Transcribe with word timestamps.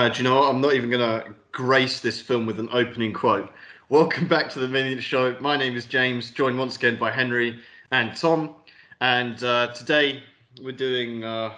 Uh, 0.00 0.08
do 0.08 0.16
you 0.16 0.24
know 0.24 0.36
what? 0.40 0.48
I'm 0.48 0.62
not 0.62 0.72
even 0.72 0.88
going 0.88 1.02
to 1.22 1.34
grace 1.52 2.00
this 2.00 2.22
film 2.22 2.46
with 2.46 2.58
an 2.58 2.70
opening 2.72 3.12
quote. 3.12 3.52
Welcome 3.90 4.26
back 4.28 4.48
to 4.52 4.58
the 4.58 4.66
Millionth 4.66 5.02
Show. 5.02 5.36
My 5.40 5.58
name 5.58 5.76
is 5.76 5.84
James, 5.84 6.30
joined 6.30 6.58
once 6.58 6.76
again 6.76 6.98
by 6.98 7.10
Henry 7.10 7.60
and 7.92 8.16
Tom. 8.16 8.54
And 9.02 9.44
uh, 9.44 9.74
today 9.74 10.22
we're 10.62 10.72
doing 10.72 11.22
uh, 11.22 11.52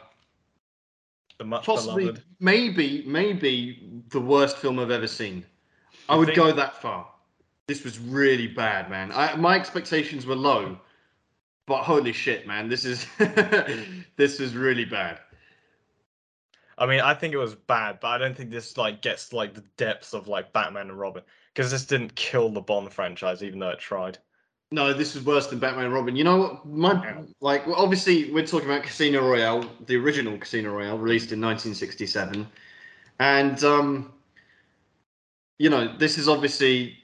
The 1.39 1.45
much 1.45 1.65
possibly, 1.67 2.07
beloved. 2.07 2.25
maybe, 2.41 3.05
maybe 3.07 4.03
the 4.09 4.21
worst 4.21 4.57
film 4.59 4.81
I've 4.81 4.91
ever 4.91 5.07
seen. 5.07 5.47
I 6.09 6.15
You 6.15 6.19
would 6.19 6.27
think- 6.27 6.37
go 6.39 6.51
that 6.51 6.83
far. 6.83 7.07
This 7.69 7.85
was 7.85 8.01
really 8.01 8.49
bad, 8.49 8.91
man. 8.91 9.13
I, 9.15 9.37
my 9.37 9.55
expectations 9.55 10.27
were 10.27 10.35
low, 10.35 10.77
but 11.67 11.85
holy 11.85 12.13
shit, 12.13 12.45
man, 12.45 12.69
this 12.69 12.85
is 12.85 13.07
this 14.17 14.41
is 14.41 14.57
really 14.57 14.85
bad. 14.85 15.21
I 16.79 16.87
mean, 16.87 17.01
I 17.01 17.15
think 17.15 17.35
it 17.35 17.39
was 17.39 17.55
bad, 17.55 18.01
but 18.01 18.09
I 18.09 18.19
don't 18.19 18.37
think 18.37 18.51
this 18.51 18.77
like 18.77 19.03
gets 19.03 19.33
like 19.33 19.55
the 19.55 19.65
depths 19.77 20.15
of 20.15 20.29
like 20.29 20.53
Batman 20.53 20.89
and 20.89 20.99
Robin 20.99 21.23
because 21.55 21.71
this 21.71 21.85
didn't 21.85 22.15
kill 22.15 22.49
the 22.51 22.61
Bond 22.61 22.93
franchise, 22.93 23.43
even 23.43 23.59
though 23.59 23.71
it 23.71 23.79
tried. 23.79 24.19
No, 24.71 24.95
this 24.95 25.15
is 25.15 25.23
worse 25.23 25.49
than 25.49 25.59
Batman 25.59 25.85
and 25.85 25.95
Robin. 25.95 26.17
You 26.17 26.25
know 26.25 26.39
what? 26.39 26.67
My 26.67 27.23
like, 27.41 27.67
well, 27.67 27.77
obviously, 27.77 28.33
we're 28.33 28.47
talking 28.47 28.71
about 28.71 28.83
Casino 28.83 29.21
Royale, 29.21 29.69
the 29.87 29.97
original 29.97 30.39
Casino 30.39 30.73
Royale, 30.73 30.99
released 30.99 31.31
in 31.31 31.41
1967, 31.41 32.49
and 33.21 33.65
um, 33.65 34.13
you 35.59 35.69
know, 35.69 35.95
this 35.99 36.17
is 36.17 36.29
obviously 36.29 36.97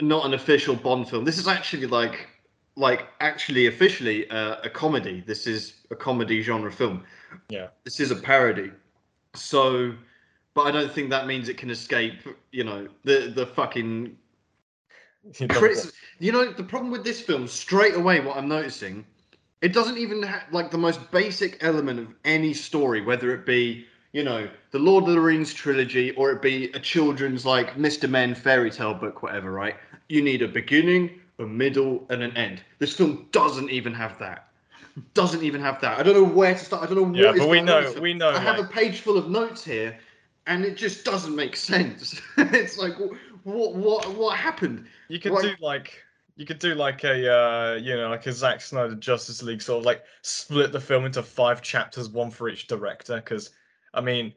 not 0.00 0.24
an 0.24 0.34
official 0.34 0.76
Bond 0.76 1.08
film. 1.08 1.24
This 1.24 1.38
is 1.38 1.48
actually 1.48 1.86
like, 1.86 2.28
like 2.76 3.08
actually 3.20 3.66
officially 3.66 4.30
uh, 4.30 4.56
a 4.62 4.70
comedy. 4.70 5.22
This 5.26 5.46
is 5.46 5.74
a 5.90 5.96
comedy 5.96 6.42
genre 6.42 6.70
film. 6.70 7.04
Yeah. 7.48 7.68
This 7.84 8.00
is 8.00 8.10
a 8.10 8.16
parody. 8.16 8.70
So, 9.36 9.94
but 10.54 10.62
I 10.62 10.70
don't 10.70 10.92
think 10.92 11.10
that 11.10 11.26
means 11.26 11.48
it 11.48 11.56
can 11.56 11.70
escape. 11.70 12.14
You 12.52 12.64
know, 12.64 12.88
the 13.04 13.32
the 13.34 13.46
fucking 13.46 14.16
You 15.40 15.46
know, 15.48 15.54
Chris, 15.58 15.92
you 16.18 16.32
know 16.32 16.52
the 16.52 16.62
problem 16.62 16.90
with 16.90 17.04
this 17.04 17.20
film 17.20 17.48
straight 17.48 17.94
away. 17.94 18.20
What 18.20 18.36
I'm 18.36 18.48
noticing, 18.48 19.04
it 19.60 19.72
doesn't 19.72 19.98
even 19.98 20.22
have 20.22 20.44
like 20.52 20.70
the 20.70 20.78
most 20.78 21.10
basic 21.10 21.62
element 21.62 21.98
of 21.98 22.08
any 22.24 22.54
story, 22.54 23.00
whether 23.00 23.34
it 23.34 23.44
be 23.44 23.86
you 24.12 24.22
know 24.22 24.48
the 24.70 24.78
Lord 24.78 25.04
of 25.04 25.10
the 25.10 25.20
Rings 25.20 25.52
trilogy 25.52 26.12
or 26.12 26.30
it 26.32 26.42
be 26.42 26.70
a 26.72 26.80
children's 26.80 27.44
like 27.44 27.74
Mr. 27.76 28.08
Men 28.08 28.34
fairy 28.34 28.70
tale 28.70 28.94
book, 28.94 29.22
whatever. 29.22 29.50
Right? 29.50 29.76
You 30.08 30.22
need 30.22 30.42
a 30.42 30.48
beginning, 30.48 31.20
a 31.38 31.44
middle, 31.44 32.06
and 32.10 32.22
an 32.22 32.36
end. 32.36 32.62
This 32.78 32.94
film 32.94 33.26
doesn't 33.32 33.70
even 33.70 33.92
have 33.94 34.18
that. 34.20 34.45
Doesn't 35.14 35.42
even 35.42 35.60
have 35.60 35.80
that. 35.82 35.98
I 35.98 36.02
don't 36.02 36.14
know 36.14 36.24
where 36.24 36.54
to 36.54 36.58
start. 36.58 36.82
I 36.82 36.86
don't 36.92 37.12
know 37.12 37.18
yeah, 37.18 37.32
but 37.32 37.48
we 37.48 37.58
going 37.58 37.68
on 37.68 37.84
in 37.84 37.94
know, 37.94 38.00
we 38.00 38.14
know. 38.14 38.30
I 38.30 38.38
have 38.38 38.58
a 38.58 38.64
page 38.64 39.00
full 39.00 39.18
of 39.18 39.28
notes 39.28 39.62
here, 39.62 39.98
and 40.46 40.64
it 40.64 40.76
just 40.76 41.04
doesn't 41.04 41.36
make 41.36 41.54
sense. 41.56 42.20
it's 42.38 42.78
like, 42.78 42.94
what, 43.44 43.74
what, 43.74 44.14
what 44.14 44.36
happened? 44.38 44.86
you 45.08 45.18
could 45.18 45.32
like- 45.32 45.42
do 45.42 45.54
like 45.60 46.02
you 46.36 46.44
could 46.44 46.58
do 46.58 46.74
like 46.74 47.04
a 47.04 47.32
uh, 47.32 47.74
you 47.74 47.96
know 47.96 48.08
like 48.08 48.26
a 48.26 48.32
Zack 48.32 48.60
Snyder 48.60 48.94
Justice 48.94 49.42
League 49.42 49.62
sort 49.62 49.80
of 49.80 49.86
like 49.86 50.04
split 50.22 50.70
the 50.70 50.80
film 50.80 51.06
into 51.06 51.22
five 51.22 51.62
chapters, 51.62 52.08
one 52.08 52.30
for 52.30 52.48
each 52.48 52.66
director. 52.66 53.16
Because 53.16 53.50
I 53.94 54.02
mean, 54.02 54.34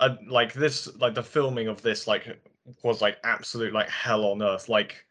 uh, 0.00 0.16
like 0.28 0.52
this, 0.52 0.88
like 0.96 1.14
the 1.14 1.22
filming 1.22 1.68
of 1.68 1.82
this, 1.82 2.06
like 2.06 2.38
was 2.82 3.00
like 3.00 3.18
absolute 3.24 3.72
like 3.72 3.88
hell 3.88 4.24
on 4.24 4.42
earth. 4.42 4.68
Like, 4.68 5.05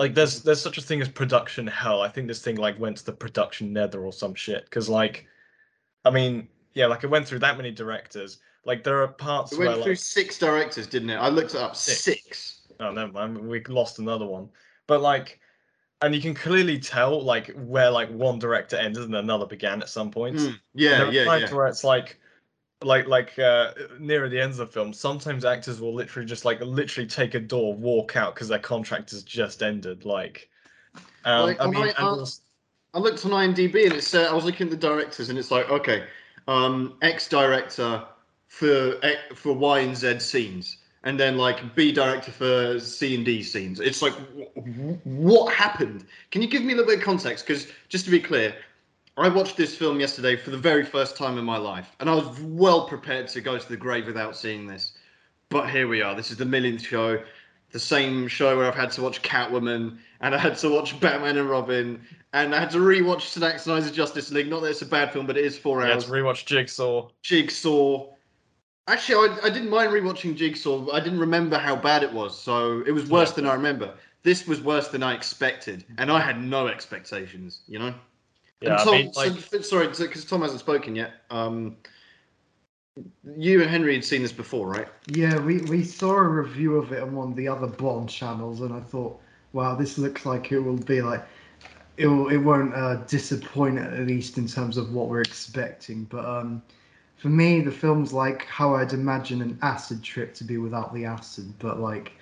like 0.00 0.14
there's 0.14 0.42
there's 0.42 0.62
such 0.62 0.78
a 0.78 0.80
thing 0.80 1.02
as 1.02 1.10
production 1.10 1.66
hell. 1.66 2.00
I 2.00 2.08
think 2.08 2.26
this 2.26 2.40
thing 2.40 2.56
like 2.56 2.80
went 2.80 2.96
to 2.96 3.04
the 3.04 3.12
production 3.12 3.70
nether 3.70 4.02
or 4.02 4.14
some 4.14 4.34
shit. 4.34 4.64
Because 4.64 4.88
like, 4.88 5.26
I 6.06 6.10
mean, 6.10 6.48
yeah, 6.72 6.86
like 6.86 7.04
it 7.04 7.10
went 7.10 7.28
through 7.28 7.40
that 7.40 7.58
many 7.58 7.70
directors. 7.70 8.38
Like 8.64 8.82
there 8.82 9.02
are 9.02 9.08
parts 9.08 9.52
It 9.52 9.58
where 9.58 9.68
went 9.68 9.82
through 9.82 9.92
like 9.92 9.98
six 9.98 10.38
directors, 10.38 10.86
didn't 10.86 11.10
it? 11.10 11.16
I 11.16 11.28
looked 11.28 11.54
it 11.54 11.60
up. 11.60 11.76
Six. 11.76 12.00
Six. 12.00 12.60
Oh, 12.80 12.92
never 12.92 13.12
mind. 13.12 13.46
We 13.46 13.62
lost 13.64 13.98
another 13.98 14.24
one. 14.24 14.48
But 14.86 15.02
like, 15.02 15.38
and 16.00 16.14
you 16.14 16.22
can 16.22 16.32
clearly 16.32 16.78
tell 16.78 17.22
like 17.22 17.50
where 17.54 17.90
like 17.90 18.08
one 18.08 18.38
director 18.38 18.76
ended 18.76 19.02
and 19.02 19.14
another 19.14 19.44
began 19.44 19.82
at 19.82 19.90
some 19.90 20.10
points. 20.10 20.44
Mm, 20.44 20.58
yeah, 20.74 20.90
there 20.96 21.06
are 21.08 21.12
yeah, 21.12 21.24
times 21.24 21.50
yeah. 21.50 21.54
where 21.54 21.66
it's 21.66 21.84
like, 21.84 22.18
like, 22.82 23.06
like 23.06 23.38
uh, 23.38 23.72
nearer 23.98 24.28
the 24.28 24.40
ends 24.40 24.58
of 24.58 24.68
the 24.68 24.72
film. 24.72 24.92
Sometimes 24.92 25.44
actors 25.44 25.80
will 25.80 25.94
literally 25.94 26.26
just 26.26 26.44
like 26.44 26.60
literally 26.60 27.08
take 27.08 27.34
a 27.34 27.40
door, 27.40 27.74
walk 27.74 28.16
out 28.16 28.34
because 28.34 28.48
their 28.48 28.58
contract 28.58 29.10
has 29.10 29.22
just 29.22 29.62
ended. 29.62 30.04
Like, 30.04 30.48
um, 31.24 31.46
Like, 31.48 31.60
I 31.60 31.66
mean, 31.66 31.82
I- 31.82 31.94
and 31.98 32.20
uh, 32.20 32.26
I 32.94 32.98
looked 32.98 33.24
on 33.24 33.32
IMDb 33.32 33.84
and 33.84 33.94
it 33.94 34.02
said 34.04 34.26
I 34.26 34.32
was 34.32 34.44
looking 34.44 34.66
at 34.66 34.70
the 34.70 34.76
directors 34.76 35.28
and 35.28 35.38
it's 35.38 35.50
like, 35.50 35.68
okay, 35.70 36.04
um, 36.48 36.96
X 37.02 37.28
director 37.28 38.04
for 38.48 38.96
X- 39.04 39.20
for 39.34 39.52
Y 39.52 39.80
and 39.80 39.96
Z 39.96 40.18
scenes, 40.18 40.78
and 41.04 41.18
then 41.20 41.36
like 41.36 41.74
B 41.76 41.92
director 41.92 42.32
for 42.32 42.80
C 42.80 43.14
and 43.14 43.24
D 43.24 43.42
scenes. 43.42 43.78
It's 43.78 44.02
like, 44.02 44.14
wh- 44.14 44.58
wh- 44.58 45.06
what 45.06 45.54
happened? 45.54 46.06
Can 46.32 46.42
you 46.42 46.48
give 46.48 46.62
me 46.62 46.72
a 46.72 46.76
little 46.76 46.90
bit 46.90 46.98
of 46.98 47.04
context? 47.04 47.46
Because 47.46 47.68
just 47.88 48.06
to 48.06 48.10
be 48.10 48.18
clear, 48.18 48.54
I 49.16 49.28
watched 49.28 49.56
this 49.56 49.76
film 49.76 50.00
yesterday 50.00 50.36
for 50.36 50.50
the 50.50 50.56
very 50.58 50.84
first 50.84 51.16
time 51.16 51.36
in 51.36 51.44
my 51.44 51.58
life, 51.58 51.94
and 52.00 52.08
I 52.08 52.14
was 52.14 52.40
well 52.40 52.86
prepared 52.88 53.28
to 53.28 53.40
go 53.40 53.58
to 53.58 53.68
the 53.68 53.76
grave 53.76 54.06
without 54.06 54.36
seeing 54.36 54.66
this. 54.66 54.92
But 55.50 55.68
here 55.68 55.88
we 55.88 56.00
are. 56.00 56.14
This 56.14 56.30
is 56.30 56.36
the 56.38 56.44
millionth 56.44 56.82
show, 56.82 57.22
the 57.72 57.78
same 57.78 58.28
show 58.28 58.56
where 58.56 58.66
I've 58.66 58.74
had 58.74 58.92
to 58.92 59.02
watch 59.02 59.20
Catwoman, 59.22 59.98
and 60.20 60.34
I 60.34 60.38
had 60.38 60.56
to 60.58 60.70
watch 60.70 60.98
Batman 61.00 61.36
and 61.36 61.50
Robin, 61.50 62.00
and 62.32 62.54
I 62.54 62.60
had 62.60 62.70
to 62.70 62.78
rewatch 62.78 63.28
Zack 63.36 63.58
Snyder's 63.58 63.90
Justice 63.90 64.30
League. 64.30 64.48
Not 64.48 64.62
that 64.62 64.70
it's 64.70 64.82
a 64.82 64.86
bad 64.86 65.12
film, 65.12 65.26
but 65.26 65.36
it 65.36 65.44
is 65.44 65.58
four 65.58 65.82
hours. 65.82 66.04
yeah, 66.04 66.10
to 66.14 66.22
rewatch 66.22 66.46
Jigsaw. 66.46 67.08
Jigsaw. 67.22 68.06
Actually, 68.86 69.28
I, 69.28 69.46
I 69.46 69.50
didn't 69.50 69.70
mind 69.70 69.92
rewatching 69.92 70.36
Jigsaw. 70.36 70.78
But 70.78 70.94
I 70.94 71.00
didn't 71.00 71.20
remember 71.20 71.58
how 71.58 71.76
bad 71.76 72.02
it 72.02 72.12
was, 72.12 72.38
so 72.40 72.82
it 72.86 72.92
was 72.92 73.10
worse 73.10 73.30
Yeah. 73.30 73.34
than 73.36 73.46
I 73.46 73.54
remember. 73.54 73.92
This 74.22 74.46
was 74.46 74.60
worse 74.62 74.88
than 74.88 75.02
I 75.02 75.14
expected, 75.14 75.84
and 75.98 76.10
I 76.10 76.20
had 76.20 76.42
no 76.42 76.68
expectations. 76.68 77.62
You 77.66 77.80
know. 77.80 77.94
Yeah, 78.60 78.80
and 78.80 78.90
I 78.90 78.92
mean, 78.92 79.12
like, 79.16 79.32
so, 79.40 79.60
sorry, 79.62 79.88
because 79.88 80.24
Tom 80.24 80.42
hasn't 80.42 80.60
spoken 80.60 80.94
yet. 80.94 81.12
Um, 81.30 81.76
you 83.36 83.62
and 83.62 83.70
Henry 83.70 83.94
had 83.94 84.04
seen 84.04 84.22
this 84.22 84.32
before, 84.32 84.68
right? 84.68 84.88
Yeah, 85.06 85.38
we, 85.38 85.58
we 85.62 85.84
saw 85.84 86.12
a 86.12 86.28
review 86.28 86.76
of 86.76 86.92
it 86.92 87.02
on 87.02 87.14
one 87.14 87.30
of 87.30 87.36
the 87.36 87.48
other 87.48 87.66
Bond 87.66 88.08
channels, 88.08 88.60
and 88.60 88.72
I 88.72 88.80
thought, 88.80 89.20
wow, 89.52 89.74
this 89.74 89.96
looks 89.96 90.26
like 90.26 90.52
it 90.52 90.60
will 90.60 90.76
be 90.76 91.00
like 91.00 91.24
it 91.96 92.06
will, 92.06 92.28
it 92.28 92.38
won't 92.38 92.74
uh, 92.74 92.96
disappoint 93.06 93.78
at 93.78 94.06
least 94.06 94.38
in 94.38 94.46
terms 94.46 94.76
of 94.76 94.92
what 94.92 95.08
we're 95.08 95.20
expecting. 95.20 96.04
But 96.04 96.24
um, 96.24 96.62
for 97.16 97.28
me, 97.28 97.60
the 97.60 97.70
film's 97.70 98.12
like 98.12 98.46
how 98.46 98.74
I'd 98.74 98.92
imagine 98.92 99.42
an 99.42 99.58
acid 99.62 100.02
trip 100.02 100.34
to 100.34 100.44
be 100.44 100.56
without 100.56 100.94
the 100.94 101.04
acid. 101.04 101.52
But 101.58 101.78
like, 101.80 102.12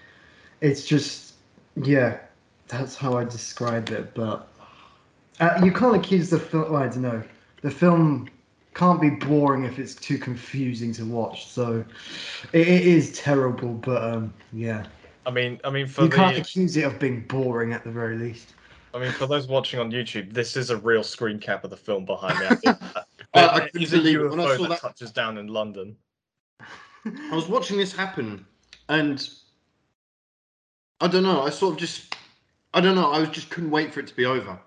it's 0.60 0.84
just 0.84 1.34
yeah, 1.76 2.18
that's 2.66 2.96
how 2.96 3.16
I 3.16 3.24
describe 3.24 3.90
it. 3.90 4.14
But 4.14 4.48
uh, 5.40 5.60
you 5.64 5.72
can't 5.72 5.96
accuse 5.96 6.30
the 6.30 6.38
film. 6.38 6.74
I 6.74 6.84
don't 6.88 7.02
know. 7.02 7.22
The 7.62 7.70
film 7.70 8.28
can't 8.74 9.00
be 9.00 9.10
boring 9.10 9.64
if 9.64 9.78
it's 9.78 9.94
too 9.94 10.18
confusing 10.18 10.92
to 10.94 11.04
watch. 11.04 11.46
So 11.48 11.84
it, 12.52 12.68
it 12.68 12.86
is 12.86 13.12
terrible, 13.18 13.74
but 13.74 14.02
um, 14.02 14.32
yeah, 14.52 14.86
I 15.26 15.30
mean, 15.30 15.60
I 15.64 15.70
mean, 15.70 15.86
for 15.86 16.02
you 16.04 16.08
the, 16.08 16.16
can't 16.16 16.36
accuse 16.38 16.76
it 16.76 16.84
of 16.84 16.98
being 16.98 17.22
boring 17.22 17.72
at 17.72 17.84
the 17.84 17.90
very 17.90 18.16
least. 18.16 18.54
I 18.94 18.98
mean, 19.00 19.12
for 19.12 19.26
those 19.26 19.46
watching 19.48 19.80
on 19.80 19.90
YouTube, 19.90 20.32
this 20.32 20.56
is 20.56 20.70
a 20.70 20.76
real 20.78 21.02
screen 21.02 21.38
cap 21.38 21.62
of 21.64 21.70
the 21.70 21.76
film 21.76 22.04
behind 22.04 22.38
me. 22.38 22.46
I 22.50 22.54
think. 22.54 22.76
I- 22.94 23.04
I 23.34 23.58
There 23.60 23.68
couldn't 23.68 23.90
believe 23.90 24.20
it 24.20 24.28
when 24.30 24.40
I 24.40 24.56
saw 24.56 24.62
that 24.62 24.68
that. 24.70 24.80
touches 24.80 25.10
down 25.12 25.36
in 25.38 25.48
London. 25.48 25.94
I 27.04 27.34
was 27.34 27.46
watching 27.46 27.76
this 27.76 27.92
happen, 27.92 28.44
and 28.88 29.28
I 31.00 31.08
don't 31.08 31.22
know. 31.22 31.42
I 31.42 31.50
sort 31.50 31.74
of 31.74 31.78
just, 31.80 32.16
I 32.74 32.80
don't 32.80 32.94
know. 32.96 33.12
I 33.12 33.18
was 33.18 33.28
just 33.28 33.50
couldn't 33.50 33.70
wait 33.70 33.92
for 33.92 34.00
it 34.00 34.06
to 34.08 34.14
be 34.16 34.24
over. 34.24 34.58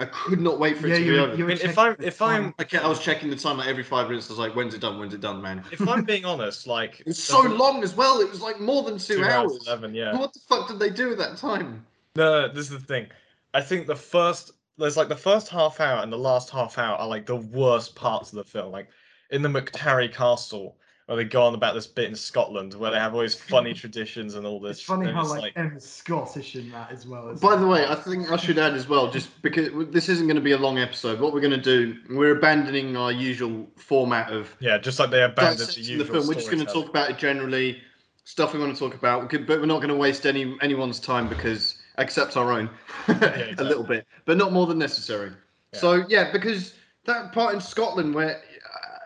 I 0.00 0.04
could 0.06 0.40
not 0.40 0.60
wait 0.60 0.78
for 0.78 0.86
it 0.86 0.90
Yeah, 0.90 0.96
to 0.98 1.02
you 1.04 1.10
be 1.12 1.18
were- 1.18 1.24
over. 1.26 1.34
you 1.36 1.44
I 1.44 1.48
mean, 1.48 1.58
if 1.60 1.78
I'm 1.78 1.96
if 1.98 2.22
I'm 2.22 2.42
time. 2.44 2.54
I, 2.58 2.64
kept, 2.64 2.84
I 2.84 2.88
was 2.88 3.00
checking 3.00 3.30
the 3.30 3.36
time 3.36 3.56
like 3.58 3.66
every 3.68 3.82
five 3.82 4.08
minutes. 4.08 4.28
I 4.28 4.32
was 4.32 4.38
like, 4.38 4.54
"When's 4.54 4.74
it 4.74 4.80
done? 4.80 4.98
When's 4.98 5.12
it 5.14 5.20
done, 5.20 5.42
man?" 5.42 5.64
if 5.72 5.86
I'm 5.88 6.04
being 6.04 6.24
honest, 6.24 6.66
like 6.66 7.00
it's 7.06 7.06
was 7.06 7.22
so 7.24 7.42
long 7.42 7.82
as 7.82 7.94
well. 7.96 8.20
It 8.20 8.30
was 8.30 8.40
like 8.40 8.60
more 8.60 8.82
than 8.84 8.98
two, 8.98 9.16
two 9.16 9.24
hours. 9.24 9.52
hours 9.52 9.66
eleven, 9.66 9.94
yeah. 9.94 10.16
What 10.16 10.32
the 10.32 10.40
fuck 10.48 10.68
did 10.68 10.78
they 10.78 10.90
do 10.90 11.10
at 11.10 11.18
that 11.18 11.36
time? 11.36 11.84
No, 12.16 12.46
no, 12.46 12.48
this 12.52 12.70
is 12.70 12.78
the 12.78 12.86
thing. 12.86 13.08
I 13.54 13.60
think 13.60 13.86
the 13.86 13.96
first 13.96 14.52
there's 14.76 14.96
like 14.96 15.08
the 15.08 15.16
first 15.16 15.48
half 15.48 15.80
hour 15.80 16.00
and 16.02 16.12
the 16.12 16.18
last 16.18 16.50
half 16.50 16.78
hour 16.78 16.96
are 16.96 17.08
like 17.08 17.26
the 17.26 17.36
worst 17.36 17.96
parts 17.96 18.30
of 18.32 18.36
the 18.36 18.44
film. 18.44 18.70
Like 18.70 18.88
in 19.30 19.42
the 19.42 19.48
McTarry 19.48 20.12
Castle, 20.12 20.76
where 21.08 21.16
they 21.16 21.24
go 21.24 21.42
on 21.42 21.54
about 21.54 21.72
this 21.72 21.86
bit 21.86 22.04
in 22.04 22.14
Scotland 22.14 22.74
where 22.74 22.90
they 22.90 22.98
have 22.98 23.14
all 23.14 23.22
these 23.22 23.34
funny 23.34 23.72
traditions 23.82 24.34
and 24.34 24.46
all 24.46 24.60
this. 24.60 24.76
It's 24.76 24.86
funny 24.86 25.10
how 25.10 25.22
it's 25.22 25.30
like, 25.30 25.54
Emma's 25.56 25.88
Scottish 25.88 26.54
in 26.54 26.70
that 26.72 26.92
as 26.92 27.06
well. 27.06 27.34
By 27.34 27.52
like- 27.52 27.60
the 27.60 27.66
way, 27.66 27.86
I 27.86 27.94
think 27.94 28.30
I 28.30 28.36
should 28.36 28.58
add 28.58 28.74
as 28.74 28.90
well, 28.90 29.10
just 29.10 29.40
because 29.40 29.70
this 29.90 30.10
isn't 30.10 30.26
going 30.26 30.36
to 30.36 30.42
be 30.42 30.52
a 30.52 30.58
long 30.58 30.78
episode. 30.78 31.18
What 31.18 31.32
we're 31.32 31.40
going 31.40 31.50
to 31.52 31.56
do, 31.56 31.96
we're 32.10 32.36
abandoning 32.36 32.94
our 32.94 33.10
usual 33.10 33.66
format 33.76 34.30
of 34.30 34.54
yeah, 34.60 34.76
just 34.76 34.98
like 34.98 35.10
they 35.10 35.22
abandoned 35.22 35.70
the 35.70 35.80
usual. 35.80 36.04
the 36.04 36.12
film. 36.12 36.26
We're 36.28 36.34
just 36.34 36.50
going 36.50 36.64
to 36.64 36.70
talk 36.70 36.90
about 36.90 37.08
it 37.08 37.16
generally, 37.16 37.80
stuff 38.24 38.52
we 38.52 38.60
want 38.60 38.74
to 38.74 38.78
talk 38.78 38.94
about, 38.94 39.30
but 39.30 39.48
we're 39.48 39.64
not 39.64 39.78
going 39.78 39.88
to 39.88 39.96
waste 39.96 40.26
any 40.26 40.58
anyone's 40.60 41.00
time 41.00 41.26
because, 41.26 41.78
except 41.96 42.36
our 42.36 42.52
own, 42.52 42.68
a 43.08 43.12
exactly. 43.12 43.64
little 43.64 43.82
bit, 43.82 44.06
but 44.26 44.36
not 44.36 44.52
more 44.52 44.66
than 44.66 44.76
necessary. 44.76 45.32
Yeah. 45.72 45.80
So 45.80 46.04
yeah, 46.06 46.30
because 46.32 46.74
that 47.06 47.32
part 47.32 47.54
in 47.54 47.62
Scotland 47.62 48.14
where, 48.14 48.42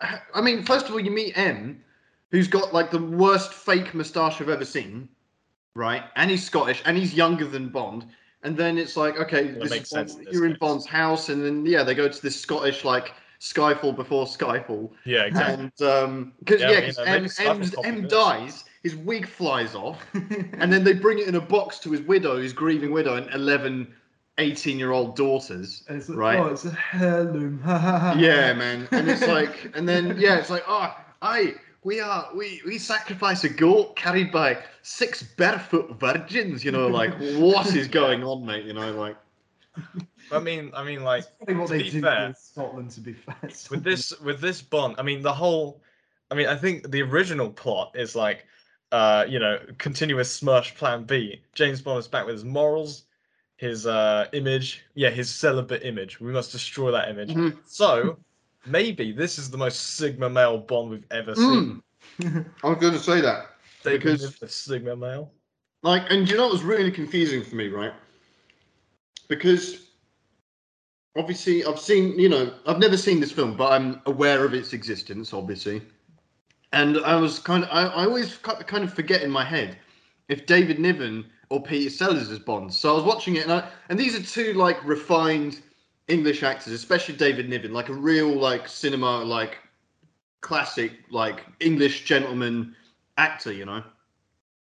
uh, 0.01 0.17
I 0.35 0.41
mean, 0.41 0.65
first 0.65 0.87
of 0.87 0.91
all, 0.91 0.99
you 0.99 1.09
meet 1.09 1.37
M, 1.37 1.81
who's 2.33 2.47
got 2.47 2.73
like 2.73 2.89
the 2.91 2.97
worst 2.99 3.53
fake 3.53 3.93
moustache 3.93 4.41
I've 4.41 4.49
ever 4.49 4.65
seen, 4.65 5.07
right? 5.75 6.03
And 6.15 6.29
he's 6.31 6.43
Scottish, 6.43 6.81
and 6.85 6.97
he's 6.97 7.13
younger 7.13 7.45
than 7.47 7.69
Bond. 7.69 8.05
And 8.41 8.57
then 8.57 8.77
it's 8.77 8.97
like, 8.97 9.17
okay, 9.17 9.45
Well, 9.45 9.55
it 9.55 9.59
this 9.61 9.69
makes 9.69 9.87
is 9.91 9.93
Bond- 9.93 10.09
sense 10.09 10.27
in 10.27 10.33
you're 10.33 10.45
in. 10.47 10.57
Bond's 10.59 10.85
house, 10.87 11.29
and 11.29 11.45
then 11.45 11.65
yeah, 11.65 11.83
they 11.83 11.93
go 11.95 12.09
to 12.09 12.21
this 12.21 12.37
Scottish 12.41 12.83
like 12.83 13.13
Skyfall 13.39 13.95
before 13.95 14.25
Skyfall, 14.25 14.89
Yeah, 15.05 15.25
exactly. 15.25 15.69
and 15.79 15.81
um, 15.89 16.33
because 16.39 16.59
Yeah, 16.61 16.71
yeah, 16.71 16.75
you 16.75 16.81
because 16.81 16.97
know, 16.97 17.03
M, 17.03 17.21
maybe 17.21 17.63
M, 17.65 17.71
copy 17.71 17.87
M 17.87 18.07
dies, 18.07 18.63
his 18.81 18.95
wig 18.95 19.27
flies 19.27 19.75
off, 19.75 20.03
and 20.13 20.73
then 20.73 20.83
they 20.83 20.93
bring 20.93 21.19
it 21.19 21.27
in 21.27 21.35
a 21.35 21.41
box 21.41 21.77
to 21.79 21.91
his 21.91 22.01
widow, 22.01 22.41
his 22.41 22.51
grieving 22.51 22.91
widow, 22.91 23.15
and 23.15 23.29
11, 23.33 23.93
18 24.39 24.79
year 24.79 24.91
old 24.91 25.15
daughters. 25.15 25.83
It's 25.87 26.09
like, 26.09 26.17
Right. 26.17 26.39
Oh, 26.39 26.47
it's 26.47 26.65
a 26.65 26.75
heirloom. 26.95 27.61
Yeah, 28.17 28.53
man. 28.53 28.87
And 28.91 29.07
it's 29.07 29.25
like, 29.27 29.71
and 29.75 29.87
then 29.87 30.17
yeah, 30.17 30.39
it's 30.39 30.49
like, 30.49 30.63
oh, 30.67 30.95
I 31.21 31.53
we 31.83 31.99
are 31.99 32.29
we 32.35 32.61
we 32.65 32.77
sacrifice 32.77 33.43
a 33.43 33.49
goat 33.49 33.95
carried 33.95 34.31
by 34.31 34.63
six 34.81 35.23
barefoot 35.23 35.99
virgins. 35.99 36.63
You 36.63 36.71
know, 36.71 36.87
like 36.87 37.13
what 37.37 37.75
is 37.75 37.87
going 37.87 38.23
on, 38.23 38.45
mate? 38.45 38.65
You 38.65 38.73
know, 38.73 38.91
like 38.93 39.17
I 40.31 40.39
mean, 40.39 40.71
I 40.75 40.83
mean, 40.83 41.03
like 41.03 41.25
what 41.39 41.67
to 41.67 41.73
they 41.73 41.83
be 41.83 41.89
do 41.91 42.01
fair, 42.01 42.27
in 42.27 42.35
Scotland. 42.35 42.91
To 42.91 43.01
be 43.01 43.13
fair, 43.13 43.35
with 43.69 43.83
this 43.83 44.17
with 44.21 44.39
this 44.39 44.61
Bond, 44.61 44.95
I 44.97 45.03
mean, 45.03 45.21
the 45.21 45.33
whole, 45.33 45.81
I 46.31 46.35
mean, 46.35 46.47
I 46.47 46.55
think 46.55 46.91
the 46.91 47.01
original 47.01 47.49
plot 47.49 47.91
is 47.95 48.15
like, 48.15 48.45
uh, 48.91 49.25
you 49.27 49.39
know, 49.39 49.59
continuous 49.77 50.31
SMERSH 50.31 50.75
Plan 50.75 51.03
B. 51.03 51.41
James 51.53 51.81
Bond 51.81 51.99
is 51.99 52.07
back 52.07 52.25
with 52.25 52.35
his 52.35 52.45
morals, 52.45 53.03
his 53.57 53.85
uh 53.85 54.27
image, 54.33 54.83
yeah, 54.95 55.09
his 55.09 55.29
celibate 55.29 55.83
image. 55.83 56.19
We 56.19 56.31
must 56.31 56.51
destroy 56.51 56.91
that 56.91 57.09
image. 57.09 57.29
Mhm. 57.33 57.57
So 57.65 58.17
maybe 58.65 59.11
this 59.11 59.37
is 59.37 59.49
the 59.49 59.57
most 59.57 59.95
Sigma 59.97 60.29
male 60.29 60.57
Bond 60.57 60.89
we've 60.89 61.05
ever 61.11 61.35
seen. 61.35 61.81
mm, 62.21 62.45
I 62.63 62.69
was 62.69 62.77
going 62.79 62.93
to 62.93 62.99
say 62.99 63.21
that. 63.21 63.47
David 63.83 64.19
because- 64.19 64.53
Sigma 64.55 64.95
male. 64.95 65.31
Like, 65.83 66.03
and 66.09 66.29
you 66.29 66.37
know 66.37 66.43
what 66.43 66.53
was 66.53 66.63
really 66.63 66.91
confusing 66.91 67.43
for 67.43 67.55
me, 67.57 67.67
right? 67.67 67.91
Because 69.27 69.87
obviously 71.17 71.65
I've 71.65 71.79
seen, 71.79 72.17
you 72.17 72.29
know, 72.29 72.53
I've 72.65 72.79
never 72.79 72.95
seen 72.97 73.19
this 73.19 73.31
film, 73.33 73.57
but 73.57 73.71
I'm 73.71 74.01
aware 74.05 74.45
of 74.45 74.53
its 74.53 74.71
existence, 74.73 75.33
obviously. 75.33 75.81
And 76.71 76.97
I 76.99 77.15
was 77.15 77.39
kind 77.39 77.63
of, 77.65 77.69
I, 77.69 77.83
I 77.83 78.05
always 78.05 78.37
kind 78.37 78.83
of 78.83 78.93
forget 78.93 79.21
in 79.23 79.29
my 79.29 79.43
head 79.43 79.77
if 80.29 80.45
David 80.45 80.79
Niven 80.79 81.25
or 81.49 81.61
Peter 81.61 81.89
Sellers 81.89 82.29
is 82.29 82.39
Bond. 82.39 82.73
So 82.73 82.91
I 82.91 82.95
was 82.95 83.03
watching 83.03 83.35
it, 83.35 83.43
and 83.43 83.51
I, 83.51 83.69
and 83.89 83.99
these 83.99 84.15
are 84.15 84.23
two 84.23 84.53
like 84.53 84.83
refined 84.85 85.61
English 86.07 86.43
actors, 86.43 86.73
especially 86.73 87.15
David 87.15 87.49
Niven, 87.49 87.73
like 87.73 87.89
a 87.89 87.93
real 87.93 88.29
like 88.29 88.67
cinema 88.67 89.23
like 89.23 89.57
classic 90.41 90.91
like 91.09 91.45
English 91.59 92.05
gentleman 92.05 92.75
actor, 93.17 93.51
you 93.51 93.65
know. 93.65 93.83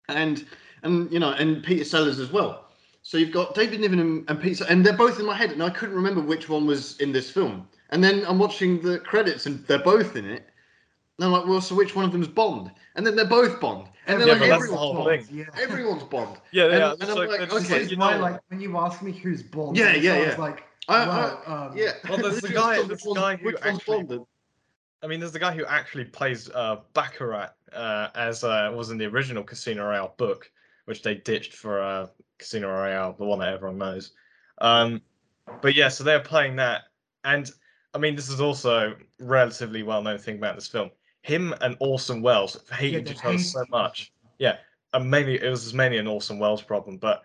And 0.08 0.46
and 0.82 1.10
you 1.12 1.18
know, 1.18 1.32
and 1.32 1.62
Peter 1.62 1.84
Sellers 1.84 2.18
as 2.18 2.32
well. 2.32 2.68
So 3.02 3.18
you've 3.18 3.32
got 3.32 3.54
David 3.54 3.80
Niven 3.80 3.98
and, 3.98 4.30
and 4.30 4.40
Peter, 4.40 4.64
and 4.68 4.86
they're 4.86 4.96
both 4.96 5.18
in 5.18 5.26
my 5.26 5.34
head, 5.34 5.50
and 5.50 5.62
I 5.62 5.70
couldn't 5.70 5.96
remember 5.96 6.20
which 6.20 6.48
one 6.48 6.66
was 6.66 6.98
in 7.00 7.10
this 7.10 7.30
film. 7.30 7.68
And 7.90 8.02
then 8.02 8.24
I'm 8.26 8.38
watching 8.38 8.80
the 8.80 9.00
credits, 9.00 9.46
and 9.46 9.66
they're 9.66 9.78
both 9.80 10.16
in 10.16 10.24
it. 10.24 10.48
And 11.18 11.26
I'm 11.26 11.32
like, 11.32 11.46
well, 11.46 11.60
so 11.60 11.74
which 11.74 11.94
one 11.94 12.04
of 12.04 12.12
them's 12.12 12.28
Bond? 12.28 12.70
And 12.96 13.06
then 13.06 13.16
they're 13.16 13.24
both 13.26 13.60
Bond, 13.60 13.88
and 14.06 14.20
then 14.20 14.26
Yeah, 14.28 14.34
like, 14.34 14.40
but 14.42 14.48
that's 14.48 14.62
the 14.68 14.72
everyone's 14.72 14.80
whole 14.80 15.04
Bond. 15.04 15.26
thing. 15.26 15.38
Yeah. 15.38 15.44
Everyone's 15.62 16.02
Bond. 16.04 16.36
Yeah, 16.52 16.64
And- 16.64 16.72
yeah. 16.72 16.92
and 16.92 17.02
it's 17.02 17.10
I'm 17.10 17.16
like, 17.16 17.28
like, 17.28 17.52
okay, 17.52 17.80
like, 17.82 17.90
you 17.90 17.96
Why, 17.98 18.14
know, 18.14 18.20
like 18.20 18.40
when 18.48 18.60
you 18.60 18.76
ask 18.78 19.02
me 19.02 19.12
who's 19.12 19.42
Bond, 19.42 19.76
Yeah, 19.76 19.86
I 19.88 19.94
yeah, 19.96 20.18
was 20.18 20.26
yeah. 20.28 20.36
like, 20.36 20.64
I- 20.88 21.06
wow, 21.06 21.42
I- 21.46 21.52
um, 21.66 21.76
Yeah. 21.76 21.92
Well, 22.08 22.18
there's 22.18 22.40
the 22.40 22.48
guy- 22.48 22.76
one's- 22.78 22.88
there's 22.88 23.02
the 23.02 23.10
which 23.10 23.18
guy 23.18 23.36
who 23.36 23.44
one's 23.46 23.58
actually- 23.64 24.02
Bond? 24.04 24.26
I 25.02 25.06
mean, 25.08 25.18
there's 25.20 25.32
the 25.32 25.38
guy 25.40 25.52
who 25.52 25.64
actually 25.66 26.04
plays 26.04 26.48
uh, 26.50 26.76
Baccarat 26.94 27.50
uh, 27.72 28.08
as 28.14 28.44
uh, 28.44 28.70
was 28.74 28.90
in 28.90 28.98
the 28.98 29.06
original 29.06 29.42
Casino 29.42 29.84
Royale 29.86 30.14
book, 30.16 30.50
which 30.84 31.02
they 31.02 31.16
ditched 31.16 31.54
for 31.54 31.80
uh, 31.80 32.06
Casino 32.38 32.68
Royale, 32.68 33.12
the 33.18 33.24
one 33.24 33.38
that 33.40 33.48
everyone 33.52 33.78
knows. 33.78 34.12
Um, 34.58 35.02
but 35.60 35.74
yeah, 35.74 35.88
so 35.88 36.04
they're 36.04 36.20
playing 36.20 36.54
that, 36.56 36.82
and 37.24 37.50
I 37.94 37.98
mean, 37.98 38.14
this 38.14 38.28
is 38.28 38.40
also 38.40 38.94
relatively 39.18 39.82
well-known 39.82 40.18
thing 40.18 40.36
about 40.36 40.54
this 40.54 40.68
film. 40.68 40.90
Him 41.22 41.54
and 41.60 41.76
Orson 41.80 42.20
Welles 42.22 42.56
hated 42.72 43.06
they 43.06 43.12
each 43.12 43.24
other 43.24 43.38
so 43.38 43.64
much. 43.70 44.12
Yeah, 44.38 44.58
and 44.92 45.10
mainly 45.10 45.40
it 45.42 45.48
was 45.48 45.72
mainly 45.72 45.98
an 45.98 46.06
Orson 46.06 46.38
Welles 46.38 46.62
problem, 46.62 46.98
but 46.98 47.22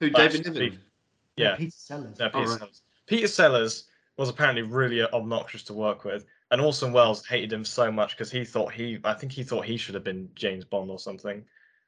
Who, 0.00 0.10
David 0.10 0.46
actually- 0.46 0.60
Niven? 0.70 0.80
yeah, 1.36 1.56
Peter 1.56 1.70
Sellers. 1.76 2.18
no, 2.18 2.28
Peter 2.28 2.38
right. 2.46 2.58
Sellers. 2.58 2.82
Peter 3.06 3.26
Sellers 3.28 3.84
was 4.16 4.28
apparently 4.28 4.62
really 4.62 5.02
obnoxious 5.02 5.62
to 5.64 5.72
work 5.74 6.04
with, 6.04 6.24
and 6.50 6.60
Orson 6.60 6.92
Welles 6.92 7.26
hated 7.26 7.52
him 7.52 7.64
so 7.64 7.90
much 7.90 8.12
because 8.16 8.30
he 8.30 8.44
thought 8.44 8.72
he, 8.72 8.98
I 9.04 9.14
think 9.14 9.32
he 9.32 9.42
thought 9.42 9.64
he 9.64 9.76
should 9.76 9.94
have 9.94 10.04
been 10.04 10.28
James 10.34 10.64
Bond 10.64 10.90
or 10.90 10.98
something. 10.98 11.44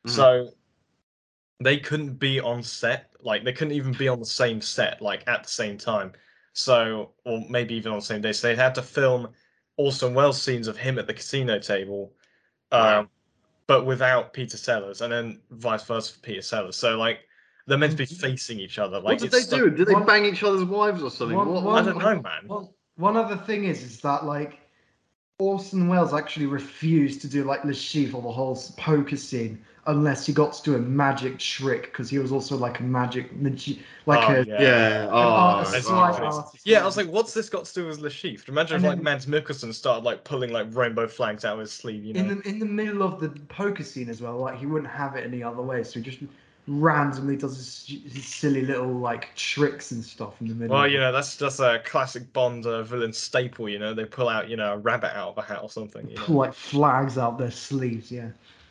Mhm. 0.06 0.10
So 0.10 0.48
they 1.60 1.78
couldn't 1.78 2.14
be 2.14 2.40
on 2.40 2.62
set, 2.62 3.10
like 3.20 3.44
they 3.44 3.52
couldn't 3.52 3.74
even 3.74 3.92
be 3.92 4.08
on 4.08 4.18
the 4.18 4.26
same 4.26 4.60
set, 4.60 5.00
like 5.00 5.22
at 5.28 5.44
the 5.44 5.48
same 5.48 5.78
time. 5.78 6.12
So, 6.52 7.12
or 7.24 7.44
maybe 7.48 7.74
even 7.74 7.92
on 7.92 7.98
the 7.98 8.04
same 8.04 8.20
day. 8.22 8.32
So 8.32 8.48
they 8.48 8.56
had 8.56 8.74
to 8.76 8.82
film 8.82 9.28
Orson 9.76 10.14
Welles 10.14 10.40
scenes 10.40 10.68
of 10.68 10.76
him 10.76 10.98
at 10.98 11.06
the 11.06 11.14
casino 11.14 11.58
table, 11.58 12.12
um, 12.72 12.80
Right. 12.80 13.08
but 13.66 13.86
without 13.86 14.32
Peter 14.32 14.56
Sellers, 14.56 15.00
and 15.00 15.12
then 15.12 15.40
vice 15.50 15.84
versa 15.84 16.12
for 16.14 16.20
Peter 16.20 16.42
Sellers. 16.42 16.76
So 16.76 16.96
like 16.96 17.20
they're 17.66 17.78
meant 17.78 17.92
to 17.92 17.96
be 17.98 18.06
Mhm. 18.06 18.20
facing 18.20 18.60
each 18.60 18.78
other. 18.78 18.96
what 18.98 19.04
Like 19.04 19.18
did 19.20 19.30
they 19.30 19.40
so- 19.40 19.56
do? 19.56 19.70
Did 19.70 19.88
they 19.88 19.94
one- 19.94 20.04
bang 20.04 20.26
each 20.26 20.42
other's 20.42 20.64
wives 20.64 21.02
or 21.02 21.10
something? 21.10 21.36
one- 21.36 21.48
What- 21.48 21.62
one- 21.62 21.82
I 21.82 21.86
don't 21.90 21.98
know, 21.98 22.20
man. 22.20 22.46
Well, 22.46 22.74
one 22.96 23.16
other 23.16 23.36
thing 23.36 23.64
is, 23.64 23.82
is 23.82 24.00
that 24.02 24.24
like 24.26 24.60
Orson 25.38 25.88
Welles 25.88 26.12
actually 26.14 26.46
refused 26.46 27.20
to 27.22 27.28
do 27.28 27.42
like 27.44 27.64
Le 27.64 27.72
Chiffre 27.72 28.14
or 28.14 28.22
the 28.22 28.30
whole 28.30 28.56
poker 28.76 29.16
scene 29.16 29.64
unless 29.86 30.24
he 30.26 30.32
got 30.32 30.52
to 30.54 30.62
do 30.62 30.74
a 30.76 30.78
magic 30.78 31.38
trick 31.38 31.84
because 31.84 32.08
he 32.08 32.18
was 32.18 32.32
also 32.32 32.56
like 32.56 32.80
a 32.80 32.82
magic, 32.82 33.34
magi- 33.36 33.78
like 34.06 34.28
Oh, 34.28 34.34
a 34.34 34.44
yeah. 34.44 34.60
Yeah. 34.62 35.08
Oh, 35.10 35.16
art- 35.18 35.68
a 35.68 35.70
that's 35.72 35.86
slight 35.86 36.06
ridiculous. 36.08 36.36
artist. 36.36 36.66
Yeah, 36.66 36.82
I 36.82 36.86
was 36.86 36.96
like, 36.96 37.08
what's 37.08 37.34
this 37.34 37.48
got 37.48 37.64
to 37.66 37.74
do 37.74 37.86
with 37.86 37.98
Le 38.00 38.08
Chiffre? 38.10 38.48
Imagine 38.48 38.76
And 38.76 38.84
if 38.84 38.88
like 38.88 38.96
then- 38.98 39.04
Mads 39.04 39.26
Mikkelsen 39.26 39.74
started 39.74 40.04
like 40.04 40.24
pulling 40.24 40.52
like 40.52 40.66
rainbow 40.74 41.06
flags 41.06 41.44
out 41.44 41.54
of 41.54 41.60
his 41.60 41.72
sleeve, 41.72 42.04
you 42.04 42.14
know? 42.14 42.20
in 42.20 42.28
the 42.28 42.48
in 42.48 42.58
the 42.58 42.66
middle 42.66 43.02
of 43.02 43.20
the 43.20 43.28
poker 43.48 43.82
scene 43.84 44.08
as 44.08 44.20
well. 44.20 44.38
Like 44.38 44.58
he 44.58 44.66
wouldn't 44.66 44.90
have 44.92 45.16
it 45.16 45.24
any 45.24 45.42
other 45.42 45.62
way, 45.62 45.82
so 45.84 46.00
he 46.00 46.02
just 46.02 46.18
randomly 46.66 47.36
does 47.36 47.56
his, 47.86 48.00
his 48.12 48.24
silly 48.24 48.62
little 48.62 48.88
like 48.92 49.34
tricks 49.36 49.90
and 49.90 50.02
stuff 50.02 50.40
in 50.40 50.48
the 50.48 50.54
middle. 50.54 50.74
Well, 50.74 50.88
you 50.88 50.98
know, 50.98 51.12
that's 51.12 51.36
just 51.36 51.60
a 51.60 51.82
classic 51.84 52.32
Bond 52.32 52.64
uh, 52.66 52.82
villain 52.82 53.12
staple. 53.12 53.68
You 53.68 53.78
know, 53.78 53.92
they 53.92 54.06
pull 54.06 54.28
out, 54.30 54.48
you 54.48 54.56
know, 54.56 54.72
a 54.72 54.78
rabbit 54.78 55.14
out 55.16 55.28
of 55.30 55.38
a 55.38 55.42
hat 55.42 55.60
or 55.62 55.68
something. 55.68 56.08
You 56.08 56.16
pull 56.16 56.34
know? 56.36 56.40
like 56.40 56.54
flags 56.54 57.18
out 57.18 57.38
their 57.38 57.50
sleeves. 57.50 58.10
Yeah. 58.10 58.28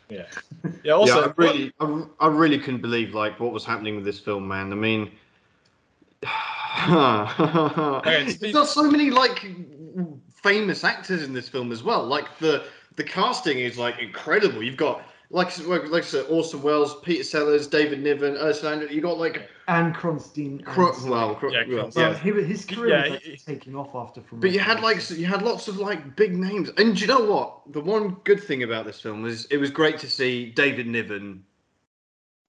Yeah. 0.08 0.26
Yeah. 0.82 0.92
Also, 0.92 1.20
yeah, 1.20 1.26
I 1.26 1.32
really, 1.36 1.72
I, 1.80 2.04
I 2.20 2.26
really 2.28 2.58
couldn't 2.58 2.80
believe 2.80 3.14
like 3.14 3.38
what 3.40 3.52
was 3.52 3.64
happening 3.64 3.96
with 3.96 4.04
this 4.04 4.18
film, 4.20 4.46
man. 4.48 4.72
I 4.72 4.74
mean, 4.74 5.10
Okay, 7.98 8.32
to 8.32 8.38
be- 8.40 8.52
so 8.52 8.90
many 8.90 9.10
like 9.10 9.46
famous 10.42 10.84
actors 10.84 11.22
in 11.22 11.32
this 11.32 11.48
film 11.48 11.72
as 11.72 11.82
well. 11.82 12.04
Like 12.04 12.38
the 12.38 12.64
the 12.96 13.04
casting 13.04 13.58
is 13.58 13.78
like 13.78 13.98
incredible. 13.98 14.62
You've 14.62 14.76
got 14.76 15.02
like 15.30 15.56
like, 15.66 15.88
like 15.88 16.02
I 16.02 16.06
said, 16.06 16.26
Orson 16.28 16.62
Welles, 16.62 17.00
Peter 17.02 17.24
Sellers, 17.24 17.66
David 17.66 18.02
Niven, 18.02 18.36
Ursula. 18.36 18.76
Andress. 18.76 18.92
You 18.92 19.00
got 19.00 19.18
like 19.18 19.48
And 19.68 19.94
Kronsteen. 19.94 20.64
Cro- 20.64 20.92
and- 20.92 21.10
well, 21.10 21.34
Cro- 21.34 21.50
Yeah, 21.50 21.64
well, 21.68 21.86
Kronsteen. 21.88 21.96
Yeah. 21.96 22.18
he, 22.18 22.42
his 22.44 22.64
career 22.64 22.88
Yeah, 22.90 23.02
was 23.02 23.10
like, 23.12 23.22
he- 23.22 23.36
taking 23.36 23.74
off 23.74 23.94
after 23.94 24.20
from. 24.20 24.40
But 24.40 24.50
you 24.52 24.60
had 24.60 24.80
like 24.80 24.98
s- 24.98 25.10
you 25.12 25.26
had 25.26 25.42
lots 25.42 25.66
of 25.68 25.78
like 25.78 26.14
big 26.16 26.34
names, 26.34 26.70
and 26.76 26.94
do 26.94 27.00
you 27.00 27.06
know 27.06 27.24
what? 27.24 27.72
The 27.72 27.80
one 27.80 28.16
good 28.24 28.42
thing 28.42 28.62
about 28.62 28.84
this 28.86 29.00
film 29.00 29.22
was 29.22 29.46
it 29.46 29.56
was 29.56 29.70
great 29.70 29.98
to 29.98 30.08
see 30.10 30.50
David 30.50 30.86
Niven 30.86 31.44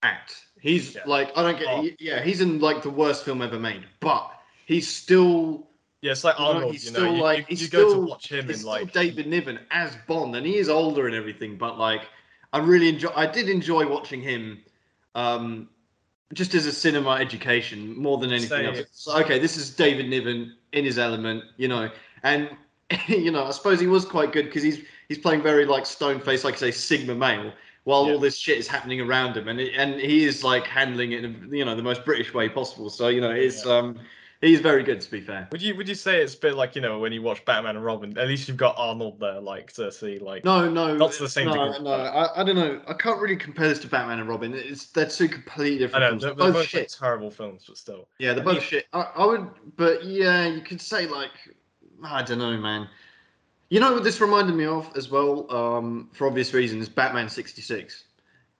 act. 0.03 0.35
He's 0.59 0.95
Yeah. 0.95 1.01
like 1.05 1.31
I 1.37 1.43
don't 1.43 1.59
get, 1.59 1.67
Oh. 1.69 1.81
he- 1.81 1.95
yeah, 1.99 2.23
he's 2.23 2.41
in 2.41 2.59
like 2.59 2.81
the 2.81 2.89
worst 2.89 3.23
film 3.25 3.41
ever 3.41 3.59
made, 3.59 3.83
but 3.99 4.31
he's 4.65 4.87
still 4.87 5.67
yeah, 6.01 6.11
it's 6.11 6.23
like 6.23 6.37
you 6.37 6.45
know, 6.45 6.51
Arnold. 6.51 6.71
he's 6.73 6.85
You 6.85 6.91
know, 6.91 6.99
still 6.99 7.15
you, 7.15 7.21
like- 7.23 7.37
you, 7.39 7.45
he's 7.47 7.61
you 7.63 7.67
go 7.69 7.89
still- 7.89 8.01
to 8.03 8.07
watch 8.09 8.31
him 8.31 8.49
it's 8.49 8.61
in 8.61 8.65
like 8.67 8.93
David 8.93 9.27
Niven 9.27 9.59
as 9.71 9.95
Bond, 10.07 10.35
and 10.35 10.45
he 10.45 10.57
is 10.57 10.69
older 10.69 11.07
and 11.07 11.15
everything, 11.15 11.57
but 11.57 11.79
like 11.79 12.01
I 12.55 12.59
really 12.59 12.89
enjoy. 12.89 13.11
I 13.15 13.25
did 13.27 13.49
enjoy 13.49 13.87
watching 13.87 14.21
him. 14.21 14.61
Um, 15.13 15.69
just 16.33 16.53
as 16.55 16.65
a 16.65 16.71
cinema 16.71 17.11
education 17.11 17.95
more 18.01 18.17
than 18.17 18.31
anything 18.31 18.49
Say- 18.49 18.65
else. 18.65 18.87
So, 18.91 19.17
okay, 19.21 19.37
this 19.39 19.57
is 19.57 19.69
David 19.75 20.09
Niven 20.09 20.55
in 20.73 20.83
his 20.83 20.97
element, 20.97 21.43
you 21.57 21.67
know, 21.67 21.89
and 22.23 22.49
you 23.07 23.31
know, 23.31 23.45
I 23.45 23.51
suppose 23.51 23.79
he 23.79 23.87
was 23.87 24.05
quite 24.05 24.31
good 24.31 24.45
because 24.45 24.63
he's 24.63 24.79
he's 25.07 25.19
playing 25.19 25.41
very 25.43 25.65
like 25.65 25.85
stone 25.85 26.19
face, 26.19 26.43
like 26.43 26.55
I 26.55 26.57
say, 26.57 26.71
Sigma 26.71 27.13
male, 27.15 27.53
while 27.83 28.07
Yeah. 28.07 28.13
all 28.13 28.19
this 28.19 28.37
shit 28.37 28.57
is 28.57 28.67
happening 28.67 28.99
around 29.01 29.37
him, 29.37 29.47
and 29.47 29.59
it, 29.61 29.73
and 29.77 29.99
he 30.01 30.25
is 30.25 30.43
like 30.43 30.65
handling 30.65 31.11
it 31.11 31.23
in 31.23 31.47
you 31.51 31.63
know 31.65 31.75
the 31.75 31.83
most 31.83 32.03
British 32.05 32.33
way 32.33 32.49
possible. 32.49 32.89
So 32.89 33.07
you 33.09 33.21
know, 33.21 33.31
it's 33.31 33.65
Yeah. 33.65 33.73
um, 33.73 33.99
he's 34.45 34.59
very 34.61 34.83
good 34.83 35.01
to 35.01 35.11
be 35.11 35.21
fair. 35.21 35.47
Would 35.51 35.61
you 35.61 35.75
would 35.75 35.87
you 35.87 35.95
say 35.95 36.21
it's 36.21 36.35
a 36.35 36.39
bit 36.39 36.55
like 36.55 36.75
you 36.75 36.81
know 36.81 36.99
when 36.99 37.11
you 37.11 37.21
watch 37.21 37.43
Batman 37.45 37.75
and 37.75 37.85
Robin? 37.85 38.17
At 38.17 38.27
least 38.27 38.47
you've 38.47 38.57
got 38.57 38.75
Arnold 38.77 39.19
there, 39.19 39.39
like 39.39 39.71
to 39.73 39.91
see 39.91 40.19
like. 40.19 40.43
No, 40.45 40.69
no, 40.69 40.95
Not 40.95 41.11
to 41.13 41.23
the 41.23 41.29
same 41.29 41.47
no, 41.47 41.53
degree. 41.71 41.83
No, 41.83 41.91
I, 41.91 42.41
I 42.41 42.43
don't 42.43 42.55
know. 42.55 42.81
I 42.87 42.93
can't 42.93 43.19
really 43.19 43.35
compare 43.35 43.67
this 43.67 43.79
to 43.79 43.87
Batman 43.87 44.19
and 44.19 44.29
Robin. 44.29 44.53
It's 44.53 44.87
they're 44.87 45.07
two 45.07 45.27
completely 45.27 45.75
I 45.75 45.79
different 45.79 46.01
know 46.03 46.09
films. 46.09 46.21
they're, 46.23 46.33
They're 46.33 46.45
both 46.47 46.53
both 46.55 46.67
shit. 46.67 46.95
terrible 46.97 47.31
films, 47.31 47.63
but 47.67 47.77
still. 47.77 48.07
Yeah, 48.19 48.33
they're 48.33 48.43
I 48.43 48.45
both 48.45 48.53
mean- 48.55 48.63
shit. 48.63 48.85
I, 48.93 49.01
I 49.15 49.25
would, 49.25 49.49
but 49.77 50.03
yeah, 50.03 50.45
you 50.47 50.61
could 50.61 50.81
say 50.81 51.07
like, 51.07 51.31
I 52.03 52.23
don't 52.23 52.39
know, 52.39 52.57
man. 52.57 52.87
You 53.69 53.79
know 53.79 53.93
what 53.93 54.03
this 54.03 54.21
reminded 54.21 54.55
me 54.55 54.65
of 54.65 54.89
as 54.95 55.09
well, 55.09 55.51
um, 55.51 56.09
for 56.13 56.27
obvious 56.27 56.53
reasons, 56.53 56.87
Batman 56.87 57.27
66. 57.27 58.03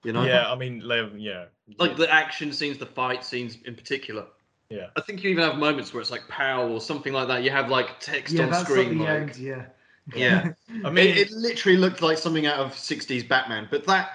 You 0.02 0.12
know? 0.12 0.24
Yeah, 0.24 0.50
I 0.50 0.56
mean, 0.56 0.82
yeah, 1.16 1.44
Like 1.78 1.96
the 1.96 2.12
action 2.12 2.52
scenes, 2.52 2.78
the 2.78 2.86
fight 2.86 3.24
scenes 3.24 3.58
in 3.64 3.74
particular. 3.74 4.24
Yeah. 4.70 4.88
I 4.96 5.00
think 5.00 5.22
you 5.22 5.30
even 5.30 5.44
have 5.44 5.56
moments 5.56 5.92
where 5.92 6.00
it's 6.00 6.10
like 6.10 6.28
pow 6.28 6.66
or 6.68 6.80
something 6.80 7.12
like 7.12 7.28
that. 7.28 7.42
You 7.42 7.50
have 7.50 7.68
like 7.68 8.00
text 8.00 8.38
yeah, 8.38 8.44
on 8.44 8.50
that's 8.50 8.70
screen. 8.70 8.92
at 8.92 8.98
the 8.98 9.04
like, 9.04 9.06
end. 9.06 9.36
Yeah. 9.36 9.66
Yeah. 10.12 10.48
I 10.84 10.88
I 10.88 10.90
mean, 10.90 11.08
mean, 11.08 11.16
it, 11.16 11.16
it 11.16 11.30
literally 11.32 11.78
looked 11.78 12.02
like 12.02 12.18
something 12.18 12.46
out 12.46 12.58
of 12.58 12.72
60s 12.74 13.22
Batman, 13.22 13.68
but 13.70 13.86
that 13.86 14.10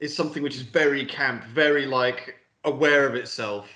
is 0.00 0.14
something 0.14 0.42
which 0.42 0.56
is 0.56 0.62
very 0.62 1.04
camp, 1.04 1.44
very 1.44 1.86
like 1.86 2.36
aware 2.64 3.06
of 3.06 3.14
itself 3.14 3.68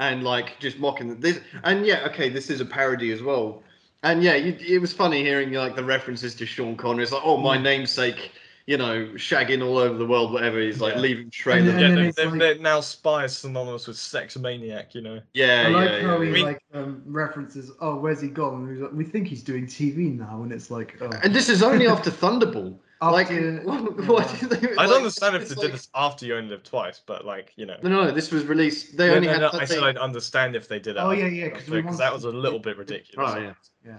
and 0.00 0.24
like 0.24 0.58
just 0.60 0.78
mocking 0.78 1.18
this. 1.20 1.40
And 1.64 1.86
yeah, 1.86 2.06
okay, 2.06 2.28
this 2.28 2.50
is 2.50 2.60
a 2.60 2.64
parody 2.64 3.12
as 3.12 3.22
well. 3.22 3.62
And 4.02 4.22
yeah, 4.22 4.34
you, 4.36 4.56
it 4.60 4.80
was 4.80 4.92
funny 4.92 5.22
hearing 5.22 5.52
like 5.52 5.76
the 5.76 5.84
references 5.84 6.34
to 6.36 6.46
Sean 6.46 6.76
Connery. 6.76 7.02
It's 7.04 7.12
like, 7.12 7.22
oh, 7.24 7.36
my 7.36 7.56
Mm. 7.56 7.62
namesake, 7.62 8.32
you 8.70 8.76
know, 8.76 9.04
shagging 9.16 9.66
all 9.66 9.78
over 9.78 9.98
the 9.98 10.06
world, 10.06 10.32
whatever. 10.32 10.60
He's 10.60 10.80
like 10.80 10.94
Yeah. 10.94 11.00
leaving 11.00 11.22
And 11.24 11.32
trailer. 11.32 11.72
then- 11.72 11.80
yeah, 11.80 11.86
and 11.88 11.98
they, 11.98 12.06
it's 12.08 12.16
they, 12.16 12.26
like- 12.26 12.38
they're 12.38 12.58
now 12.58 12.80
spies 12.80 13.36
synonymous 13.36 13.88
with 13.88 13.96
sex 13.96 14.38
maniac, 14.38 14.94
you 14.94 15.00
know. 15.00 15.20
yeah, 15.34 15.64
I 15.66 15.70
like 15.70 15.90
yeah, 15.90 16.00
how 16.02 16.20
yeah. 16.20 16.24
he 16.24 16.28
I 16.28 16.32
mean- 16.32 16.44
like 16.44 16.62
um, 16.72 17.02
references. 17.04 17.72
Oh, 17.80 17.96
where's 17.96 18.20
he 18.20 18.28
gone? 18.28 18.54
And 18.62 18.70
he's 18.70 18.80
like, 18.80 18.92
we 18.92 19.02
think 19.04 19.26
he's 19.26 19.42
doing 19.42 19.66
TV 19.66 20.16
now, 20.16 20.44
and 20.44 20.52
it's 20.52 20.70
like, 20.70 20.96
oh, 21.00 21.10
And 21.24 21.34
this 21.34 21.48
is 21.48 21.64
only 21.64 21.88
after 21.88 22.12
Thunderball. 22.12 22.78
like, 23.02 23.26
After- 23.32 23.62
what, 23.64 23.98
yeah. 23.98 24.06
what 24.06 24.38
did 24.38 24.50
they, 24.50 24.68
I 24.68 24.72
like, 24.74 24.88
don't 24.88 24.96
understand 24.98 25.34
if 25.34 25.48
they 25.48 25.54
like- 25.56 25.62
did 25.66 25.72
this 25.72 25.88
after 25.96 26.24
you 26.26 26.36
only 26.36 26.50
live 26.50 26.62
twice, 26.62 27.00
but 27.04 27.24
like, 27.26 27.52
you 27.56 27.66
know. 27.66 27.76
No, 27.82 27.88
no, 27.88 28.10
this 28.12 28.30
was 28.30 28.44
released. 28.44 28.96
They 28.96 29.08
No, 29.08 29.14
only 29.16 29.26
no, 29.26 29.32
had. 29.32 29.40
no, 29.40 29.50
I 29.54 29.64
said 29.64 29.82
I'd 29.82 29.96
understand 29.98 30.54
if 30.54 30.68
they 30.68 30.78
did 30.78 30.94
it. 30.96 31.00
Oh, 31.00 31.10
yeah, 31.10 31.26
yeah, 31.26 31.46
yeah, 31.46 31.48
'cause 31.48 31.68
we 31.68 31.80
because 31.82 31.98
that 31.98 32.12
was 32.12 32.22
a 32.24 32.30
little 32.30 32.60
bit 32.60 32.76
ridiculous. 32.78 33.32
Oh 33.34 33.38
yeah. 33.40 33.52
yeah. 33.84 33.96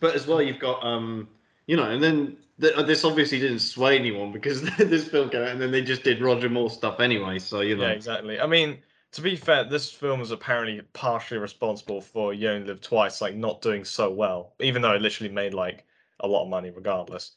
But 0.00 0.16
as 0.16 0.26
well, 0.26 0.42
you've 0.42 0.58
got 0.58 0.82
um, 0.84 1.28
you 1.66 1.76
know, 1.76 1.84
and 1.90 2.02
then 2.02 2.16
th- 2.26 2.38
this 2.60 3.04
obviously 3.04 3.40
didn't 3.40 3.60
sway 3.60 3.98
anyone 3.98 4.32
because 4.32 4.62
this 4.78 5.08
film 5.08 5.30
came 5.30 5.42
out, 5.42 5.48
and 5.48 5.60
then 5.60 5.70
they 5.70 5.82
just 5.82 6.02
did 6.02 6.20
Roger 6.20 6.48
Moore 6.48 6.70
stuff 6.70 7.00
anyway. 7.00 7.38
So 7.38 7.60
you 7.60 7.76
know, 7.76 7.84
Yeah, 7.86 7.90
exactly. 7.90 8.40
I 8.40 8.46
mean, 8.46 8.78
to 9.12 9.22
be 9.22 9.36
fair, 9.36 9.64
this 9.64 9.90
film 9.90 10.20
is 10.20 10.30
apparently 10.30 10.80
partially 10.92 11.38
responsible 11.38 12.00
for 12.00 12.32
You 12.34 12.50
Only 12.50 12.68
Live 12.68 12.80
Twice, 12.80 13.20
like 13.20 13.34
not 13.34 13.62
doing 13.62 13.84
so 13.84 14.10
well, 14.10 14.52
even 14.60 14.82
though 14.82 14.92
it 14.94 15.02
literally 15.02 15.32
made 15.32 15.54
like 15.54 15.84
a 16.20 16.28
lot 16.28 16.44
of 16.44 16.48
money 16.50 16.70
regardless. 16.70 17.32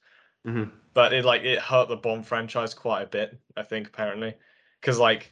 Mhm. 0.45 0.71
But 0.93 1.13
it 1.13 1.25
like 1.25 1.43
it 1.43 1.59
hurt 1.59 1.87
the 1.87 1.95
Bond 1.95 2.27
franchise 2.27 2.73
quite 2.73 3.01
a 3.01 3.07
bit, 3.07 3.37
I 3.55 3.63
think, 3.63 3.87
apparently, 3.87 4.35
because 4.79 4.99
like 4.99 5.31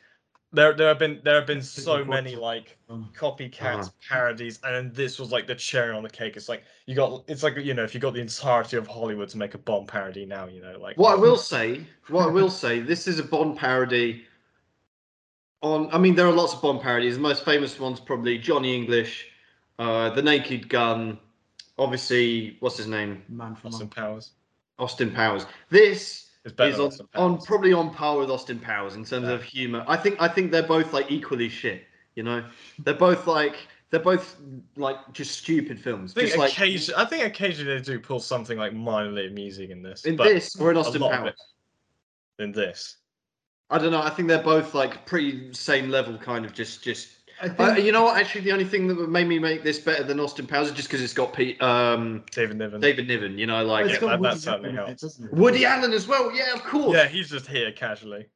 there 0.53 0.73
there 0.73 0.89
have 0.89 0.99
been 0.99 1.21
there 1.23 1.35
have 1.35 1.47
been 1.47 1.61
so 1.61 2.03
many 2.03 2.35
like 2.35 2.77
Um, 2.89 3.09
copycats, 3.17 3.61
Uh-huh. 3.87 3.89
parodies, 4.09 4.59
and 4.63 4.93
this 4.93 5.17
was 5.19 5.31
like 5.31 5.47
the 5.47 5.55
cherry 5.55 5.95
on 5.95 6.03
the 6.03 6.09
cake. 6.09 6.35
It's 6.35 6.49
like 6.49 6.63
you 6.85 6.95
got 6.95 7.23
it's 7.27 7.43
like 7.43 7.55
you 7.57 7.73
know 7.73 7.83
if 7.83 7.93
you 7.93 7.99
got 8.01 8.13
the 8.13 8.19
entirety 8.21 8.75
of 8.77 8.85
Hollywood 8.87 9.29
to 9.29 9.37
make 9.37 9.53
a 9.53 9.57
Bond 9.57 9.87
parody 9.87 10.25
now, 10.25 10.47
you 10.47 10.61
know, 10.61 10.77
like 10.79 10.97
what 10.97 11.13
I 11.13 11.15
will 11.15 11.37
say, 11.37 11.85
what 12.09 12.23
I 12.23 12.27
will 12.27 12.49
say, 12.49 12.79
this 12.81 13.07
is 13.07 13.19
a 13.19 13.23
Bond 13.23 13.57
parody. 13.57 14.25
On, 15.63 15.89
I 15.93 15.99
mean, 15.99 16.15
there 16.15 16.25
are 16.25 16.31
lots 16.33 16.53
of 16.55 16.61
Bond 16.61 16.81
parodies. 16.81 17.15
The 17.15 17.21
most 17.21 17.45
famous 17.45 17.79
one's 17.79 17.99
probably 17.99 18.39
Johnny 18.39 18.75
English, 18.75 19.27
uh, 19.77 20.09
The 20.09 20.21
Naked 20.23 20.67
Gun, 20.69 21.19
obviously, 21.77 22.57
what's 22.61 22.77
his 22.77 22.87
name, 22.87 23.21
Man 23.29 23.55
from 23.55 23.67
Austin 23.67 23.83
Uncle. 23.85 24.03
Powers. 24.03 24.31
Austin 24.79 25.11
Powers. 25.11 25.45
This 25.69 26.30
Is 26.43 26.79
on, 26.79 26.91
on 27.15 27.37
probably 27.41 27.71
on 27.71 27.93
par 27.93 28.17
with 28.17 28.31
Austin 28.31 28.57
Powers 28.57 28.95
in 28.95 29.05
terms 29.05 29.27
Yeah. 29.27 29.33
of 29.33 29.43
humor. 29.43 29.85
I 29.87 29.95
think 29.95 30.19
I 30.19 30.27
think 30.27 30.51
they're 30.51 30.63
both 30.63 30.91
like 30.91 31.11
equally 31.11 31.49
shit. 31.49 31.83
You 32.15 32.23
know, 32.23 32.43
they're 32.79 32.95
both 32.95 33.27
like 33.27 33.55
they're 33.91 33.99
both 33.99 34.37
like 34.75 34.97
just 35.13 35.37
stupid 35.37 35.79
films. 35.79 36.13
I 36.13 36.21
think, 36.21 36.27
Just 36.27 36.39
like 36.39 36.97
I 36.97 37.05
think 37.05 37.25
occasionally 37.25 37.75
they 37.77 37.81
do 37.81 37.99
pull 37.99 38.19
something 38.19 38.57
like 38.57 38.73
minorly 38.73 39.27
amusing 39.27 39.69
in 39.69 39.83
this. 39.83 40.05
in 40.05 40.15
but 40.15 40.25
this 40.29 40.55
or 40.59 40.71
in 40.71 40.77
Austin 40.77 41.01
Powers. 41.01 41.33
in 42.39 42.51
this. 42.51 42.97
I 43.69 43.77
don't 43.77 43.91
know. 43.91 44.01
I 44.01 44.09
think 44.09 44.27
they're 44.27 44.41
both 44.43 44.73
like 44.73 45.05
pretty 45.05 45.53
same 45.53 45.89
level, 45.89 46.17
kind 46.17 46.43
of 46.45 46.53
just 46.53 46.83
just. 46.83 47.09
I 47.41 47.49
think 47.49 47.59
Uh, 47.59 47.73
you 47.81 47.91
know 47.91 48.03
what? 48.03 48.17
Actually, 48.17 48.41
the 48.41 48.51
only 48.51 48.65
thing 48.65 48.87
that 48.87 49.09
made 49.09 49.27
me 49.27 49.39
make 49.39 49.63
this 49.63 49.79
better 49.79 50.03
than 50.03 50.19
Austin 50.19 50.45
Powers 50.47 50.67
is 50.67 50.73
just 50.73 50.87
because 50.89 51.01
it's 51.01 51.13
got 51.13 51.33
Pete, 51.33 51.61
um, 51.61 52.23
David 52.31 52.57
Niven. 52.57 52.79
David 52.79 53.07
Niven. 53.07 53.37
You 53.37 53.47
know, 53.47 53.63
like 53.65 53.85
it's 53.85 53.95
yeah, 53.95 53.99
got 54.01 54.09
that- 54.09 54.19
Woody 54.21 54.33
that 54.35 54.39
certainly 54.41 54.69
Allen 54.69 54.77
in 54.77 54.83
it, 54.83 54.87
helps. 54.87 55.01
doesn't 55.01 55.25
it? 55.25 55.33
Woody 55.33 55.65
Allen 55.65 55.93
as 55.93 56.07
well. 56.07 56.31
Yeah, 56.35 56.53
of 56.53 56.63
course. 56.63 56.95
Yeah, 56.95 57.07
he's 57.07 57.29
just 57.29 57.47
here 57.47 57.71
casually. 57.71 58.27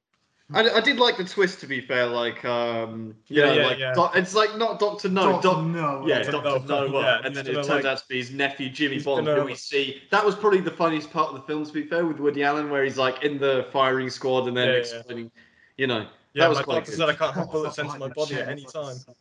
I, 0.53 0.69
I 0.69 0.79
did 0.79 0.97
like 0.97 1.17
the 1.17 1.23
twist. 1.23 1.59
To 1.61 1.65
be 1.67 1.81
fair, 1.81 2.05
like 2.05 2.45
um, 2.45 3.15
you 3.27 3.41
Yeah, 3.41 3.45
know, 3.47 3.53
yeah, 3.53 3.67
like 3.67 3.79
yeah. 3.79 3.93
Doc- 3.95 4.15
it's 4.15 4.35
like 4.35 4.55
not 4.57 4.79
Doctor 4.79 5.09
No, 5.09 5.31
Doctor 5.33 5.47
Doc, 5.47 5.65
No. 5.65 6.03
Yeah, 6.07 6.21
Doctor 6.21 6.31
Doctor 6.59 6.67
No, 6.67 6.99
yeah, 7.01 7.21
and 7.23 7.35
then 7.35 7.47
it 7.47 7.53
gonna, 7.53 7.63
turns 7.67 7.83
like- 7.83 7.85
out 7.85 7.97
to 7.97 8.07
be 8.07 8.17
his 8.17 8.29
nephew 8.31 8.69
Jimmy 8.69 8.95
he's 8.95 9.05
Bond, 9.05 9.27
who 9.27 9.43
we 9.43 9.55
see. 9.71 10.03
That 10.11 10.23
was 10.23 10.35
probably 10.35 10.61
the 10.61 10.69
funniest 10.69 11.11
part 11.11 11.29
of 11.29 11.35
the 11.35 11.41
film, 11.41 11.65
to 11.65 11.73
be 11.73 11.83
fair, 11.87 12.05
with 12.05 12.19
Woody 12.19 12.43
Allen, 12.43 12.69
where 12.69 12.83
he's 12.83 12.97
like 12.97 13.23
in 13.23 13.39
the 13.39 13.65
firing 13.71 14.09
squad 14.11 14.47
and 14.47 14.55
then 14.55 14.67
Yeah, 14.67 14.73
yeah. 14.73 14.79
explaining, 14.81 15.31
you 15.77 15.87
know, 15.87 16.05
Yeah, 16.35 16.43
That 16.43 16.49
was 16.49 16.57
my 16.59 16.63
quite 16.63 16.75
doctor 16.79 16.91
good. 16.91 16.97
said 16.97 17.09
I 17.09 17.13
can't 17.13 17.33
have 17.33 17.51
bullets 17.51 17.77
Behind 17.77 17.95
into 17.95 18.07
my 18.09 18.13
body 18.13 18.35
at 18.35 18.49
any 18.49 18.63
it's 18.63 18.75
like 18.75 18.85
time. 18.85 18.95
some 18.95 19.15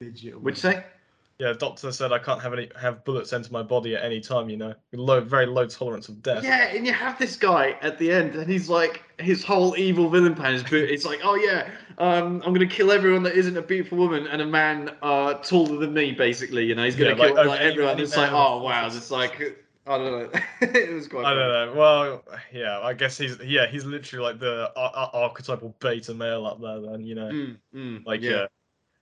Digital. 0.00 0.40
would 0.40 0.54
you 0.54 0.60
say? 0.60 0.84
Yeah, 1.38 1.52
doctor 1.52 1.92
said 1.92 2.12
I 2.12 2.18
can't 2.18 2.40
have 2.40 2.52
any 2.54 2.70
have 2.78 3.04
bullets 3.04 3.32
enter 3.32 3.50
my 3.52 3.62
body 3.62 3.94
at 3.94 4.02
any 4.02 4.20
time. 4.20 4.48
You 4.48 4.56
know, 4.56 4.74
low, 4.92 5.20
very 5.20 5.44
low 5.46 5.66
tolerance 5.66 6.08
of 6.08 6.22
death. 6.22 6.42
Yeah, 6.44 6.68
and 6.74 6.86
you 6.86 6.92
have 6.94 7.18
this 7.18 7.36
guy 7.36 7.76
at 7.82 7.98
the 7.98 8.10
end, 8.10 8.34
and 8.34 8.50
he's 8.50 8.68
like, 8.68 9.02
his 9.18 9.42
whole 9.44 9.76
evil 9.78 10.08
villain 10.10 10.34
plan 10.34 10.54
is, 10.54 10.62
bo- 10.62 10.76
it's 10.76 11.04
like, 11.06 11.20
oh 11.22 11.34
yeah, 11.36 11.70
um, 11.98 12.42
I'm 12.44 12.52
gonna 12.54 12.66
kill 12.66 12.90
everyone 12.92 13.22
that 13.24 13.34
isn't 13.34 13.56
a 13.56 13.62
beautiful 13.62 13.96
woman 13.98 14.26
and 14.26 14.40
a 14.42 14.46
man 14.46 14.94
uh, 15.02 15.34
taller 15.34 15.78
than 15.78 15.92
me, 15.94 16.12
basically. 16.12 16.64
You 16.64 16.74
know, 16.74 16.84
he's 16.84 16.96
gonna 16.96 17.10
Yeah, 17.10 17.16
kill 17.16 17.34
like, 17.36 17.46
okay, 17.46 17.70
everyone. 17.70 17.92
any 17.94 18.02
It's 18.02 18.16
like, 18.16 18.32
oh 18.32 18.62
wow, 18.62 18.86
it's 18.86 19.10
like, 19.10 19.64
I 19.90 19.98
don't 19.98 20.32
know, 20.32 20.40
it 20.60 20.92
was 20.94 21.08
quite. 21.08 21.20
I 21.26 21.34
funny. 21.34 21.40
don't 21.40 21.74
know. 21.74 21.80
Well, 21.80 22.24
yeah, 22.52 22.78
I 22.80 22.94
guess 22.94 23.18
he's 23.18 23.38
yeah 23.40 23.66
he's 23.66 23.84
literally 23.84 24.24
like 24.24 24.38
the 24.38 24.70
ar- 24.76 24.92
ar- 24.94 25.10
archetypal 25.12 25.74
beta 25.80 26.14
male 26.14 26.46
up 26.46 26.60
there. 26.60 26.80
Then 26.80 27.04
you 27.04 27.14
know, 27.16 27.30
Mm, 27.32 27.56
mm, 27.74 28.06
like 28.06 28.22
yeah. 28.22 28.46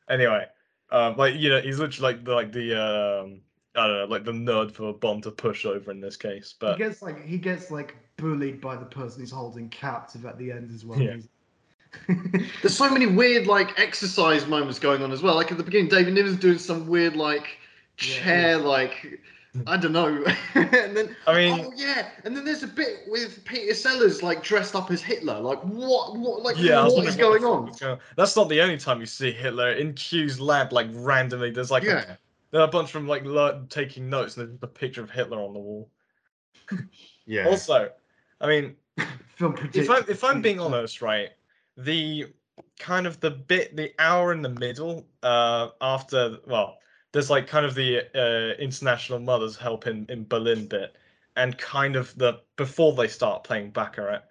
Anyway, 0.08 0.46
um, 0.90 1.16
like 1.16 1.34
you 1.34 1.50
know, 1.50 1.60
he's 1.60 1.78
literally 1.78 2.14
like 2.14 2.24
the 2.24 2.34
like 2.34 2.52
the 2.52 2.74
um 2.74 3.40
I 3.76 3.86
don't 3.86 3.96
know 3.98 4.04
like 4.06 4.24
the 4.24 4.32
nerd 4.32 4.72
for 4.72 4.94
Bond 4.94 5.22
to 5.24 5.30
push 5.30 5.66
over 5.66 5.90
in 5.90 6.00
this 6.00 6.16
case. 6.16 6.54
But 6.58 6.78
He 6.78 6.78
But 6.84 6.88
gets 6.88 7.02
like 7.02 7.24
he 7.26 7.38
gets 7.38 7.70
like 7.70 7.94
bullied 8.16 8.60
by 8.60 8.76
the 8.76 8.86
person 8.86 9.20
he's 9.20 9.30
holding 9.30 9.68
captive 9.68 10.24
at 10.24 10.38
the 10.38 10.50
end 10.50 10.70
as 10.74 10.84
well. 10.86 11.00
Yeah. 11.00 11.16
There's 12.62 12.76
so 12.76 12.90
many 12.90 13.06
weird 13.06 13.46
like 13.46 13.78
exercise 13.78 14.46
moments 14.46 14.78
going 14.78 15.02
on 15.02 15.12
as 15.12 15.22
well. 15.22 15.34
Like 15.34 15.50
at 15.52 15.58
the 15.58 15.64
beginning, 15.64 15.88
David 15.88 16.14
Niven's 16.14 16.38
doing 16.38 16.58
some 16.58 16.86
weird 16.86 17.16
like 17.16 17.58
Yeah, 18.00 18.04
chair 18.14 18.58
like 18.58 19.20
I 19.66 19.76
don't 19.76 19.92
know. 19.92 20.24
and 20.54 20.96
then 20.96 21.16
I 21.26 21.34
mean, 21.34 21.64
oh 21.66 21.72
yeah, 21.76 22.10
and 22.24 22.36
then 22.36 22.44
there's 22.44 22.62
a 22.62 22.68
bit 22.68 23.00
with 23.06 23.44
Peter 23.44 23.74
Sellers 23.74 24.22
like 24.22 24.42
dressed 24.42 24.74
up 24.74 24.90
as 24.90 25.02
Hitler. 25.02 25.40
Like 25.40 25.60
what? 25.60 26.16
What? 26.16 26.42
Like 26.42 26.56
yeah, 26.58 26.84
what 26.84 27.06
is 27.06 27.16
going 27.16 27.44
on? 27.44 27.64
fuck 27.64 27.70
was 27.70 27.80
going 27.80 27.98
That's 28.16 28.36
not 28.36 28.48
the 28.48 28.60
only 28.60 28.76
time 28.78 29.00
you 29.00 29.06
see 29.06 29.32
Hitler 29.32 29.72
in 29.72 29.94
Q's 29.94 30.40
lab. 30.40 30.72
Like 30.72 30.88
randomly, 30.92 31.50
there's 31.50 31.70
like 31.70 31.82
a, 31.84 31.86
Yeah. 31.86 32.16
there 32.50 32.60
are 32.60 32.68
a 32.68 32.70
bunch 32.70 32.90
from 32.90 33.06
like 33.08 33.24
le- 33.24 33.64
taking 33.68 34.08
notes, 34.08 34.36
and 34.36 34.48
there's 34.48 34.58
a 34.62 34.66
picture 34.66 35.02
of 35.02 35.10
Hitler 35.10 35.40
on 35.40 35.52
the 35.52 35.60
wall. 35.60 35.90
Yeah. 37.30 37.46
Also, 37.46 37.90
I 38.40 38.46
mean, 38.46 38.74
film 39.36 39.54
if 39.74 39.90
I'm 39.90 40.02
if 40.08 40.24
I'm 40.24 40.40
being 40.40 40.58
honest, 40.58 41.02
right, 41.02 41.28
the 41.76 42.32
kind 42.78 43.06
of 43.06 43.20
the 43.20 43.30
bit, 43.30 43.76
the 43.76 43.92
hour 43.98 44.32
in 44.32 44.40
the 44.40 44.48
middle, 44.48 45.06
uh, 45.22 45.68
after 45.82 46.38
well, 46.46 46.78
there's 47.12 47.30
like 47.30 47.46
kind 47.46 47.64
of 47.66 47.74
the 47.74 48.00
uh, 48.14 48.60
international 48.60 49.18
mothers 49.18 49.56
help 49.56 49.86
in 49.86 50.06
in 50.08 50.26
Berlin 50.26 50.66
bit, 50.66 50.96
and 51.36 51.56
kind 51.58 51.96
of 51.96 52.16
the 52.16 52.40
before 52.56 52.92
they 52.94 53.08
start 53.08 53.44
playing 53.44 53.70
Baccarat. 53.70 54.22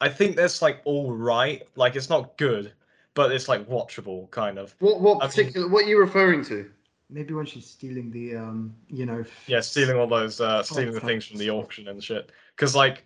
I 0.00 0.08
think 0.08 0.36
that's 0.36 0.60
like 0.62 0.80
all 0.84 1.12
right, 1.12 1.62
like 1.76 1.96
it's 1.96 2.10
not 2.10 2.36
good, 2.38 2.72
but 3.14 3.32
it's 3.32 3.48
like 3.48 3.66
watchable, 3.68 4.30
kind 4.30 4.58
of. 4.58 4.74
What? 4.80 5.00
What 5.00 5.18
I 5.22 5.26
mean- 5.26 5.30
particular? 5.30 5.68
what 5.68 5.84
are 5.84 5.88
you 5.88 5.98
referring 5.98 6.44
to? 6.46 6.70
maybe 7.08 7.32
when 7.34 7.46
she's 7.46 7.64
stealing 7.64 8.10
the 8.10 8.34
um 8.34 8.74
you 8.88 9.06
know 9.06 9.24
Yeah, 9.46 9.60
stealing 9.60 9.96
all 9.96 10.08
those, 10.08 10.40
uh, 10.40 10.64
stealing 10.64 10.90
the 10.92 10.98
things 11.00 11.24
from 11.24 11.38
the 11.38 11.50
auction 11.50 11.86
and 11.86 12.02
shit. 12.02 12.32
Because 12.56 12.74
like, 12.74 13.04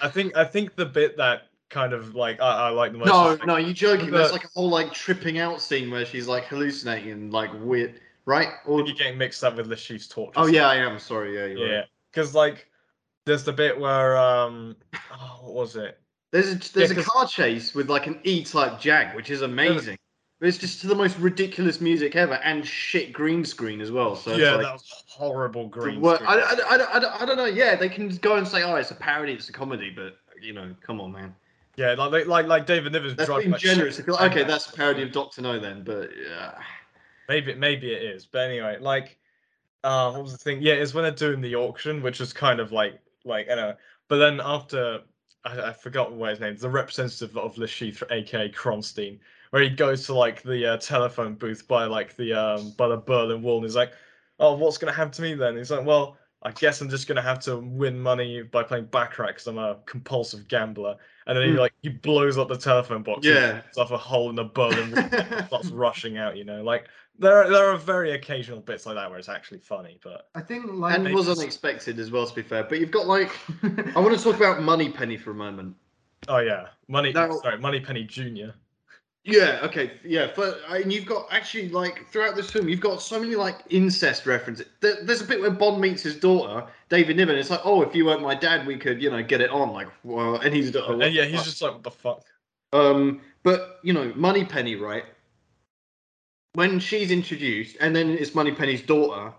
I 0.00 0.08
think 0.08 0.34
I 0.34 0.42
think 0.44 0.74
the 0.74 0.86
bit 0.86 1.18
that 1.18 1.48
kind 1.68 1.92
of 1.92 2.14
like 2.14 2.40
I, 2.40 2.68
I 2.68 2.70
like 2.70 2.92
the 2.92 2.98
most. 2.98 3.08
No, 3.08 3.24
like, 3.28 3.46
no, 3.46 3.56
you're 3.58 3.74
joking? 3.74 4.06
the- 4.10 4.16
There's 4.16 4.32
like 4.32 4.44
a 4.44 4.48
whole 4.54 4.70
like 4.70 4.94
tripping 4.94 5.38
out 5.38 5.60
scene 5.60 5.90
where 5.90 6.06
she's 6.06 6.26
like 6.26 6.44
hallucinating 6.44 7.10
and 7.12 7.30
like 7.30 7.50
weird, 7.60 8.00
right? 8.26 8.48
Or 8.66 8.84
you're 8.84 8.94
getting 8.94 9.18
mixed 9.18 9.44
up 9.44 9.56
with 9.56 9.68
the 9.68 9.76
Chiffre's 9.76 10.08
torture. 10.08 10.32
oh 10.36 10.46
yeah, 10.46 10.68
I 10.68 10.76
am. 10.76 10.98
Sorry, 10.98 11.34
yeah, 11.34 11.46
you're 11.46 11.68
yeah. 11.68 11.76
right. 11.78 11.86
Because 12.10 12.34
like, 12.34 12.68
there's 13.24 13.44
the 13.44 13.52
bit 13.52 13.78
where 13.78 14.16
um, 14.16 14.76
oh, 15.12 15.38
what 15.42 15.54
was 15.54 15.76
it? 15.76 15.98
There's 16.30 16.52
a 16.52 16.72
there's 16.72 16.92
Yeah, 16.92 17.00
a 17.00 17.04
car 17.04 17.26
chase 17.26 17.74
with 17.74 17.90
like 17.90 18.06
an 18.06 18.20
E-type 18.24 18.80
Jag, 18.80 19.14
which 19.14 19.30
is 19.30 19.42
amazing. 19.42 19.98
But 20.40 20.48
it's 20.48 20.58
just 20.58 20.86
the 20.86 20.94
most 20.94 21.16
ridiculous 21.18 21.80
music 21.80 22.16
ever 22.16 22.34
and 22.34 22.66
shit 22.66 23.12
green 23.12 23.44
screen 23.44 23.80
as 23.80 23.92
well. 23.92 24.16
So 24.16 24.34
yeah, 24.34 24.54
like, 24.54 24.62
that 24.62 24.72
was 24.72 25.04
horrible 25.06 25.68
green. 25.68 26.00
wor- 26.00 26.16
screen. 26.16 26.30
I, 26.30 26.34
I, 26.34 26.76
I, 26.76 26.98
I, 26.98 27.22
I, 27.22 27.24
don't 27.26 27.36
know. 27.36 27.44
Yeah, 27.44 27.76
they 27.76 27.88
can 27.88 28.08
go 28.08 28.34
and 28.36 28.48
say, 28.48 28.64
"Oh, 28.64 28.74
it's 28.74 28.90
a 28.90 28.96
parody, 28.96 29.34
it's 29.34 29.48
a 29.48 29.52
comedy," 29.52 29.92
but 29.94 30.16
you 30.40 30.52
know, 30.52 30.74
come 30.84 31.00
on, 31.00 31.12
man. 31.12 31.34
yeah, 31.76 31.94
like 31.94 32.26
like 32.26 32.46
like, 32.46 32.66
David 32.66 32.92
Niven's 32.92 33.14
That's 33.14 33.30
being 33.30 33.54
generous. 33.56 33.96
shit 33.96 34.00
If 34.00 34.06
you're 34.08 34.14
with 34.14 34.20
like, 34.20 34.32
okay, 34.32 34.42
that's 34.42 34.68
a 34.68 34.72
parody 34.72 35.02
of 35.02 35.12
Doctor 35.12 35.42
No 35.42 35.60
then, 35.60 35.84
but 35.84 36.10
yeah. 36.20 36.54
Maybe 37.28 37.54
maybe 37.54 37.92
it 37.92 38.02
is, 38.02 38.26
but 38.26 38.48
anyway, 38.48 38.78
like, 38.80 39.18
uh, 39.84 40.10
what 40.12 40.22
was 40.22 40.32
the 40.32 40.38
thing? 40.38 40.62
Yeah, 40.62 40.74
it's 40.74 40.94
when 40.94 41.04
they're 41.04 41.12
doing 41.12 41.40
the 41.40 41.54
auction, 41.56 42.02
which 42.02 42.20
is 42.20 42.32
kind 42.32 42.60
of 42.60 42.72
like 42.72 43.00
like 43.24 43.48
I 43.50 43.54
know. 43.54 43.74
But 44.08 44.18
then 44.18 44.40
after 44.42 45.00
I, 45.44 45.60
I 45.60 45.72
forgot 45.72 46.12
what 46.12 46.30
his 46.30 46.40
name, 46.40 46.54
is, 46.54 46.60
the 46.60 46.70
representative 46.70 47.36
of 47.36 47.54
Chiffre, 47.54 48.10
aka 48.10 48.50
Kronsteen, 48.50 49.18
where 49.50 49.62
he 49.62 49.70
goes 49.70 50.06
to 50.06 50.14
like 50.14 50.42
the 50.42 50.72
uh, 50.72 50.76
telephone 50.78 51.34
booth 51.34 51.66
by 51.68 51.84
like 51.84 52.16
the 52.16 52.32
um 52.32 52.72
by 52.76 52.88
the 52.88 52.96
Berlin 52.96 53.42
Wall, 53.42 53.56
and 53.56 53.64
he's 53.64 53.76
like, 53.76 53.92
"Oh, 54.38 54.54
what's 54.56 54.78
gonna 54.78 54.92
happen 54.92 55.12
to 55.12 55.22
me 55.22 55.34
then?" 55.34 55.56
He's 55.56 55.70
like, 55.70 55.86
"Well." 55.86 56.16
I 56.44 56.50
guess 56.52 56.80
I'm 56.80 56.88
just 56.88 57.06
gonna 57.06 57.22
have 57.22 57.38
to 57.40 57.56
win 57.58 57.98
money 58.00 58.42
by 58.42 58.62
playing 58.64 58.86
baccarat 58.86 59.28
because 59.28 59.46
I'm 59.46 59.58
a 59.58 59.78
compulsive 59.86 60.48
gambler. 60.48 60.96
And 61.26 61.36
then 61.38 61.44
he 61.46 61.52
Hmm. 61.52 61.58
like 61.60 61.72
he 61.82 61.88
blows 61.88 62.36
up 62.38 62.48
the 62.48 62.56
telephone 62.56 63.02
box. 63.02 63.24
Yeah. 63.26 63.60
blows 63.74 63.86
off 63.86 63.90
a 63.92 63.96
hole 63.96 64.28
in 64.30 64.36
the 64.36 64.44
Berlin 64.44 64.96
and 64.98 65.46
starts 65.46 65.68
rushing 65.70 66.18
out. 66.18 66.36
You 66.36 66.44
know, 66.44 66.62
like 66.64 66.86
there 67.18 67.36
are, 67.36 67.48
there 67.50 67.66
are 67.66 67.76
very 67.76 68.12
occasional 68.12 68.58
bits 68.60 68.86
like 68.86 68.96
that 68.96 69.08
where 69.08 69.18
it's 69.18 69.28
actually 69.28 69.60
funny, 69.60 69.98
but 70.02 70.28
I 70.34 70.40
think 70.40 70.66
like 70.72 70.96
and 70.98 71.06
it 71.06 71.14
was 71.14 71.28
unexpected 71.28 71.98
as 72.00 72.10
well, 72.10 72.26
to 72.26 72.34
be 72.34 72.42
fair. 72.42 72.64
But 72.64 72.80
you've 72.80 72.90
got 72.90 73.06
like, 73.06 73.30
I 73.94 74.00
want 74.00 74.16
to 74.16 74.22
talk 74.22 74.36
about 74.36 74.62
Moneypenny 74.62 75.16
for 75.18 75.30
a 75.30 75.34
moment. 75.34 75.76
oh 76.28 76.38
yeah, 76.38 76.68
money. 76.88 77.12
Now- 77.12 77.30
sorry, 77.38 77.58
Moneypenny 77.58 78.04
Junior. 78.04 78.54
Yeah, 79.24 79.60
okay, 79.62 79.92
yeah. 80.04 80.32
For, 80.32 80.56
and 80.68 80.92
you've 80.92 81.06
got 81.06 81.28
actually 81.30 81.68
like 81.68 82.08
throughout 82.10 82.34
this 82.34 82.50
film, 82.50 82.68
you've 82.68 82.80
got 82.80 83.00
so 83.00 83.20
many 83.20 83.36
like 83.36 83.58
incest 83.70 84.26
references. 84.26 84.66
There, 84.80 84.96
there's 85.04 85.20
a 85.20 85.24
bit 85.24 85.40
where 85.40 85.50
Bond 85.50 85.80
meets 85.80 86.02
his 86.02 86.16
daughter, 86.16 86.66
David 86.88 87.16
Niven. 87.16 87.36
It's 87.36 87.50
like, 87.50 87.60
oh, 87.64 87.82
if 87.82 87.94
you 87.94 88.04
weren't 88.06 88.22
my 88.22 88.34
dad, 88.34 88.66
we 88.66 88.76
could, 88.76 89.00
you 89.00 89.10
know, 89.10 89.22
get 89.22 89.40
it 89.40 89.50
on. 89.50 89.72
Like, 89.72 89.86
well, 90.02 90.36
and 90.36 90.52
he's, 90.52 90.74
oh, 90.74 90.98
And 91.00 91.14
yeah, 91.14 91.24
he's 91.24 91.36
fuck? 91.36 91.44
just 91.44 91.62
like, 91.62 91.72
what 91.72 91.82
the 91.84 91.90
fuck? 91.92 92.24
Um, 92.72 93.20
but 93.44 93.78
you 93.84 93.92
know, 93.92 94.12
Moneypenny, 94.16 94.74
right? 94.74 95.04
When 96.54 96.80
she's 96.80 97.10
introduced, 97.12 97.76
and 97.80 97.94
then 97.94 98.10
it's 98.10 98.34
Moneypenny's 98.34 98.82
daughter, 98.82 99.32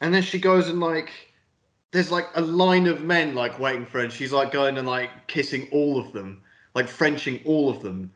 and 0.00 0.12
then 0.12 0.22
she 0.22 0.38
goes 0.40 0.68
and 0.68 0.80
like, 0.80 1.10
there's 1.92 2.10
like 2.10 2.26
a 2.34 2.40
line 2.40 2.88
of 2.88 3.02
men 3.02 3.36
like 3.36 3.58
waiting 3.60 3.86
for 3.86 3.98
her, 3.98 4.04
and 4.04 4.12
she's 4.12 4.32
like 4.32 4.50
going 4.50 4.78
and 4.78 4.86
like 4.88 5.28
kissing 5.28 5.68
all 5.70 5.98
of 6.00 6.12
them, 6.12 6.42
like 6.74 6.88
Frenching 6.88 7.40
all 7.44 7.70
of 7.70 7.82
them, 7.82 8.10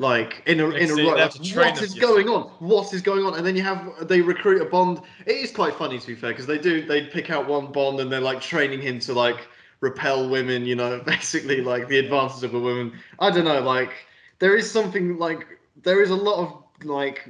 like 0.00 0.42
in 0.46 0.60
a 0.60 0.70
in 0.70 0.90
a 0.90 0.94
row. 0.94 1.14
Like, 1.14 1.34
what 1.54 1.82
is 1.82 1.94
going 1.94 2.28
on? 2.28 2.42
What 2.58 2.92
is 2.94 3.02
going 3.02 3.24
on? 3.24 3.34
And 3.34 3.46
then 3.46 3.54
you 3.54 3.62
have 3.62 4.08
they 4.08 4.22
recruit 4.22 4.62
a 4.62 4.64
Bond. 4.64 5.00
It 5.26 5.36
is 5.36 5.50
quite 5.50 5.74
funny 5.74 5.98
to 5.98 6.06
be 6.06 6.14
fair 6.14 6.30
because 6.30 6.46
they 6.46 6.58
do 6.58 6.84
they 6.86 7.06
pick 7.06 7.28
out 7.30 7.46
one 7.46 7.70
Bond 7.70 8.00
and 8.00 8.10
they're 8.10 8.20
like 8.20 8.40
training 8.40 8.80
him 8.80 8.98
to 9.00 9.12
like 9.12 9.46
repel 9.80 10.30
women. 10.30 10.64
You 10.64 10.74
know, 10.74 11.00
basically 11.06 11.60
like 11.60 11.88
the 11.88 11.98
advances 11.98 12.42
of 12.42 12.54
a 12.54 12.58
woman. 12.58 12.94
I 13.18 13.30
don't 13.30 13.44
know, 13.44 13.60
like 13.60 13.92
there 14.38 14.56
is 14.56 14.70
something 14.70 15.18
like 15.18 15.46
there 15.82 16.02
is 16.02 16.08
a 16.10 16.16
lot 16.16 16.38
of 16.46 16.86
like 16.86 17.28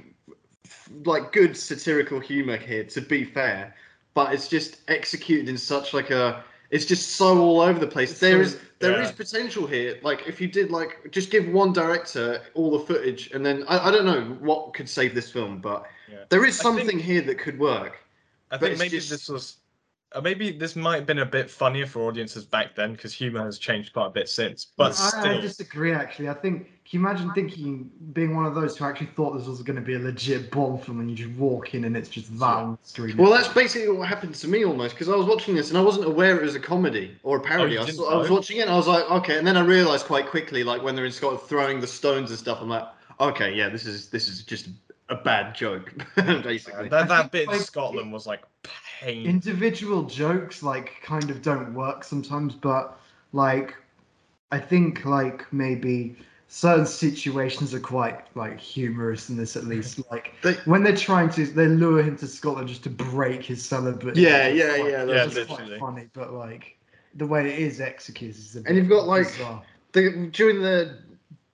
like 1.05 1.33
good 1.33 1.57
satirical 1.57 2.21
humor 2.21 2.57
here 2.57 2.85
to 2.85 3.01
be 3.01 3.25
fair 3.25 3.75
but 4.15 4.33
it's 4.35 4.49
just 4.49 4.81
executed 4.89 5.49
in 5.49 5.57
such 5.57 5.95
like 5.95 6.11
a 6.11 6.43
it's 6.71 6.85
just 6.85 7.11
so 7.13 7.39
all 7.39 7.61
over 7.61 7.79
the 7.79 7.87
place 7.87 8.11
It's 8.11 8.21
There 8.21 8.45
so- 8.45 8.57
is 8.57 8.61
there 8.81 9.01
is 9.01 9.11
yeah. 9.11 9.15
potential 9.17 9.67
here 9.67 9.99
like 10.03 10.27
if 10.27 10.41
you 10.41 10.49
did 10.49 10.71
like 10.71 11.11
just 11.13 11.31
give 11.31 11.47
one 11.49 11.73
director 11.73 12.43
all 12.55 12.71
the 12.77 12.85
footage 12.87 13.31
and 13.33 13.45
then 13.47 13.63
i, 13.69 13.89
I 13.89 13.91
don't 13.91 14.07
know 14.07 14.23
what 14.41 14.75
could 14.75 14.89
save 14.89 15.15
this 15.15 15.31
film 15.31 15.59
but 15.61 15.87
Yeah. 16.11 16.25
there 16.31 16.45
is 16.45 16.57
something 16.59 16.87
think- 16.87 17.03
here 17.03 17.21
that 17.23 17.39
could 17.39 17.59
work 17.59 17.99
I 18.51 18.59
think 18.59 18.79
maybe 18.79 18.97
just- 18.97 19.11
this 19.11 19.29
was, 19.29 19.59
Uh, 20.13 20.21
maybe 20.21 20.51
this 20.51 20.75
might 20.75 20.97
have 20.97 21.07
been 21.07 21.21
a 21.21 21.27
bit 21.27 21.49
funnier 21.49 21.87
for 21.87 22.03
audiences 22.03 22.45
back 22.45 22.75
then 22.75 22.93
because 22.93 23.13
humor 23.13 23.45
has 23.45 23.59
changed 23.59 23.93
quite 23.93 24.07
a 24.07 24.11
bit 24.11 24.29
since. 24.29 24.67
But 24.77 24.99
I, 24.99 25.37
I 25.37 25.41
disagree. 25.41 25.93
Actually, 25.93 26.29
I 26.29 26.35
think. 26.35 26.69
Can 26.91 26.99
you 27.03 27.07
imagine 27.07 27.33
thinking, 27.35 27.89
being 28.13 28.35
one 28.35 28.47
of 28.47 28.57
those 28.57 28.77
who 28.77 28.85
actually 28.85 29.11
thought 29.15 29.39
this 29.39 29.47
was 29.47 29.63
going 29.63 29.77
to 29.77 29.83
be 29.83 29.95
a 29.95 29.99
legit 30.01 30.51
Bond 30.51 30.83
film, 30.83 30.99
and 30.99 31.09
you 31.09 31.15
just 31.15 31.31
walk 31.39 31.73
in 31.73 31.85
and 31.85 31.97
it's 31.97 32.09
just 32.09 32.37
that 32.41 32.45
on 32.45 32.79
screen? 32.83 33.17
well 33.17 33.31
that's 33.31 33.47
basically 33.47 33.89
what 33.89 34.09
happened 34.09 34.35
to 34.35 34.49
me 34.49 34.65
almost 34.65 34.97
because 34.97 35.09
i 35.09 35.15
was 35.15 35.27
watching 35.27 35.55
this 35.55 35.69
and 35.69 35.79
i 35.79 35.81
wasn't 35.81 36.05
aware 36.05 36.37
it 36.37 36.43
was 36.43 36.57
a 36.57 36.61
comedy 36.61 37.17
or 37.23 37.37
a 37.37 37.41
parody 37.41 37.79
oh, 37.79 37.83
you 37.83 37.87
I, 37.87 37.91
saw, 37.91 38.13
I 38.13 38.17
was 38.17 38.29
watching 38.29 38.57
it 38.57 38.63
and 38.63 38.71
i 38.71 38.77
was 38.77 38.89
like 38.89 39.09
okay 39.09 39.39
and 39.39 39.47
then 39.47 39.57
i 39.57 39.61
realized 39.61 40.07
quite 40.07 40.27
quickly 40.27 40.65
like 40.65 40.83
when 40.83 40.97
they're 40.97 41.05
in 41.05 41.13
scotland 41.13 41.43
throwing 41.43 41.81
the 41.81 41.87
stones 41.87 42.31
and 42.31 42.39
stuff 42.41 42.59
i'm 42.61 42.69
like 42.69 42.89
okay 43.21 43.55
yeah 43.55 43.69
this 43.69 43.87
is 43.87 44.09
this 44.09 44.29
is 44.29 44.43
just 44.43 44.67
a 45.11 45.17
bad 45.17 45.55
joke 45.55 45.93
basically 46.17 46.89
that, 46.89 47.09
that 47.09 47.21
think, 47.23 47.33
bit 47.33 47.43
in 47.45 47.49
like, 47.51 47.61
Scotland 47.61 48.13
was 48.13 48.27
like 48.27 48.43
pain. 49.01 49.27
individual 49.27 50.05
jokes 50.05 50.63
like 50.63 50.93
kind 51.03 51.31
of 51.31 51.43
don't 51.43 51.75
work 51.75 52.05
sometimes, 52.05 52.55
but 52.55 52.99
like 53.33 53.75
I 54.53 54.59
think 54.59 55.05
like 55.05 55.53
maybe 55.53 56.17
certain 56.49 56.87
situations 56.87 57.73
are 57.75 57.81
quite 57.81 58.21
like 58.37 58.59
humorous 58.59 59.29
in 59.31 59.37
this 59.37 59.57
at 59.57 59.65
least. 59.73 60.01
Like 60.11 60.35
They- 60.43 60.55
when 60.65 60.83
they're 60.83 60.97
trying 60.97 61.31
to, 61.31 61.47
they 61.47 61.67
lure 61.69 62.03
him 62.03 62.17
to 62.19 62.27
Scotland 62.27 62.69
just 62.69 62.83
to 62.85 62.91
break 62.91 63.43
his 63.45 63.65
celibate. 63.65 64.17
Yeah, 64.17 64.47
it's 64.47 64.59
yeah, 64.59 64.77
quite- 64.79 64.91
yeah, 64.91 65.05
Yeah, 65.05 65.25
it's 65.27 65.47
quite 65.47 65.79
funny, 65.79 66.09
but 66.13 66.33
like 66.33 66.77
the 67.15 67.27
way 67.27 67.49
it 67.53 67.59
is 67.59 67.81
executed 67.81 68.37
is 68.37 68.57
a 68.57 68.63
And 68.67 68.77
you've 68.77 68.89
got, 68.89 69.07
like, 69.07 69.27
bizarre. 69.27 69.63
the, 69.93 70.29
during 70.33 70.61
the 70.63 70.99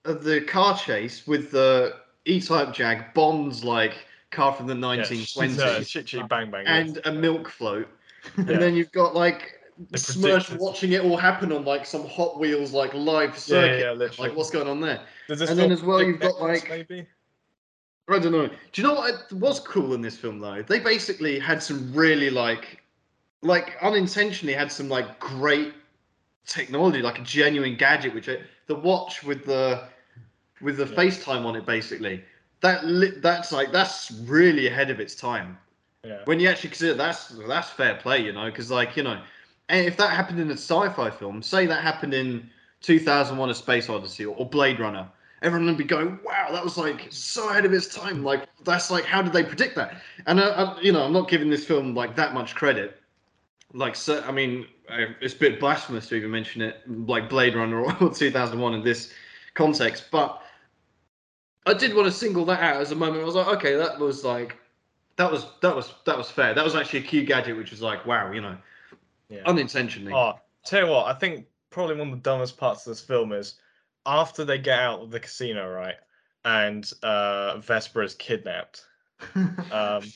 uh, 0.04 0.12
the 0.14 0.40
car 0.42 0.76
chase 0.78 1.26
with 1.26 1.50
the 1.50 1.96
E-Type 2.26 2.72
Jag 2.74 3.14
Bond's 3.14 3.64
like 3.64 4.06
car 4.30 4.52
from 4.52 4.66
the 4.66 4.74
Yeah, 4.74 5.02
1920s 5.04 5.58
uh, 5.58 5.82
chit 5.84 6.06
chit 6.06 6.28
bang 6.28 6.50
bang. 6.50 6.66
and 6.66 7.00
a 7.04 7.12
milk 7.12 7.48
float, 7.48 7.88
and 8.36 8.48
Yeah. 8.48 8.58
then 8.58 8.74
you've 8.74 8.92
got 8.92 9.14
like 9.14 9.52
The 9.90 10.56
watching 10.58 10.92
it 10.92 11.02
all 11.02 11.16
happen 11.16 11.52
on 11.52 11.64
like 11.64 11.86
some 11.86 12.06
Hot 12.08 12.38
Wheels 12.38 12.72
like 12.72 12.92
live 12.94 13.30
yeah, 13.30 13.36
circuit. 13.36 13.80
yeah, 13.80 13.92
literally. 13.92 14.28
Like 14.30 14.36
what's 14.36 14.50
going 14.50 14.68
on 14.68 14.80
there? 14.80 15.00
And 15.28 15.38
then 15.40 15.70
as 15.72 15.82
well 15.82 16.02
you've 16.02 16.20
got, 16.20 16.40
like- 16.40 16.68
maybe. 16.68 17.06
I 18.08 18.20
don't 18.20 18.30
know. 18.32 18.46
Do 18.46 18.54
you 18.80 18.86
know 18.86 18.94
what 18.94 19.32
was 19.32 19.58
cool 19.60 19.92
in 19.92 20.00
this 20.00 20.16
film 20.16 20.38
though? 20.38 20.62
They 20.62 20.78
basically 20.78 21.40
had 21.40 21.60
some 21.60 21.92
really 21.92 22.30
like, 22.30 22.82
like 23.42 23.76
unintentionally 23.82 24.54
had 24.54 24.70
some 24.70 24.88
like 24.88 25.18
great 25.18 25.74
technology, 26.46 27.02
like 27.02 27.18
a 27.18 27.22
genuine 27.22 27.76
gadget, 27.76 28.14
which 28.14 28.28
I, 28.28 28.38
the 28.68 28.76
watch 28.76 29.24
with 29.24 29.44
the 29.44 29.88
with 30.60 30.76
the 30.78 30.86
Yeah. 30.86 30.96
FaceTime 30.96 31.44
on 31.44 31.56
it, 31.56 31.66
basically. 31.66 32.24
That 32.60 32.86
li- 32.86 33.18
that's 33.18 33.52
like 33.52 33.72
that's 33.72 34.10
really 34.24 34.66
ahead 34.66 34.90
of 34.90 34.98
its 35.00 35.14
time. 35.14 35.58
Yeah. 36.04 36.20
When 36.24 36.40
you 36.40 36.48
actually 36.48 36.70
consider 36.70 36.94
that's 36.94 37.28
that's 37.48 37.70
fair 37.70 37.96
play, 37.96 38.24
you 38.24 38.32
know, 38.32 38.46
because 38.46 38.70
like 38.70 38.96
you 38.96 39.02
know, 39.02 39.20
if 39.68 39.96
that 39.98 40.10
happened 40.10 40.40
in 40.40 40.48
a 40.50 40.54
sci-fi 40.56 41.10
film, 41.10 41.42
say 41.42 41.66
that 41.66 41.82
happened 41.82 42.14
in 42.14 42.48
2001: 42.80 43.50
A 43.50 43.54
Space 43.54 43.88
Odyssey 43.90 44.24
or, 44.24 44.34
or 44.36 44.46
Blade 44.48 44.80
Runner, 44.80 45.06
everyone 45.42 45.66
would 45.66 45.76
be 45.76 45.84
going, 45.84 46.18
"Wow, 46.24 46.48
that 46.52 46.64
was 46.64 46.78
like 46.78 47.06
so 47.10 47.50
ahead 47.50 47.64
of 47.66 47.72
its 47.74 47.88
time." 47.94 48.24
Like 48.24 48.44
that's 48.64 48.90
like, 48.90 49.04
how 49.04 49.20
did 49.20 49.32
they 49.32 49.42
predict 49.44 49.74
that? 49.76 50.00
And 50.26 50.40
uh, 50.40 50.76
I, 50.78 50.80
you 50.80 50.92
know, 50.92 51.02
I'm 51.02 51.12
not 51.12 51.28
giving 51.28 51.50
this 51.50 51.64
film 51.66 51.94
like 51.94 52.16
that 52.16 52.32
much 52.34 52.54
credit. 52.54 53.00
Like, 53.72 53.96
so, 53.96 54.22
I 54.22 54.32
mean, 54.32 54.66
it's 55.20 55.34
a 55.34 55.38
bit 55.38 55.60
blasphemous 55.60 56.08
to 56.08 56.14
even 56.14 56.30
mention 56.30 56.62
it, 56.62 56.80
like 56.86 57.28
Blade 57.28 57.54
Runner 57.54 57.80
or 58.00 58.14
2001 58.14 58.74
in 58.74 58.82
this 58.82 59.12
context, 59.54 60.04
but 60.10 60.40
I 61.66 61.74
did 61.74 61.94
want 61.94 62.07
to 62.07 62.12
single 62.12 62.44
that 62.46 62.61
out 62.61 62.81
as 62.81 62.92
a 62.92 62.94
moment. 62.94 63.22
I 63.22 63.24
was 63.24 63.35
like, 63.35 63.48
okay, 63.59 63.76
that 63.76 63.98
was 63.98 64.24
like, 64.24 64.57
that 65.16 65.31
was 65.31 65.46
that 65.62 65.74
was 65.74 65.92
that 66.05 66.16
was 66.16 66.31
fair. 66.31 66.55
That 66.55 66.64
was 66.64 66.74
actually 66.74 67.00
a 67.00 67.02
a 67.02 67.07
Q 67.07 67.24
gadget, 67.24 67.57
which 67.57 67.70
was 67.70 67.83
like, 67.83 68.07
wow, 68.07 68.31
you 68.33 68.40
know, 68.40 68.57
Yeah. 69.29 69.42
unintentionally. 69.46 70.12
Oh, 70.14 70.35
tell 70.64 70.87
you 70.87 70.92
what, 70.92 71.07
I 71.07 71.14
think 71.18 71.46
probably 71.70 71.96
one 71.96 72.09
of 72.09 72.14
the 72.14 72.20
dumbest 72.20 72.57
parts 72.57 72.87
of 72.87 72.92
this 72.92 73.00
film 73.00 73.33
is 73.33 73.55
after 74.07 74.44
they 74.44 74.59
get 74.59 74.79
out 74.79 75.00
of 75.00 75.11
the 75.11 75.18
casino, 75.20 75.68
right, 75.68 75.96
and 76.44 76.90
uh, 77.02 77.59
Vesper 77.59 78.02
is 78.02 78.14
kidnapped. 78.14 78.87
Um, 79.70 80.02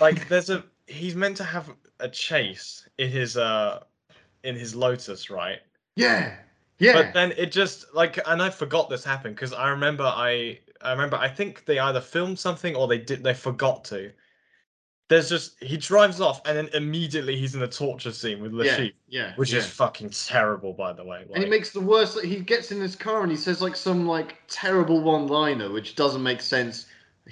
Like, 0.00 0.28
there's 0.28 0.50
a 0.50 0.64
he's 0.86 1.14
meant 1.14 1.36
to 1.38 1.44
have 1.44 1.70
a 2.00 2.08
chase 2.08 2.88
in 2.98 3.08
his 3.10 3.36
uh 3.36 3.84
in 4.44 4.56
his 4.56 4.74
Lotus, 4.74 5.30
right? 5.30 5.60
yeah, 5.96 6.34
yeah, 6.82 6.94
But 6.94 7.14
then 7.14 7.32
it 7.36 7.52
just 7.52 7.94
like, 7.94 8.18
and 8.26 8.42
I 8.42 8.50
forgot 8.50 8.90
this 8.90 9.04
happened 9.04 9.36
because 9.36 9.52
I 9.52 9.70
remember 9.70 10.04
I 10.04 10.58
I 10.80 10.90
remember 10.90 11.16
I 11.16 11.28
think 11.28 11.64
they 11.64 11.78
either 11.78 12.00
filmed 12.00 12.38
something 12.38 12.74
or 12.74 12.88
they 12.88 12.98
did 12.98 13.22
they 13.22 13.34
forgot 13.34 13.84
to. 13.84 14.12
There's 15.08 15.28
just 15.28 15.62
he 15.62 15.76
drives 15.76 16.20
off 16.20 16.40
and 16.46 16.56
then 16.56 16.68
immediately 16.74 17.36
he's 17.36 17.54
in 17.54 17.62
a 17.62 17.68
torture 17.68 18.12
scene 18.12 18.40
with 18.40 18.52
yeah, 18.52 18.58
Le 18.58 18.64
Chiffre, 18.64 18.94
yeah, 19.08 19.32
which 19.36 19.52
yeah. 19.52 19.58
is 19.58 19.66
fucking 19.66 20.10
terrible, 20.10 20.72
by 20.72 20.92
the 20.92 21.04
way. 21.04 21.24
And 21.34 21.44
he 21.44 21.48
makes 21.48 21.70
the 21.70 21.80
worst. 21.80 22.20
He 22.20 22.40
gets 22.40 22.72
in 22.72 22.80
his 22.80 22.96
car 22.96 23.22
and 23.22 23.30
he 23.30 23.36
says 23.36 23.60
like 23.62 23.76
some 23.76 24.06
like 24.06 24.38
terrible 24.48 25.00
one-liner, 25.02 25.70
which 25.70 25.94
doesn't 25.94 26.22
make 26.22 26.40
sense. 26.40 26.86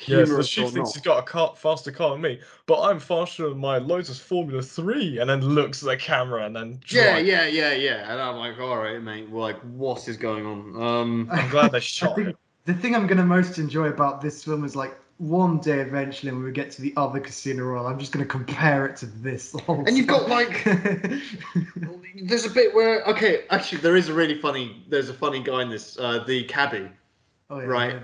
Yes, 0.07 0.35
the 0.35 0.44
Humorous 0.44 0.48
chief 0.48 0.68
or 0.68 0.70
thinks 0.72 0.92
not. 0.92 0.94
he's 0.94 1.03
got 1.03 1.18
a 1.18 1.22
car, 1.22 1.55
faster 1.57 1.92
car 1.92 2.11
than 2.12 2.20
me, 2.22 2.40
but 2.66 2.81
I'm 2.83 2.98
faster 3.00 3.48
than 3.48 3.59
my 3.59 3.79
Lotus 3.79 4.18
Formula 4.20 4.62
3, 4.62 5.18
and 5.18 5.29
then 5.31 5.40
looks 5.42 5.83
at 5.83 5.88
the 5.88 5.96
camera 5.96 6.44
and 6.46 6.55
then 6.57 6.81
Yeah, 6.88 7.18
drives. 7.18 7.26
yeah, 7.26 7.46
yeah, 7.46 7.72
yeah. 7.72 8.11
And 8.12 8.20
I'm 8.20 8.37
like, 8.37 8.59
all 8.59 8.76
right, 8.79 9.00
mate. 9.03 9.31
Like, 9.31 9.61
what 9.62 10.09
is 10.09 10.16
going 10.16 10.46
on? 10.46 10.76
Um, 10.83 11.29
I'm 11.31 11.48
glad 11.48 11.72
they 11.72 11.81
shot 11.81 12.14
think 12.14 12.29
him. 12.29 12.37
the 12.64 12.74
thing 12.74 12.94
I'm 12.94 13.07
gonna 13.07 13.24
most 13.24 13.59
enjoy 13.59 13.88
about 13.88 14.20
this 14.20 14.44
film 14.44 14.64
is 14.64 14.76
like 14.76 14.98
one 15.18 15.59
day 15.61 15.81
eventually 15.81 16.33
when 16.33 16.42
we 16.42 16.53
get 16.53 16.70
to 16.72 16.83
the 16.83 16.94
other 16.96 17.20
Casino 17.20 17.64
Royale, 17.64 17.87
I'm 17.87 17.98
just 17.98 18.12
gonna 18.12 18.24
compare 18.26 18.87
it 18.87 18.96
to 18.98 19.07
this. 19.07 19.53
whole 19.66 19.85
And 19.87 19.96
you've 19.96 20.07
got, 20.07 20.29
like, 20.29 20.64
there's 22.22 22.44
a 22.44 22.50
bit 22.50 22.74
where 22.74 23.03
okay, 23.05 23.44
actually, 23.50 23.81
there 23.81 23.96
is 23.96 24.09
a 24.09 24.14
really 24.14 24.40
funny. 24.40 24.85
There's 24.88 25.09
a 25.09 25.14
funny 25.14 25.42
guy 25.42 25.62
in 25.62 25.70
this. 25.70 25.98
Uh, 25.98 26.24
the 26.26 26.44
cabbie, 26.44 26.90
oh, 27.50 27.60
yeah, 27.60 27.66
right? 27.66 27.96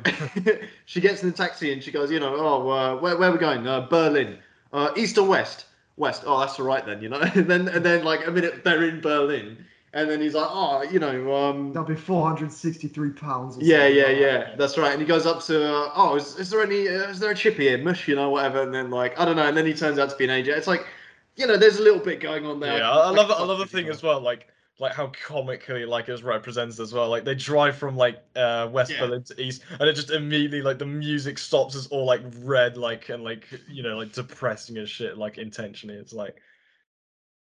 yeah. 0.44 0.54
she 0.86 1.00
gets 1.00 1.22
in 1.22 1.30
the 1.30 1.36
taxi 1.36 1.72
and 1.72 1.82
she 1.82 1.90
goes, 1.90 2.10
you 2.10 2.20
know, 2.20 2.34
oh, 2.36 2.70
uh, 2.70 2.96
where 2.96 3.16
where 3.16 3.30
are 3.30 3.32
we 3.32 3.38
going? 3.38 3.66
Uh, 3.66 3.82
Berlin, 3.88 4.38
uh, 4.72 4.90
east 4.96 5.18
or 5.18 5.26
west? 5.28 5.66
west. 5.96 6.24
Oh, 6.26 6.40
that's 6.40 6.58
all 6.60 6.66
right 6.66 6.84
then, 6.84 7.02
you 7.02 7.08
know. 7.08 7.20
and 7.34 7.46
then 7.48 7.68
and 7.68 7.84
then 7.84 8.04
like 8.04 8.26
a 8.26 8.30
minute 8.30 8.64
they're 8.64 8.84
in 8.84 9.00
Berlin, 9.00 9.64
and 9.92 10.10
then 10.10 10.20
he's 10.20 10.34
like, 10.34 10.48
oh, 10.50 10.82
you 10.82 10.98
know, 10.98 11.34
um, 11.34 11.72
That'll 11.72 11.88
be 11.88 11.94
463 11.96 13.10
pounds. 13.10 13.56
or 13.56 13.62
yeah, 13.62 13.88
something 13.88 13.96
yeah, 13.96 14.02
like 14.04 14.18
that. 14.24 14.50
yeah. 14.50 14.54
That's 14.56 14.76
right. 14.78 14.92
And 14.92 15.00
he 15.00 15.06
goes 15.06 15.26
up 15.26 15.42
to, 15.44 15.64
uh, 15.74 15.92
oh, 15.94 16.16
is, 16.16 16.36
is 16.38 16.50
there 16.50 16.62
any, 16.62 16.88
uh, 16.88 17.08
is 17.10 17.18
there 17.18 17.30
a 17.30 17.34
chip 17.34 17.56
here, 17.56 17.78
mush, 17.78 18.08
you 18.08 18.14
know, 18.16 18.30
whatever. 18.30 18.62
And 18.62 18.74
then 18.74 18.90
like, 18.90 19.18
I 19.18 19.24
don't 19.24 19.36
know. 19.36 19.46
And 19.46 19.56
then 19.56 19.66
he 19.66 19.74
turns 19.74 19.98
out 19.98 20.10
to 20.10 20.16
be 20.16 20.24
an 20.24 20.30
agent. 20.30 20.58
It's 20.58 20.66
like, 20.66 20.86
you 21.36 21.46
know, 21.46 21.56
there's 21.56 21.78
a 21.78 21.82
little 21.82 22.00
bit 22.00 22.20
going 22.20 22.46
on 22.46 22.60
there. 22.60 22.78
Yeah, 22.78 22.90
I, 22.90 23.06
I 23.08 23.10
Like, 23.10 23.16
love 23.16 23.30
it. 23.30 23.36
I 23.38 23.42
love 23.44 23.58
the 23.58 23.66
thing 23.66 23.88
as 23.88 24.02
well, 24.02 24.20
like 24.20 24.48
like 24.78 24.92
how 24.92 25.08
comically 25.26 25.86
like 25.86 26.08
it's 26.08 26.22
represented 26.22 26.78
as 26.80 26.92
well. 26.92 27.08
Like 27.08 27.24
they 27.24 27.34
drive 27.34 27.76
from 27.76 27.96
like 27.96 28.22
uh 28.36 28.68
West 28.70 28.90
Yeah. 28.92 29.00
Berlin 29.00 29.22
to 29.24 29.40
East, 29.42 29.62
and 29.80 29.88
it 29.88 29.94
just 29.94 30.10
immediately 30.10 30.62
like 30.62 30.78
the 30.78 30.86
music 30.86 31.38
stops. 31.38 31.74
It's 31.74 31.86
all 31.88 32.04
like 32.04 32.20
red, 32.42 32.76
like 32.76 33.08
and 33.08 33.22
like 33.24 33.46
you 33.68 33.82
know 33.82 33.96
like 33.96 34.12
depressing 34.12 34.76
as 34.78 34.90
shit, 34.90 35.16
like 35.18 35.38
intentionally. 35.38 35.96
It's 35.98 36.12
like 36.12 36.36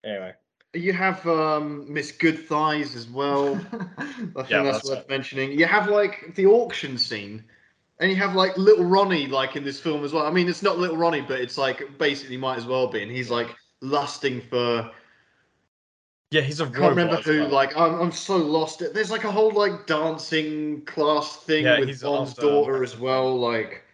anyway. 0.04 0.34
You 0.72 0.92
have 0.92 1.24
um, 1.28 1.92
Miss 1.92 2.10
Goodthighs 2.10 2.96
as 2.96 3.08
well. 3.08 3.54
I 4.36 4.42
think 4.42 4.48
Yeah, 4.48 4.62
that's 4.62 4.82
that's 4.82 4.84
worth 4.84 5.04
it. 5.04 5.08
mentioning. 5.08 5.52
You 5.58 5.66
have 5.66 5.88
like 5.88 6.34
the 6.34 6.46
auction 6.46 6.98
scene, 6.98 7.44
and 8.00 8.10
you 8.10 8.16
have 8.16 8.34
like 8.34 8.56
Little 8.58 8.84
Ronnie 8.84 9.26
like 9.28 9.54
in 9.56 9.62
this 9.64 9.78
film 9.80 10.04
as 10.04 10.12
well. 10.12 10.26
I 10.26 10.30
mean, 10.30 10.48
it's 10.48 10.62
not 10.62 10.78
Little 10.78 10.96
Ronnie, 10.96 11.20
but 11.20 11.40
it's 11.40 11.56
like 11.58 11.96
basically 11.98 12.36
might 12.36 12.58
as 12.58 12.66
well 12.66 12.88
be, 12.88 13.02
and 13.02 13.10
he's 13.10 13.30
like 13.30 13.54
lusting 13.80 14.40
for. 14.40 14.90
Yeah, 16.34 16.40
he's 16.40 16.60
a 16.60 16.64
I 16.64 16.70
can't 16.70 16.96
remember 16.96 17.16
who. 17.18 17.42
well. 17.42 17.48
Like, 17.48 17.76
I'm, 17.76 17.94
I'm 18.00 18.10
so 18.10 18.36
lost. 18.36 18.82
There's 18.92 19.12
like 19.12 19.22
a 19.22 19.30
whole 19.30 19.52
like 19.52 19.86
dancing 19.86 20.84
class 20.84 21.36
thing 21.36 21.64
Yeah, 21.64 21.78
with 21.78 22.02
Bond's 22.02 22.32
after- 22.32 22.40
daughter 22.42 22.82
as 22.82 22.98
well. 22.98 23.38
Like, 23.38 23.84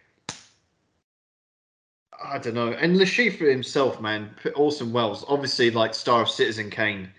I 2.23 2.39
don't 2.39 2.55
know. 2.55 2.69
And 2.71 2.95
Chiffre 3.01 3.47
himself, 3.47 4.01
man, 4.01 4.31
Orson 4.55 4.91
Welles, 4.91 5.23
obviously 5.27 5.69
like 5.69 5.93
star 5.93 6.23
of 6.23 6.29
Citizen 6.29 6.71
Kane. 6.71 7.09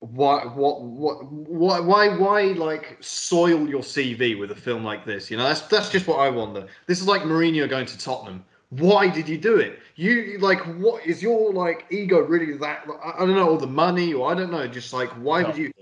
Why, 0.00 0.44
what, 0.44 0.82
what, 0.82 1.24
why, 1.32 1.80
why, 1.80 2.08
why, 2.18 2.42
like 2.52 2.98
soil 3.00 3.66
your 3.66 3.80
CV 3.80 4.38
with 4.38 4.50
a 4.50 4.54
film 4.54 4.84
like 4.84 5.06
this? 5.06 5.30
You 5.30 5.38
know, 5.38 5.44
that's 5.44 5.62
that's 5.62 5.88
just 5.88 6.06
what 6.06 6.18
I 6.18 6.28
wonder. 6.28 6.66
This 6.86 7.00
is 7.00 7.06
like 7.06 7.22
Mourinho 7.22 7.66
going 7.66 7.86
to 7.86 7.96
Tottenham. 7.96 8.44
Why 8.70 9.08
did 9.08 9.28
you 9.28 9.38
do 9.38 9.56
it? 9.56 9.78
You 9.94 10.38
like, 10.38 10.60
what 10.78 11.06
is 11.06 11.22
your 11.22 11.52
like 11.52 11.86
ego 11.90 12.20
really 12.20 12.56
that? 12.58 12.86
I, 13.02 13.10
I 13.16 13.18
don't 13.20 13.34
know, 13.34 13.48
all 13.48 13.56
the 13.58 13.66
money, 13.66 14.12
or 14.12 14.30
I 14.30 14.34
don't 14.34 14.50
know. 14.50 14.66
Just 14.66 14.92
like, 14.92 15.10
why 15.10 15.42
would 15.42 15.56
you? 15.56 15.72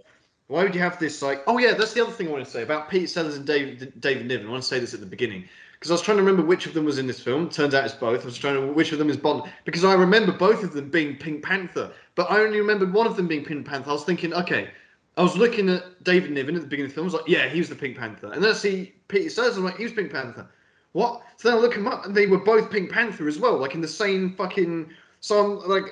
Why 0.48 0.62
would 0.62 0.74
you 0.74 0.80
have 0.80 0.98
this 0.98 1.22
like? 1.22 1.42
Oh 1.46 1.58
yeah, 1.58 1.72
that's 1.72 1.94
the 1.94 2.02
other 2.02 2.12
thing 2.12 2.28
I 2.28 2.30
want 2.30 2.44
to 2.44 2.50
say 2.50 2.62
about 2.62 2.90
Pete 2.90 3.08
Sellers 3.08 3.36
and 3.36 3.46
David 3.46 4.00
David 4.00 4.26
Niven. 4.26 4.46
I 4.46 4.50
want 4.50 4.62
to 4.62 4.68
say 4.68 4.78
this 4.78 4.92
at 4.92 5.00
the 5.00 5.06
beginning 5.06 5.48
because 5.84 5.90
I 5.90 5.94
was 5.94 6.02
trying 6.02 6.18
to 6.18 6.22
remember 6.22 6.46
which 6.46 6.66
of 6.66 6.74
them 6.74 6.84
was 6.84 6.98
in 6.98 7.06
this 7.06 7.20
film. 7.20 7.48
Turns 7.48 7.74
out 7.74 7.84
it's 7.84 7.94
both. 7.94 8.22
I 8.22 8.24
was 8.24 8.36
trying 8.36 8.54
to 8.54 8.72
which 8.72 8.92
of 8.92 8.98
them 8.98 9.10
is 9.10 9.16
Bond 9.16 9.50
because 9.64 9.84
I 9.84 9.94
remember 9.94 10.32
both 10.32 10.62
of 10.62 10.72
them 10.72 10.90
being 10.90 11.16
Pink 11.16 11.42
Panther, 11.42 11.92
but 12.14 12.30
I 12.30 12.40
only 12.40 12.58
remembered 12.58 12.92
one 12.92 13.06
of 13.06 13.16
them 13.16 13.26
being 13.26 13.44
Pink 13.44 13.66
Panther. 13.66 13.90
I 13.90 13.92
was 13.94 14.04
thinking, 14.04 14.34
okay, 14.34 14.70
I 15.16 15.22
was 15.22 15.36
looking 15.36 15.68
at 15.68 16.02
David 16.04 16.30
Niven 16.30 16.54
at 16.56 16.62
the 16.62 16.66
beginning 16.66 16.90
of 16.90 16.92
the 16.92 16.94
film. 16.94 17.04
I 17.04 17.12
was 17.12 17.14
like, 17.14 17.28
yeah, 17.28 17.48
he 17.48 17.58
was 17.58 17.68
the 17.68 17.74
Pink 17.74 17.96
Panther, 17.96 18.32
and 18.32 18.42
then 18.42 18.50
I 18.50 18.54
see 18.54 18.94
Peter 19.08 19.30
Sellers. 19.30 19.56
I'm 19.56 19.64
like, 19.64 19.76
he 19.76 19.84
was 19.84 19.92
Pink 19.92 20.12
Panther. 20.12 20.48
What? 20.94 21.22
So 21.36 21.48
then 21.50 21.58
I 21.58 21.60
look 21.60 21.74
him 21.74 21.86
up, 21.86 22.06
and 22.06 22.14
they 22.14 22.26
were 22.26 22.38
both 22.38 22.70
Pink 22.70 22.90
Panther 22.90 23.28
as 23.28 23.38
well, 23.38 23.58
like 23.58 23.74
in 23.74 23.80
the 23.80 23.88
same 23.88 24.34
fucking. 24.34 24.90
So 25.20 25.38
I'm 25.62 25.68
like 25.68 25.84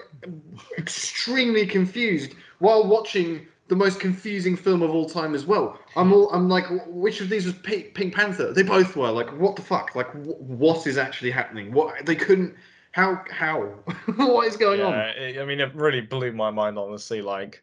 extremely 0.78 1.66
confused 1.66 2.34
while 2.58 2.86
watching 2.86 3.46
the 3.68 3.76
most 3.76 4.00
confusing 4.00 4.56
film 4.56 4.82
of 4.82 4.90
all 4.90 5.08
time 5.08 5.34
as 5.34 5.44
well. 5.46 5.78
I'm 5.96 6.12
all 6.12 6.30
I'm 6.30 6.48
like, 6.48 6.66
which 6.86 7.20
of 7.20 7.28
these 7.28 7.46
was 7.46 7.54
P- 7.56 7.84
Pink 7.94 8.14
Panther? 8.14 8.52
They 8.52 8.62
both 8.62 8.94
were. 8.96 9.10
Like, 9.10 9.30
what 9.38 9.56
the 9.56 9.62
fuck? 9.62 9.94
Like, 9.94 10.10
wh- 10.12 10.40
what 10.42 10.86
is 10.86 10.96
actually 10.98 11.30
happening? 11.30 11.72
What 11.72 12.06
they 12.06 12.14
couldn't. 12.16 12.54
How? 12.92 13.24
How? 13.30 13.60
what 14.16 14.46
is 14.46 14.56
going 14.56 14.80
yeah, 14.80 14.86
on? 14.86 14.94
it- 14.94 15.40
I 15.40 15.44
mean, 15.44 15.60
it 15.60 15.74
really 15.74 16.02
blew 16.02 16.32
my 16.32 16.50
mind, 16.50 16.78
honestly. 16.78 17.22
Like, 17.22 17.62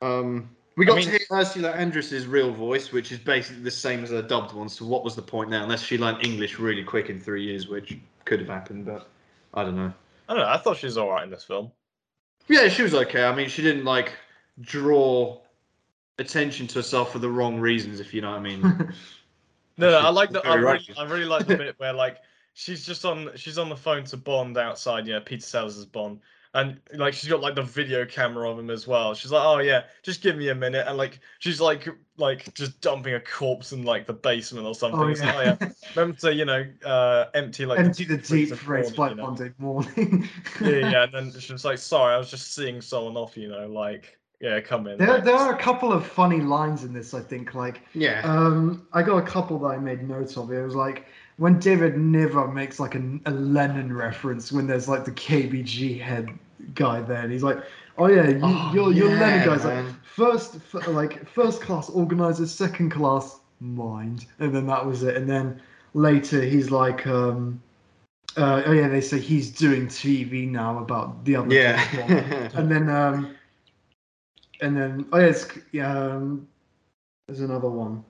Um, 0.00 0.56
we 0.78 0.86
I 0.86 0.88
got 0.88 0.96
mean- 0.96 1.04
to 1.06 1.10
hear 1.10 1.20
Ursula 1.30 1.70
Andress's 1.72 2.26
real 2.26 2.52
voice, 2.52 2.92
which 2.92 3.12
is 3.12 3.18
basically 3.18 3.62
the 3.62 3.70
same 3.70 4.02
as 4.04 4.10
her 4.10 4.22
dubbed 4.22 4.54
one. 4.54 4.68
So 4.68 4.86
what 4.86 5.04
was 5.04 5.14
the 5.16 5.22
point 5.22 5.50
now? 5.50 5.62
Unless 5.62 5.82
she 5.82 5.98
learned 5.98 6.24
English 6.24 6.58
really 6.58 6.84
quick 6.84 7.10
in 7.10 7.20
three 7.20 7.42
years, 7.44 7.68
which 7.68 7.98
could 8.24 8.38
have 8.40 8.48
happened, 8.48 8.86
but 8.86 9.08
I 9.54 9.64
don't 9.64 9.76
know. 9.76 9.92
I 10.28 10.34
don't 10.34 10.42
know. 10.42 10.48
I 10.48 10.56
thought 10.56 10.76
she 10.78 10.86
was 10.86 10.96
all 10.96 11.10
right 11.10 11.24
in 11.24 11.30
this 11.30 11.44
film. 11.44 11.70
Yeah, 12.48 12.68
she 12.68 12.82
was 12.82 12.94
okay. 12.94 13.24
I 13.24 13.34
mean, 13.34 13.48
she 13.48 13.60
didn't 13.62 13.84
like 13.84 14.12
draw 14.60 15.38
attention 16.18 16.66
to 16.68 16.74
herself 16.78 17.12
for 17.12 17.18
the 17.18 17.28
wrong 17.30 17.58
reasons, 17.60 18.00
if 18.00 18.14
you 18.14 18.20
know 18.22 18.30
what 18.30 18.38
I 18.38 18.42
mean. 18.42 18.92
No, 19.80 19.90
no, 19.90 19.98
I 19.98 20.08
like 20.08 20.32
the. 20.32 20.44
I 20.44 20.54
really. 20.56 20.88
I 20.98 21.04
really 21.04 21.24
like 21.24 21.46
the 21.46 21.56
bit 21.64 21.74
where 21.78 21.92
like 21.92 22.16
she's 22.54 22.84
just 22.84 23.04
on. 23.04 23.30
She's 23.36 23.58
on 23.58 23.68
the 23.68 23.76
phone 23.76 24.02
to 24.06 24.16
Bond 24.16 24.58
outside. 24.58 25.06
Yeah, 25.06 25.20
Peter 25.24 25.40
Sellers' 25.46 25.84
Bond, 25.86 26.18
and 26.58 26.80
like 26.94 27.14
she's 27.14 27.30
got 27.30 27.40
like 27.40 27.54
the 27.54 27.62
video 27.62 28.04
camera 28.04 28.50
of 28.50 28.58
him 28.58 28.68
as 28.68 28.86
well. 28.86 29.14
She's 29.14 29.30
like, 29.30 29.44
oh 29.44 29.58
yeah, 29.58 29.84
just 30.02 30.22
give 30.22 30.36
me 30.36 30.48
a 30.48 30.54
minute, 30.54 30.86
and 30.88 30.98
like 30.98 31.20
she's 31.38 31.60
like 31.60 31.88
like 32.16 32.52
just 32.54 32.80
dumping 32.80 33.14
a 33.14 33.20
corpse 33.20 33.72
in 33.72 33.84
like 33.84 34.06
the 34.06 34.12
basement 34.12 34.66
or 34.66 34.74
something. 34.74 35.00
Oh, 35.00 35.06
It's 35.06 35.20
like, 35.20 35.34
yeah. 35.34 35.56
oh, 35.60 35.64
yeah. 35.64 35.70
Remember 35.94 36.18
to 36.20 36.34
you 36.34 36.44
know 36.44 36.66
uh 36.84 37.26
empty 37.34 37.64
like 37.64 37.78
Empty 37.78 38.04
the 38.04 38.16
deep 38.16 38.26
freezer 38.26 38.56
fridge 38.56 38.96
corner, 38.96 38.96
by 38.96 39.10
you 39.10 39.14
know? 39.14 39.26
Monday 39.26 39.52
morning. 39.58 40.28
Yeah, 40.60 40.90
yeah, 40.90 41.02
and 41.04 41.12
then 41.12 41.32
she's 41.40 41.64
like, 41.64 41.78
sorry, 41.78 42.14
I 42.14 42.18
was 42.18 42.30
just 42.30 42.54
seeing 42.54 42.80
someone 42.80 43.16
off. 43.16 43.36
You 43.36 43.48
know, 43.48 43.68
like 43.68 44.18
yeah, 44.40 44.60
come 44.60 44.86
in. 44.88 44.98
There, 44.98 45.08
like, 45.08 45.24
there 45.24 45.36
are 45.36 45.54
a 45.54 45.58
couple 45.58 45.92
of 45.92 46.06
funny 46.06 46.40
lines 46.40 46.84
in 46.84 46.92
this. 46.92 47.12
I 47.12 47.20
think, 47.20 47.54
like, 47.54 47.80
yeah. 47.92 48.22
um, 48.24 48.86
I 48.92 49.02
got 49.02 49.16
a 49.18 49.22
couple 49.22 49.58
that 49.60 49.66
I 49.66 49.78
made 49.78 50.08
notes 50.08 50.36
of. 50.36 50.52
It 50.52 50.62
was 50.62 50.76
like 50.76 51.06
when 51.38 51.58
David 51.58 51.96
Niven 51.96 52.52
makes 52.52 52.78
like 52.78 52.94
a, 52.94 53.18
a 53.26 53.30
Lenin 53.30 53.92
reference 53.92 54.52
when 54.52 54.66
there's 54.66 54.88
like 54.88 55.04
the 55.04 55.12
KGB 55.12 56.00
head 56.00 56.28
guy 56.74 57.00
there, 57.00 57.22
and 57.22 57.32
he's 57.32 57.42
like, 57.42 57.58
"Oh 57.96 58.06
yeah, 58.06 58.28
you, 58.28 58.40
Oh, 58.42 58.70
you're 58.72 58.92
yeah, 58.92 59.20
Lenin 59.20 59.46
guy's 59.46 59.64
like 59.64 59.84
first, 60.04 60.56
f- 60.56 60.88
like 60.88 61.28
first 61.28 61.60
class 61.60 61.88
organizer, 61.90 62.46
second 62.46 62.90
class 62.90 63.40
mind," 63.60 64.26
and 64.38 64.54
then 64.54 64.66
that 64.66 64.84
was 64.84 65.02
it. 65.02 65.16
And 65.16 65.28
then 65.28 65.60
later 65.94 66.42
he's 66.42 66.70
like, 66.70 67.06
um, 67.06 67.60
uh, 68.36 68.62
"Oh 68.66 68.72
yeah," 68.72 68.88
they 68.88 69.00
say 69.00 69.18
he's 69.18 69.50
doing 69.50 69.86
TV 69.86 70.48
now 70.48 70.78
about 70.78 71.24
the 71.24 71.36
other 71.36 71.54
yeah. 71.54 72.50
and 72.54 72.70
then 72.70 72.88
um 72.88 73.34
and 74.60 74.76
then 74.76 75.06
oh 75.12 75.18
yeah, 75.18 75.26
it's, 75.26 75.48
yeah 75.72 75.92
um, 75.92 76.46
there's 77.26 77.40
another 77.40 77.68
one 77.68 78.04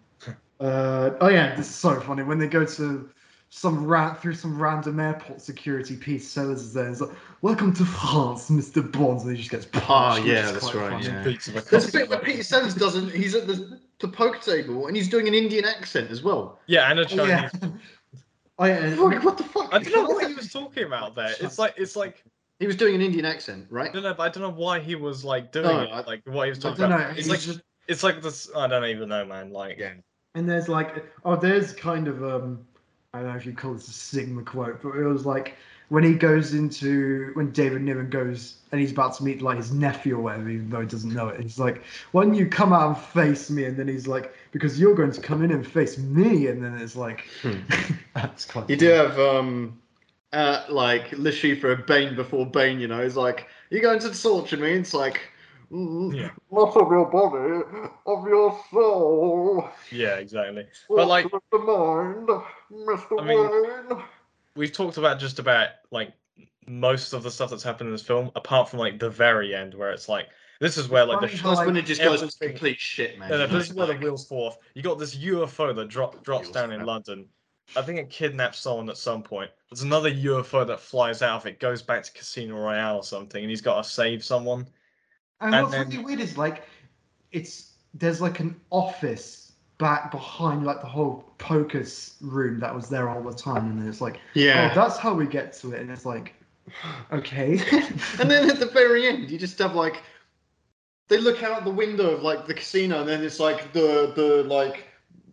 uh 0.60 1.10
oh 1.20 1.28
yeah 1.28 1.54
this 1.54 1.68
is 1.68 1.74
so 1.74 2.00
funny 2.00 2.22
when 2.22 2.38
they 2.38 2.48
go 2.48 2.64
to 2.64 3.08
some 3.50 3.86
rat 3.86 4.20
through 4.20 4.34
some 4.34 4.60
random 4.60 5.00
airport 5.00 5.40
security 5.40 5.96
Peter 5.96 6.22
Sellers 6.22 6.60
is 6.62 6.72
there 6.74 6.88
it's 6.90 7.00
like 7.00 7.10
welcome 7.40 7.72
to 7.72 7.84
France 7.84 8.50
Mr. 8.50 8.82
Bond 8.92 9.22
and 9.22 9.30
he 9.30 9.36
just 9.38 9.50
gets 9.50 9.64
punched 9.66 10.22
which 10.24 10.32
yeah, 10.32 10.50
that's 10.52 10.74
right, 10.74 11.02
yeah. 11.02 11.22
beats 11.24 11.48
of 11.48 11.68
There's 11.70 11.88
a 11.88 11.92
bit 11.92 12.10
where 12.10 12.18
Peter 12.18 12.42
Sellers 12.42 12.74
doesn't. 12.74 13.10
He's 13.10 13.34
at 13.34 13.46
the, 13.46 13.80
the 14.00 14.08
poker 14.08 14.38
table 14.38 14.86
and 14.86 14.94
he's 14.94 15.08
doing 15.08 15.26
an 15.28 15.34
Indian 15.34 15.64
accent 15.64 16.10
as 16.10 16.22
well. 16.22 16.58
Yeah, 16.66 16.90
and 16.90 16.98
a 17.00 17.02
Oh, 17.02 17.06
Chinese. 17.06 17.50
yeah. 17.62 17.68
oh 18.58 18.64
yeah 18.66 18.94
Fuck, 18.96 19.24
what 19.24 19.38
the 19.38 19.44
fuck? 19.44 19.72
I 19.72 19.78
don't 19.78 19.92
know 19.94 20.14
what 20.14 20.28
he 20.28 20.34
was 20.34 20.52
talking 20.52 20.84
about 20.84 21.14
there. 21.14 21.34
It's 21.40 21.58
like 21.58 21.72
it's 21.78 21.96
like 21.96 22.22
He 22.60 22.66
was 22.66 22.76
doing 22.76 22.94
an 22.96 23.00
Indian 23.00 23.24
accent, 23.24 23.68
I 23.70 23.74
right? 23.74 23.92
don't 23.94 24.02
know, 24.02 24.12
but 24.12 24.24
I 24.24 24.28
don't 24.28 24.42
know 24.42 24.60
why 24.60 24.78
he 24.78 24.94
was 24.94 25.24
like 25.24 25.52
doing 25.52 25.66
No, 25.68 25.80
it. 25.80 25.88
I- 25.90 26.00
Like 26.02 26.20
what 26.26 26.44
he 26.44 26.50
was 26.50 26.58
I 26.58 26.68
talking 26.68 26.80
don't 26.82 26.90
know 26.90 26.96
about. 26.96 27.10
It's 27.12 27.20
he's 27.20 27.28
like 27.30 27.40
just 27.40 27.60
it's 27.88 28.02
like 28.02 28.20
this. 28.20 28.50
I 28.54 28.66
don't 28.66 28.84
even 28.84 29.08
know, 29.08 29.24
man. 29.24 29.50
Like 29.52 29.78
Yeah. 29.78 29.94
And 30.34 30.48
there's 30.48 30.68
like, 30.68 31.04
oh, 31.24 31.34
there's 31.34 31.72
kind 31.72 32.06
of 32.06 32.22
um, 32.22 32.60
I 33.14 33.20
don't 33.20 33.28
know 33.28 33.36
if 33.36 33.46
you 33.46 33.54
call 33.54 33.72
this 33.72 33.88
a 33.88 33.92
Sigma 33.92 34.42
quote, 34.42 34.82
but 34.82 34.90
it 34.90 35.04
was 35.04 35.24
like 35.24 35.56
when 35.88 36.04
he 36.04 36.12
goes 36.12 36.52
into 36.52 37.30
when 37.32 37.50
David 37.52 37.80
Niven 37.80 38.10
goes 38.10 38.56
and 38.70 38.80
he's 38.80 38.92
about 38.92 39.16
to 39.16 39.24
meet 39.24 39.40
like 39.40 39.56
his 39.56 39.72
nephew 39.72 40.16
or 40.16 40.20
whatever, 40.20 40.50
even 40.50 40.68
though 40.68 40.80
he 40.80 40.86
doesn't 40.86 41.14
know 41.14 41.28
it. 41.28 41.40
He's 41.40 41.58
like, 41.58 41.82
why 42.12 42.24
don't 42.24 42.34
you 42.34 42.46
come 42.46 42.74
out 42.74 42.88
and 42.88 42.98
face 42.98 43.48
me? 43.48 43.64
And 43.64 43.78
then 43.78 43.88
he's 43.88 44.06
like, 44.06 44.34
because 44.52 44.78
you're 44.78 44.94
going 44.94 45.12
to 45.12 45.22
come 45.22 45.42
in 45.42 45.52
and 45.52 45.66
face 45.66 45.96
me. 45.96 46.48
And 46.48 46.62
then 46.62 46.76
it's 46.78 46.96
like, 46.96 47.24
Hmm. 47.40 47.60
that's 48.14 48.44
quite. 48.44 48.68
You 48.68 48.76
do 48.76 48.88
have 48.90 49.18
um, 49.18 49.80
uh, 50.34 50.64
like 50.68 51.10
Le 51.12 51.30
Chiffre, 51.32 51.86
Bane 51.86 52.14
before 52.14 52.44
Bane. 52.44 52.78
You 52.78 52.88
know, 52.88 53.02
he's 53.02 53.16
like, 53.16 53.46
"You're 53.70 53.80
going 53.80 54.00
to 54.00 54.22
torture 54.22 54.58
me?" 54.58 54.72
It's 54.72 54.92
like, 54.92 55.20
Yeah. 55.70 56.30
not 56.50 56.76
of 56.76 56.90
your 56.90 57.06
body, 57.10 57.90
of 58.06 58.26
your 58.26 58.58
soul. 58.70 59.68
yeah, 59.90 60.16
exactly. 60.16 60.66
But, 60.88 61.08
like- 61.08 61.32
What's 61.32 61.44
with 61.50 61.60
the 61.60 61.66
mind, 61.66 62.28
Mister 62.70 63.20
I 63.20 63.24
mean- 63.24 63.50
Wayne. 63.90 64.02
We've 64.56 64.72
talked 64.72 64.96
about 64.96 65.20
just 65.20 65.38
about 65.38 65.68
like 65.92 66.12
most 66.66 67.12
of 67.12 67.22
the 67.22 67.30
stuff 67.30 67.50
that's 67.50 67.62
happened 67.62 67.88
in 67.88 67.94
this 67.94 68.02
film, 68.02 68.30
apart 68.34 68.68
from 68.68 68.80
like 68.80 68.98
the 68.98 69.10
very 69.10 69.54
end 69.54 69.74
where 69.74 69.90
it's 69.92 70.08
like 70.08 70.28
this 70.60 70.76
is 70.76 70.88
where 70.88 71.04
like 71.04 71.20
the 71.20 71.28
Funny 71.28 71.38
sh- 71.38 71.42
how, 71.42 71.64
when 71.66 71.76
it 71.76 71.86
just 71.86 72.02
goes 72.02 72.36
complete 72.36 72.80
shit, 72.80 73.18
man. 73.18 73.30
No, 73.30 73.38
no, 73.38 73.46
this 73.46 73.70
is 73.70 73.74
where 73.74 73.86
the 73.86 73.94
wheels 73.94 74.26
fall 74.26 74.48
off. 74.48 74.58
You 74.74 74.82
got 74.82 74.98
this 74.98 75.16
UFO 75.16 75.74
that 75.76 75.88
drop, 75.88 76.24
drops 76.24 76.50
down 76.50 76.72
in. 76.72 76.84
London. 76.84 77.26
I 77.76 77.82
think 77.82 77.98
it 77.98 78.10
kidnaps 78.10 78.58
someone 78.58 78.88
at 78.88 78.96
some 78.96 79.22
point. 79.22 79.50
There's 79.70 79.82
another 79.82 80.10
UFO 80.10 80.66
that 80.66 80.80
flies 80.80 81.22
out 81.22 81.42
of 81.42 81.46
it, 81.46 81.60
goes 81.60 81.82
back 81.82 82.02
to 82.02 82.12
Casino 82.12 82.56
Royale 82.56 82.96
or 82.96 83.04
something, 83.04 83.42
and 83.42 83.50
he's 83.50 83.60
got 83.60 83.82
to 83.82 83.88
save 83.88 84.24
someone. 84.24 84.66
And, 85.40 85.54
And 85.54 85.64
what's 85.64 85.76
then- 85.76 85.88
really 85.90 86.04
weird 86.04 86.20
is 86.20 86.36
like, 86.38 86.64
it's 87.32 87.72
there's 87.94 88.20
like 88.20 88.40
an 88.40 88.58
office 88.70 89.52
back 89.78 90.10
behind 90.10 90.64
like 90.66 90.80
the 90.80 90.86
whole 90.88 91.32
poker's 91.38 92.14
room 92.20 92.58
that 92.60 92.74
was 92.74 92.88
there 92.88 93.08
all 93.08 93.22
the 93.22 93.32
time, 93.32 93.66
and 93.70 93.80
then 93.80 93.88
it's 93.88 94.00
like, 94.00 94.18
Yeah. 94.34 94.70
oh, 94.72 94.74
that's 94.74 94.98
how 94.98 95.14
we 95.14 95.26
get 95.26 95.52
to 95.60 95.72
it, 95.72 95.80
and 95.80 95.90
it's 95.90 96.04
like, 96.04 96.34
Okay. 97.12 97.58
and 98.20 98.30
then 98.30 98.50
at 98.50 98.58
the 98.58 98.66
very 98.72 99.06
end, 99.06 99.30
you 99.30 99.38
just 99.38 99.58
have 99.58 99.74
like 99.74 100.02
they 101.08 101.16
look 101.18 101.42
out 101.42 101.64
the 101.64 101.70
window 101.70 102.10
of 102.10 102.22
like 102.22 102.46
the 102.46 102.52
casino, 102.54 103.00
and 103.00 103.08
then 103.08 103.22
it's 103.24 103.40
like 103.40 103.72
the 103.72 104.12
the 104.16 104.42
like 104.44 104.87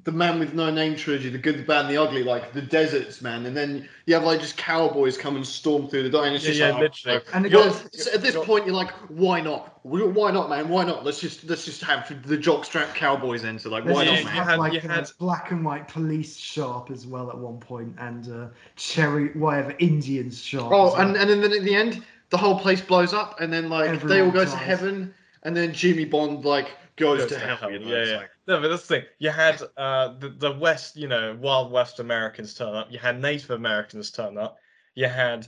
the 0.05 0.11
man 0.11 0.37
with 0.39 0.53
no 0.53 0.69
name 0.69 0.95
trilogy, 0.95 1.29
the 1.29 1.37
good, 1.37 1.57
the 1.57 1.63
bad, 1.63 1.85
and 1.85 1.89
the 1.93 1.97
ugly, 2.01 2.23
like 2.23 2.53
the 2.53 2.61
deserts 2.61 3.23
man, 3.23 3.45
and 3.47 3.57
then 3.57 3.89
you 4.05 4.13
have 4.13 4.23
like 4.23 4.39
just 4.39 4.55
cowboys 4.55 5.17
come 5.17 5.35
and 5.35 5.45
storm 5.45 5.87
through 5.87 6.03
the 6.03 6.09
door, 6.11 6.25
and 6.27 6.35
it's 6.35 6.43
Yeah, 6.45 6.49
just 6.51 6.59
yeah, 6.59 6.69
like, 6.69 6.79
literally. 6.79 7.21
And 7.33 7.45
it 7.45 7.49
goes, 7.49 7.83
so 7.91 8.11
at 8.13 8.21
this 8.21 8.35
point, 8.45 8.67
you're 8.67 8.75
like, 8.75 8.91
why 9.09 9.41
not? 9.41 9.79
Why 9.83 10.29
not, 10.31 10.49
man? 10.49 10.69
Why 10.69 10.85
not? 10.85 11.03
Let's 11.03 11.19
just 11.19 11.43
let's 11.49 11.65
just 11.65 11.81
have 11.83 12.07
the 12.27 12.37
jockstrap 12.37 12.93
cowboys 12.93 13.43
enter. 13.43 13.67
Like, 13.67 13.83
why 13.85 14.03
Yeah, 14.03 14.11
not, 14.11 14.19
you 14.19 14.25
man? 14.25 14.33
have 14.35 14.47
had- 14.47 14.59
like 14.59 14.73
you 14.73 14.79
had- 14.79 15.11
black 15.19 15.49
and 15.51 15.65
white 15.65 15.87
police 15.87 16.37
sharp 16.37 16.91
as 16.91 17.07
well 17.07 17.29
at 17.31 17.37
one 17.37 17.57
point, 17.57 17.95
and 17.97 18.29
uh, 18.31 18.47
cherry 18.75 19.29
whatever 19.29 19.73
Indians 19.79 20.39
sharp. 20.39 20.71
Oh, 20.71 20.93
well. 20.93 20.95
and, 20.97 21.17
and 21.17 21.29
then 21.43 21.51
at 21.51 21.63
the 21.63 21.75
end, 21.75 22.03
the 22.29 22.37
whole 22.37 22.59
place 22.59 22.79
blows 22.79 23.11
up, 23.13 23.41
and 23.41 23.51
then 23.51 23.69
like 23.69 23.85
they 23.85 24.19
all 24.21 24.27
Everyone 24.27 24.31
go 24.31 24.45
to 24.45 24.55
heaven, 24.55 25.13
and 25.41 25.57
then 25.57 25.73
Jimmy 25.73 26.05
Bond 26.05 26.45
like 26.45 26.77
goes, 26.95 27.21
Goes 27.21 27.29
to, 27.29 27.33
to 27.35 27.39
hell. 27.39 27.57
hell, 27.57 27.71
you 27.71 27.79
know, 27.79 27.87
yeah, 27.87 27.95
it's 27.97 28.11
yeah. 28.11 28.17
like- 28.17 28.29
No, 28.47 28.61
but 28.61 28.67
that's 28.67 28.85
the 28.85 28.95
thing. 28.95 29.05
You 29.19 29.31
had 29.31 29.61
uh, 29.75 30.13
the 30.19 30.29
the 30.29 30.51
West, 30.51 30.95
you 30.95 31.07
know, 31.07 31.37
Wild 31.39 31.71
West 31.71 31.99
Americans 31.99 32.53
turn 32.53 32.75
up. 32.75 32.91
You 32.91 32.99
had 32.99 33.19
Native 33.19 33.51
Americans 33.51 34.11
turn 34.11 34.37
up. 34.37 34.57
You 34.93 35.07
had 35.07 35.47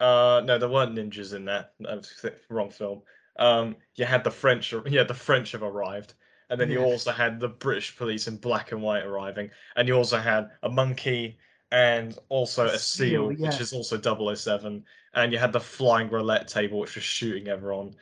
uh, 0.00 0.42
no, 0.44 0.58
there 0.58 0.68
weren't 0.68 0.96
ninjas 0.96 1.34
in 1.34 1.44
that. 1.44 1.74
That 1.80 1.98
was 1.98 2.12
the 2.22 2.34
wrong 2.48 2.70
film. 2.70 3.02
Um, 3.38 3.76
you 3.94 4.04
had 4.04 4.24
the 4.24 4.30
French. 4.30 4.74
Yeah, 4.86 5.04
the 5.04 5.14
French 5.14 5.52
have 5.52 5.62
arrived, 5.62 6.14
and 6.50 6.60
then 6.60 6.70
you 6.70 6.82
also 6.82 7.12
had 7.12 7.38
the 7.38 7.48
British 7.48 7.96
police 7.96 8.26
in 8.26 8.36
black 8.36 8.72
and 8.72 8.82
white 8.82 9.04
arriving, 9.04 9.50
and 9.76 9.86
you 9.86 9.94
also 9.94 10.18
had 10.18 10.50
a 10.62 10.68
monkey 10.68 11.38
and 11.70 12.18
also 12.28 12.66
A 12.66 12.74
a 12.74 12.78
seal, 12.78 13.30
seal, 13.30 13.32
yeah. 13.32 13.48
which 13.48 13.60
is 13.60 13.72
also 13.72 13.98
007, 14.34 14.84
and 15.14 15.32
you 15.32 15.38
had 15.38 15.52
the 15.52 15.60
flying 15.60 16.10
roulette 16.10 16.48
table, 16.48 16.78
which 16.78 16.94
was 16.94 17.04
shooting 17.04 17.48
everyone. 17.48 17.94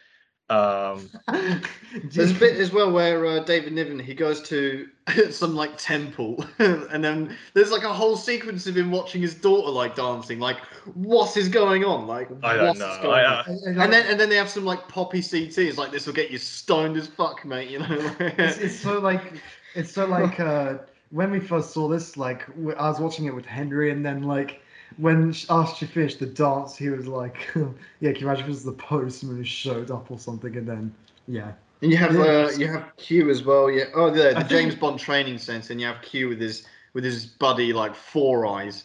Um, 0.50 1.08
There's 2.04 2.32
a 2.32 2.34
bit 2.34 2.56
as 2.56 2.72
well 2.72 2.90
where 2.90 3.24
uh, 3.24 3.38
David 3.40 3.72
Niven 3.72 4.00
he 4.00 4.14
goes 4.14 4.42
to 4.48 4.88
some 5.30 5.54
like 5.54 5.78
temple, 5.78 6.44
and 6.58 7.04
then 7.04 7.36
there's 7.54 7.70
like 7.70 7.84
a 7.84 7.92
whole 7.92 8.16
sequence 8.16 8.66
of 8.66 8.76
him 8.76 8.90
watching 8.90 9.22
his 9.22 9.34
daughter 9.34 9.70
like 9.70 9.94
dancing. 9.94 10.40
Like, 10.40 10.58
what 10.94 11.36
is 11.36 11.48
going 11.48 11.84
on? 11.84 12.08
Like, 12.08 12.28
I 12.42 12.56
don't 12.56 12.66
what 12.66 12.74
is 12.74 12.80
know. 12.80 12.98
going 13.02 13.20
I, 13.20 13.24
uh, 13.24 13.44
and, 13.46 13.80
And 13.80 13.92
then 13.92 14.06
and 14.08 14.18
then 14.18 14.28
they 14.28 14.36
have 14.36 14.50
some 14.50 14.64
like 14.64 14.88
poppy 14.88 15.22
CT. 15.22 15.56
It's 15.58 15.78
like 15.78 15.92
this 15.92 16.06
will 16.06 16.14
get 16.14 16.30
you 16.30 16.38
stoned 16.38 16.96
as 16.96 17.06
fuck, 17.06 17.44
mate. 17.44 17.70
You 17.70 17.78
know. 17.80 18.14
it's, 18.20 18.58
it's 18.58 18.78
so 18.78 18.98
like 18.98 19.40
it's 19.74 19.92
so 19.92 20.04
like 20.06 20.40
uh 20.40 20.78
when 21.10 21.30
we 21.30 21.38
first 21.40 21.70
saw 21.72 21.88
this 21.88 22.16
like 22.16 22.48
I 22.76 22.88
was 22.88 23.00
watching 23.00 23.26
it 23.26 23.34
with 23.34 23.46
henry 23.46 23.90
and 23.90 24.04
then 24.04 24.22
like 24.22 24.62
when 24.96 25.33
sh- 25.33 25.46
after 25.50 25.76
she 25.76 25.87
finished 25.87 26.18
the 26.18 26.26
dance 26.26 26.76
he 26.76 26.88
was 26.88 27.07
like 27.07 27.48
yeah 28.00 28.12
can 28.12 28.16
you 28.16 28.26
imagine 28.26 28.42
if 28.44 28.46
it 28.46 28.48
was 28.48 28.64
the 28.64 28.72
postman 28.72 29.37
who 29.37 29.44
showed 29.44 29.90
up 29.90 30.11
or 30.11 30.18
something 30.18 30.57
and 30.57 30.66
then 30.66 30.94
yeah 31.29 31.53
And 31.83 31.90
you 31.90 31.96
have 31.96 32.14
Yeah. 32.14 32.22
uh, 32.22 32.50
you 32.59 32.66
have 32.68 32.94
Q 32.98 33.31
as 33.31 33.42
well. 33.42 33.70
Yeah. 33.70 33.85
Oh, 33.94 34.11
the, 34.11 34.31
I 34.31 34.33
the 34.35 34.40
think- 34.40 34.48
James 34.50 34.74
Bond 34.74 34.98
training 35.00 35.38
center, 35.38 35.72
and 35.72 35.81
you 35.81 35.87
have 35.87 36.03
Q 36.03 36.29
with 36.29 36.40
his 36.40 36.66
with 36.92 37.05
his 37.05 37.24
buddy 37.24 37.72
like 37.72 37.94
Four 37.94 38.44
Eyes, 38.46 38.85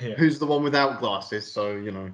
yeah. 0.00 0.14
who's 0.14 0.38
the 0.40 0.46
one 0.46 0.64
without 0.64 0.98
glasses. 0.98 1.44
So 1.50 1.72
you 1.76 1.92
know, 1.92 2.10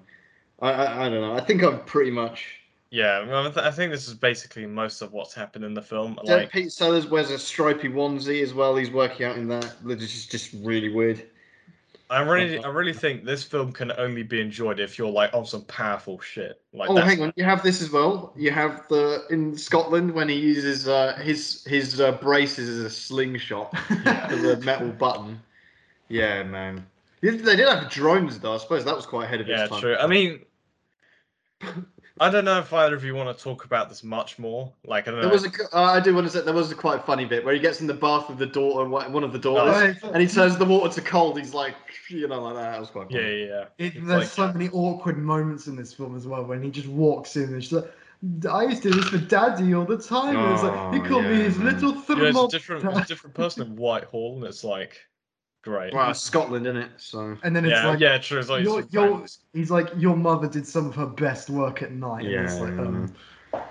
I 0.61 0.71
I, 0.71 1.07
I 1.07 1.09
don't 1.09 1.21
know. 1.23 1.35
I 1.35 1.41
think 1.41 1.63
I've 1.63 1.87
pretty 1.87 2.11
much. 2.11 2.57
Yeah, 2.91 3.27
well, 3.27 3.47
I, 3.47 3.51
th- 3.51 3.67
I 3.67 3.71
think 3.71 3.93
this 3.93 4.09
is 4.09 4.15
basically 4.15 4.65
most 4.67 5.03
of 5.03 5.13
what's 5.13 5.35
happened 5.35 5.65
in 5.65 5.75
the 5.75 5.83
film. 5.83 6.15
Like, 6.25 6.29
Like, 6.29 6.51
Pete 6.53 6.73
Sellers 6.73 7.07
wears 7.07 7.31
a 7.31 7.39
stripy 7.39 7.89
onesie 7.89 8.43
as 8.43 8.53
well. 8.55 8.77
He's 8.77 8.91
working 8.91 9.27
out 9.27 9.37
in 9.37 9.47
that. 9.49 9.65
Which 9.83 10.03
is 10.03 10.27
just 10.27 10.53
really 10.63 10.91
weird. 10.93 11.23
I 12.11 12.23
really, 12.23 12.59
I 12.65 12.69
really 12.69 12.95
think 12.95 13.25
this 13.25 13.45
film 13.45 13.71
can 13.73 13.93
only 13.99 14.23
be 14.23 14.41
enjoyed 14.41 14.81
if 14.81 14.99
you're 14.99 15.11
like 15.11 15.35
on 15.35 15.45
some 15.45 15.63
powerful 15.65 16.19
shit. 16.21 16.61
Like, 16.73 16.89
Oh, 16.89 16.95
that's, 16.95 17.07
hang 17.07 17.23
on. 17.23 17.33
You 17.37 17.45
have 17.45 17.63
this 17.63 17.83
as 17.83 17.91
well. 17.91 18.33
You 18.35 18.51
have 18.51 18.89
the 18.89 19.25
in 19.31 19.57
Scotland 19.59 20.13
when 20.15 20.29
he 20.29 20.37
uses 20.37 20.89
uh, 20.89 21.17
his 21.23 21.65
his 21.65 22.01
uh, 22.01 22.13
braces 22.13 22.69
as 22.69 22.79
a 22.79 22.91
slingshot 22.91 23.77
for 23.89 24.37
the 24.37 24.61
metal 24.65 24.89
button. 24.89 25.41
Yeah, 26.09 26.43
man. 26.45 26.87
They 27.21 27.37
did 27.37 27.61
have 27.69 27.91
drones 27.91 28.39
though. 28.39 28.55
I 28.55 28.59
suppose 28.59 28.85
that 28.87 28.97
was 28.97 29.05
quite 29.05 29.25
ahead 29.25 29.41
of 29.43 29.49
Yeah, 29.49 29.63
its 29.65 29.71
time. 29.71 29.81
true. 29.81 29.97
I 29.97 30.07
mean, 30.07 30.41
I 32.21 32.31
don't 32.31 32.45
know 32.45 32.59
if 32.59 32.73
either 32.73 32.95
of 32.97 33.05
you 33.05 33.15
want 33.15 33.37
to 33.37 33.43
talk 33.45 33.65
about 33.65 33.89
this 33.89 34.03
much 34.03 34.39
more. 34.39 34.73
Like, 34.85 35.07
I 35.09 35.11
don't 35.13 35.21
know. 35.21 35.29
There 35.29 35.33
was 35.33 35.47
a, 35.47 35.77
uh, 35.77 35.83
I 35.83 36.01
do 36.01 36.15
want 36.15 36.27
to 36.27 36.33
say 36.33 36.41
there 36.43 36.55
was 36.55 36.71
a 36.71 36.75
quite 36.75 37.05
funny 37.05 37.25
bit 37.25 37.45
where 37.45 37.55
he 37.55 37.61
gets 37.61 37.81
in 37.81 37.87
the 37.87 37.95
bath 37.95 38.29
with 38.29 38.39
the 38.39 38.47
daughter, 38.47 38.89
one 38.89 39.25
of 39.25 39.33
the 39.33 39.39
daughters, 39.39 39.97
Oh, 40.03 40.11
and 40.11 40.21
he 40.23 40.29
turns 40.29 40.57
the 40.59 40.65
water 40.65 40.93
to 40.95 41.01
cold. 41.01 41.39
He's 41.39 41.55
like, 41.55 41.75
you 42.09 42.27
know, 42.29 42.43
like 42.43 42.55
that. 42.57 42.73
That 42.73 42.81
was 42.81 42.91
quite 42.91 43.11
yeah, 43.11 43.21
funny. 43.21 43.41
yeah, 43.45 43.47
yeah. 43.79 43.87
it, 43.87 43.95
there's 43.95 44.07
like 44.07 44.27
so 44.29 44.47
that. 44.47 44.57
many 44.57 44.71
awkward 44.71 45.19
moments 45.19 45.67
in 45.67 45.77
this 45.77 45.93
film 45.95 46.17
as 46.17 46.27
well 46.27 46.45
when 46.45 46.63
he 46.63 46.71
just 46.71 46.89
walks 46.89 47.37
in 47.37 47.45
and 47.55 47.63
she's 47.63 47.73
like 47.73 47.91
I 48.51 48.65
used 48.65 48.83
to 48.83 48.91
do 48.91 49.01
this 49.01 49.09
for 49.11 49.19
daddy 49.19 49.75
all 49.75 49.85
the 49.85 49.97
time. 49.97 50.37
and 50.37 50.53
it's 50.55 50.63
like 50.65 50.93
he 50.95 51.01
Oh, 51.01 51.09
called 51.09 51.25
me 51.25 51.37
his 51.37 51.57
man. 51.57 51.73
little 51.75 51.91
You 51.91 51.95
know, 51.95 52.01
thermal. 52.03 52.45
it's 52.47 52.55
a 52.55 52.57
different, 52.59 52.85
it's 52.85 52.99
a 52.99 53.05
different 53.07 53.35
person 53.37 53.63
in 53.67 53.77
Whitehall, 53.77 54.37
and 54.37 54.45
it's 54.45 54.65
like, 54.65 54.99
great. 55.63 55.93
Well, 55.95 56.11
it's 56.11 56.21
Scotland, 56.21 56.67
isn't 56.67 56.77
it? 56.81 56.91
So 56.99 57.37
and 57.43 57.55
then 57.55 57.65
it's 57.65 57.73
yeah, 57.73 57.89
like 57.89 58.01
yeah, 58.01 58.19
true. 58.19 58.39
It's 58.41 58.49
like 58.49 58.65
your, 58.65 58.81
some 58.83 58.89
your, 58.93 59.09
friends. 59.17 59.39
he's 59.53 59.71
like 59.71 59.89
your 59.97 60.17
mother 60.17 60.49
did 60.49 60.67
some 60.67 60.87
of 60.87 60.95
her 60.95 61.07
best 61.07 61.51
work 61.51 61.83
at 61.83 61.93
night. 61.93 62.25
and 62.27 62.35
it's 62.35 62.55
Yeah, 62.55 62.61
like, 62.61 62.75
yeah, 62.75 62.81
um, 62.83 63.15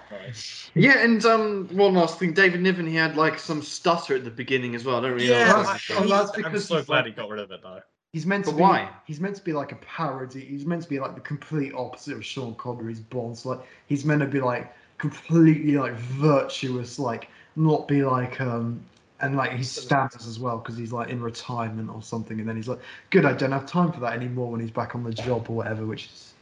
Nice. 0.10 0.72
yeah, 0.74 0.98
and 1.04 1.24
um, 1.26 1.68
one 1.72 1.94
last 1.94 2.18
thing, 2.18 2.34
David 2.34 2.62
Niven, 2.62 2.88
he 2.88 2.96
had 2.96 3.16
like 3.16 3.38
some 3.38 3.62
stutter 3.62 4.16
at 4.16 4.24
the 4.24 4.32
beginning 4.32 4.74
as 4.74 4.84
well. 4.86 4.98
I 4.98 5.02
don't 5.02 5.12
really 5.14 5.28
Yeah, 5.30 5.40
know. 5.48 5.64
that's- 5.64 5.90
what 5.90 6.00
oh, 6.00 6.02
that 6.02 6.10
that's 6.10 6.32
I'm 6.38 6.44
because 6.44 6.66
so 6.66 6.82
glad 6.84 7.00
like- 7.00 7.06
he 7.08 7.12
got 7.12 7.30
rid 7.30 7.40
of 7.42 7.52
it 7.52 7.62
though. 7.62 7.82
He's 8.14 8.26
meant 8.26 8.46
to 8.46 8.52
But 8.52 8.58
be. 8.58 8.62
why? 8.64 8.90
He's 9.06 9.20
meant 9.20 9.36
to 9.36 9.44
be 9.44 9.52
like 9.54 9.74
a 9.74 9.76
parody. 9.76 10.40
He's 10.46 10.66
meant 10.66 10.82
to 10.82 10.90
be 10.90 10.98
like 11.00 11.14
the 11.14 11.22
complete 11.22 11.74
opposite 11.76 12.16
of 12.16 12.26
Sean 12.26 12.56
Connery's 12.56 13.02
Bond. 13.02 13.38
So 13.38 13.50
like 13.50 13.60
he's 13.88 14.06
meant 14.06 14.22
to 14.22 14.28
be 14.28 14.40
like 14.40 14.74
completely 14.98 15.78
like 15.78 15.94
virtuous, 15.94 16.98
like 17.00 17.30
not 17.58 17.88
be 17.88 18.04
like 18.04 18.40
um 18.42 18.82
and 19.20 19.36
like 19.36 19.52
he 19.52 19.64
stammers 19.64 20.28
as 20.28 20.40
well 20.40 20.58
because 20.58 20.78
he's 20.78 20.92
like 20.92 21.10
in 21.10 21.22
retirement 21.22 21.90
or 21.90 22.02
something. 22.02 22.40
And 22.40 22.48
then 22.48 22.56
he's 22.56 22.68
like, 22.68 22.80
"Good, 23.10 23.26
I 23.26 23.34
don't 23.34 23.52
have 23.52 23.66
time 23.66 23.92
for 23.92 24.00
that 24.02 24.14
anymore." 24.14 24.52
When 24.52 24.60
he's 24.60 24.72
back 24.72 24.96
on 24.96 25.04
the 25.04 25.14
job 25.14 25.50
or 25.50 25.56
whatever, 25.56 25.86
which 25.86 26.06
is 26.06 26.34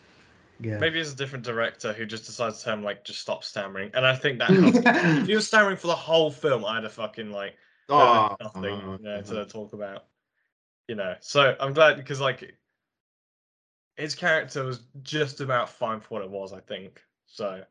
yeah. 0.59 0.77
Maybe 0.77 0.99
it's 0.99 1.11
a 1.11 1.15
different 1.15 1.43
director 1.43 1.91
who 1.93 2.05
just 2.05 2.25
decides 2.25 2.63
to 2.63 2.71
him 2.73 2.83
like 2.83 3.03
just 3.03 3.19
stop 3.19 3.43
stammering, 3.43 3.91
and 3.93 4.05
I 4.05 4.15
think 4.15 4.39
that 4.39 4.49
helps. 4.49 4.77
if 5.21 5.27
he 5.27 5.35
was 5.35 5.47
stammering 5.47 5.77
for 5.77 5.87
the 5.87 5.95
whole 5.95 6.31
film, 6.31 6.63
I'd 6.65 6.83
have 6.83 6.93
fucking 6.93 7.31
like 7.31 7.55
Oh, 7.89 8.35
nothing 8.41 8.61
no, 8.61 8.97
you 8.97 9.03
know, 9.03 9.17
no. 9.17 9.21
to 9.21 9.45
talk 9.45 9.73
about. 9.73 10.05
You 10.87 10.95
know, 10.95 11.15
so 11.19 11.55
I'm 11.59 11.73
glad 11.73 11.97
because 11.97 12.21
like 12.21 12.55
his 13.97 14.15
character 14.15 14.63
was 14.63 14.81
just 15.03 15.41
about 15.41 15.69
fine 15.69 15.99
for 15.99 16.07
what 16.09 16.21
it 16.23 16.29
was. 16.29 16.53
I 16.53 16.59
think 16.59 17.01
so. 17.25 17.63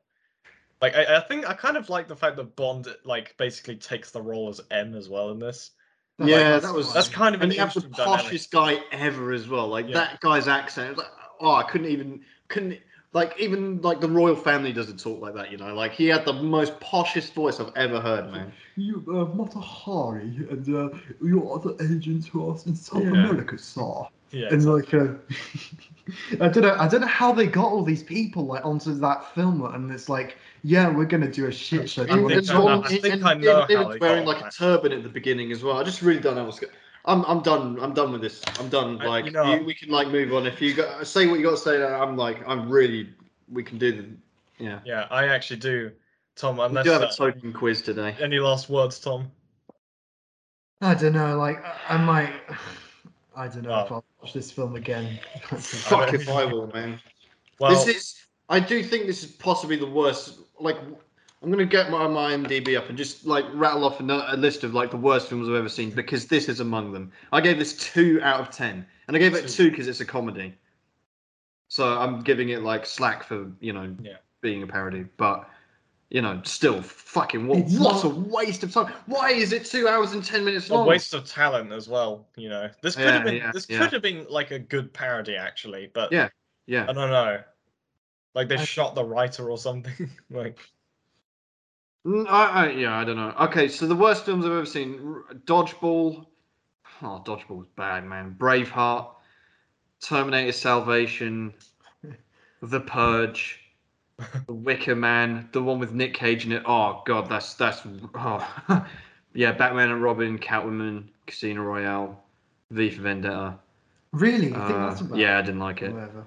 Like 0.85 0.97
I, 0.97 1.17
I 1.17 1.21
think 1.21 1.49
I 1.49 1.55
kind 1.55 1.77
of 1.79 1.89
like 1.89 2.09
the 2.09 2.17
fact 2.17 2.37
that 2.37 2.57
Bond 2.57 2.89
like 3.05 3.35
basically 3.39 3.77
takes 3.77 4.11
the 4.11 4.21
role 4.21 4.49
as 4.51 4.61
M 4.71 4.95
as 4.95 5.09
well 5.09 5.31
in 5.31 5.39
this. 5.39 5.71
Like, 6.19 6.29
Yeah, 6.29 6.51
that's 6.51 6.67
that 6.67 6.75
was- 6.75 6.93
That's 6.93 7.09
kind 7.09 7.35
of 7.35 7.41
an 7.41 7.47
and 7.47 7.55
you 7.55 7.61
have 7.61 7.73
the 7.75 7.81
interesting 7.81 8.05
dynamic. 8.05 8.27
poshest 8.33 8.51
guy 8.51 8.79
ever 8.93 9.33
as 9.33 9.49
well. 9.49 9.67
Like 9.69 9.89
Yeah. 9.89 9.95
that 9.95 10.21
guy's 10.21 10.47
accent. 10.47 10.91
was 10.97 10.99
like, 10.99 11.13
oh, 11.41 11.55
I 11.55 11.63
couldn't 11.65 11.89
even 11.89 12.21
couldn't 12.49 12.79
like 13.15 13.35
even 13.41 13.81
like 13.81 14.01
the 14.01 14.09
royal 14.09 14.37
family 14.37 14.73
doesn't 14.73 15.01
talk 15.01 15.21
like 15.23 15.35
that. 15.35 15.51
You 15.51 15.57
know, 15.57 15.75
like 15.75 15.93
he 15.93 16.07
had 16.09 16.25
the 16.27 16.33
most 16.35 16.79
poshest 16.81 17.33
voice 17.33 17.61
I've 17.61 17.73
ever 17.77 18.01
heard, 18.01 18.31
man. 18.31 18.53
You, 18.77 19.03
uh, 19.09 19.35
Mata 19.35 19.59
Hari 19.61 20.37
and 20.51 20.69
uh, 20.69 20.89
your 21.23 21.57
other 21.57 21.73
agents 21.81 22.27
who 22.27 22.47
are 22.51 22.57
in 22.67 22.75
South 22.77 23.03
Yeah. 23.03 23.11
America, 23.11 23.57
sir. 23.57 24.03
Yeah, 24.35 24.49
and 24.51 24.65
like 24.65 24.93
uh, 24.93 25.15
I 26.41 26.49
don't 26.49 26.63
know, 26.63 26.77
I 26.79 26.89
don't 26.89 27.01
know 27.01 27.07
how 27.07 27.33
they 27.33 27.47
got 27.47 27.67
all 27.67 27.83
these 27.85 28.03
people 28.03 28.45
like 28.47 28.65
onto 28.65 28.93
that 28.99 29.33
film, 29.35 29.65
and 29.65 29.91
it's 29.91 30.09
like, 30.09 30.37
yeah, 30.63 30.91
we're 30.91 31.05
gonna 31.07 31.31
do 31.31 31.47
a 31.47 31.53
shit 31.53 31.89
show. 31.89 32.03
I 32.05 32.17
wanna 32.21 32.41
think 32.43 32.51
I 32.51 32.55
know- 32.55 32.69
us? 32.83 32.93
I 32.93 32.99
think 32.99 33.15
and 33.15 33.25
I 33.27 33.35
know 33.35 33.67
David 33.67 33.77
how 33.87 33.97
wearing 34.01 34.25
got 34.25 34.37
like 34.43 34.45
a 34.47 34.51
turban 34.51 34.93
at 34.93 35.03
the 35.03 35.09
beginning 35.09 35.53
as 35.53 35.63
well. 35.63 35.79
I 35.79 35.85
just 35.85 36.03
really 36.03 36.21
don't 36.21 36.35
know 36.35 36.45
what's. 36.45 36.59
Go- 36.61 36.67
I'm 37.07 37.25
I'm 37.27 37.41
done. 37.43 37.79
I'm 37.81 37.95
done 37.95 38.13
with 38.13 38.23
this. 38.23 38.43
I'm 38.59 38.69
done. 38.69 39.01
I- 39.01 39.07
Like 39.07 39.25
you 39.27 39.31
know- 39.31 39.55
you- 39.55 39.65
we 39.65 39.75
can 39.75 39.91
like 39.91 40.09
move 40.09 40.35
on. 40.35 40.47
If 40.47 40.61
you 40.61 40.75
got 40.75 41.07
say 41.07 41.27
what 41.27 41.39
you 41.39 41.45
got 41.45 41.53
to 41.53 41.57
say, 41.59 41.83
I'm 41.85 42.17
like 42.17 42.43
I'm 42.47 42.69
really. 42.69 43.11
We 43.51 43.63
can 43.63 43.79
do 43.79 43.93
the. 43.93 44.09
Yeah. 44.59 44.81
yeah, 44.85 45.07
I 45.11 45.27
actually 45.29 45.61
do. 45.61 45.91
Tom, 46.37 46.57
We 46.57 46.65
unless 46.65 46.85
do 46.85 46.91
have 46.91 47.03
a 47.03 47.07
uh, 47.09 47.13
token 47.13 47.53
quiz 47.53 47.83
today. 47.83 48.17
any 48.21 48.39
last 48.41 48.69
words, 48.69 48.99
Tom? 48.99 49.31
I 50.81 50.95
don't 50.95 51.13
know, 51.13 51.37
like 51.39 51.65
I, 51.65 51.95
I 51.95 51.97
might. 51.99 52.33
I 53.37 53.49
don't 53.49 53.63
know 53.63 53.81
if 53.85 53.91
Oh. 53.91 53.97
I'll 53.97 54.05
watch 54.23 54.33
this 54.33 54.51
film 54.51 54.77
again. 54.77 55.19
Fuck 55.51 56.15
if 56.15 56.29
I 56.29 56.45
will, 56.45 56.69
man. 56.69 57.01
Well, 57.59 57.71
this 57.71 57.87
is. 57.87 58.27
I 58.49 58.61
do 58.61 58.83
think 58.83 59.07
this 59.07 59.25
is 59.25 59.31
possibly 59.31 59.77
the 59.77 59.87
worst. 59.87 60.39
Like, 60.61 60.77
I'm 61.43 61.51
gonna 61.51 61.65
get 61.65 61.91
my 61.91 62.07
my 62.07 62.33
IMDb 62.33 62.77
up 62.77 62.89
and 62.89 62.97
just 62.99 63.27
like 63.27 63.45
rattle 63.55 63.85
off 63.85 64.01
a, 64.01 64.05
a 64.05 64.37
list 64.37 64.65
of 64.65 64.75
like 64.75 64.91
the 64.91 64.97
worst 64.97 65.29
films 65.29 65.49
I've 65.49 65.55
ever 65.55 65.69
seen 65.69 65.91
because 65.91 66.27
this 66.27 66.49
is 66.49 66.61
among 66.61 66.93
them. 66.93 67.11
I 67.33 67.41
gave 67.41 67.59
this 67.59 67.77
two 67.77 68.21
out 68.23 68.41
of 68.41 68.51
ten, 68.51 68.87
and 69.09 69.17
I 69.17 69.21
gave 69.21 69.35
it 69.35 69.49
two 69.49 69.71
because 69.71 69.89
it's 69.89 70.01
a 70.01 70.05
comedy. 70.05 70.55
So 71.69 71.99
I'm 71.99 72.21
giving 72.23 72.51
it 72.51 72.63
like 72.63 72.87
slack 72.87 73.25
for 73.25 73.51
you 73.61 73.73
know 73.73 73.95
Yeah. 74.03 74.17
being 74.43 74.63
a 74.63 74.67
parody, 74.67 75.07
but 75.17 75.49
you 76.15 76.23
know 76.23 76.41
still 76.45 76.81
fucking 76.81 77.49
what 77.49 77.59
It's 77.59 77.77
what 77.77 77.95
not- 77.95 78.05
a 78.05 78.09
waste 78.09 78.63
of 78.63 78.73
time. 78.73 78.93
Why 79.07 79.33
is 79.33 79.53
it 79.53 79.65
two 79.65 79.89
hours 79.89 80.13
and 80.13 80.25
ten 80.25 80.45
minutes 80.45 80.71
a 80.71 80.75
long? 80.75 80.87
waste 80.87 81.13
of 81.13 81.25
talent 81.25 81.73
as 81.73 81.89
well. 81.89 82.29
You 82.37 82.51
know, 82.51 82.71
this 82.83 82.95
could 82.95 83.07
Yeah, 83.07 83.13
have 83.15 83.25
been 83.25 83.35
yeah, 83.35 83.51
this 83.53 83.67
yeah. 83.69 83.79
could 83.81 83.93
have 83.93 84.01
been 84.03 84.25
like 84.31 84.53
a 84.53 84.59
good 84.61 84.95
parody 84.95 85.35
actually, 85.35 85.91
but 85.93 86.13
Yeah, 86.13 86.29
Yeah. 86.67 86.85
I 86.89 86.93
don't 86.93 87.11
know. 87.11 87.43
Like 88.33 88.49
they 88.49 88.57
I- 88.59 88.65
shot 88.65 88.95
the 88.95 89.05
writer 89.05 89.51
or 89.51 89.59
something. 89.59 90.09
like 90.31 90.61
Mm, 92.07 92.29
I, 92.29 92.67
I, 92.67 92.71
yeah, 92.71 92.97
I 92.99 93.05
don't 93.05 93.17
know. 93.17 93.35
Okay, 93.47 93.67
so 93.67 93.87
the 93.87 93.97
worst 93.97 94.25
films 94.27 94.45
I've 94.45 94.53
ever 94.53 94.67
seen: 94.67 95.23
Dodgeball. 95.47 96.27
Oh, 97.03 97.23
Dodgeball's 97.27 97.67
bad, 97.77 98.05
man. 98.05 98.37
Braveheart, 98.39 99.09
Terminator: 100.01 100.53
Salvation, 100.53 101.55
The 102.63 102.81
Purge, 102.81 103.64
The 104.47 104.53
Wicker 104.53 104.95
Man, 104.95 105.49
the 105.53 105.63
one 105.63 105.79
with 105.79 105.93
Nick 105.93 106.15
Cage 106.15 106.47
in 106.47 106.53
it. 106.53 106.63
Oh 106.67 107.03
God, 107.07 107.29
that's 107.29 107.55
that's. 107.55 107.83
Oh. 108.15 108.85
yeah, 109.35 109.53
Batman 109.53 109.91
and 109.91 110.03
Robin, 110.03 110.39
Catwoman, 110.39 111.05
Casino 111.27 111.63
Royale, 111.63 112.23
V 112.71 112.91
for 112.91 113.03
Vendetta. 113.03 113.59
Really? 114.13 114.53
Uh, 114.53 114.97
yeah, 115.15 115.39
I 115.39 115.43
didn't 115.43 115.61
like 115.61 115.83
it. 115.83 115.93
Whatever. 115.93 116.27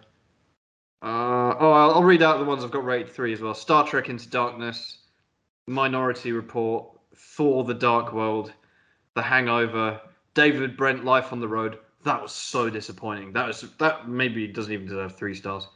Uh, 1.01 1.55
oh, 1.59 1.71
I'll, 1.71 1.91
I'll 1.91 2.03
read 2.03 2.21
out 2.21 2.39
the 2.39 2.45
ones 2.45 2.63
I've 2.63 2.71
got 2.71 2.83
rated 2.83 3.09
three 3.09 3.31
as 3.31 3.39
well. 3.39 3.53
Star 3.53 3.87
Trek 3.87 4.09
Into 4.09 4.29
Darkness, 4.29 4.97
Minority 5.67 6.33
Report, 6.33 6.85
Thor: 7.15 7.63
The 7.63 7.73
Dark 7.73 8.11
World, 8.11 8.51
The 9.13 9.21
Hangover, 9.21 10.01
David 10.33 10.75
Brent: 10.75 11.05
Life 11.05 11.31
on 11.31 11.39
the 11.39 11.47
Road. 11.47 11.79
That 12.03 12.21
was 12.21 12.33
so 12.33 12.69
disappointing. 12.69 13.31
That 13.31 13.47
was 13.47 13.61
that 13.79 14.09
maybe 14.09 14.47
doesn't 14.47 14.73
even 14.73 14.87
deserve 14.87 15.15
three 15.15 15.35
stars. 15.35 15.67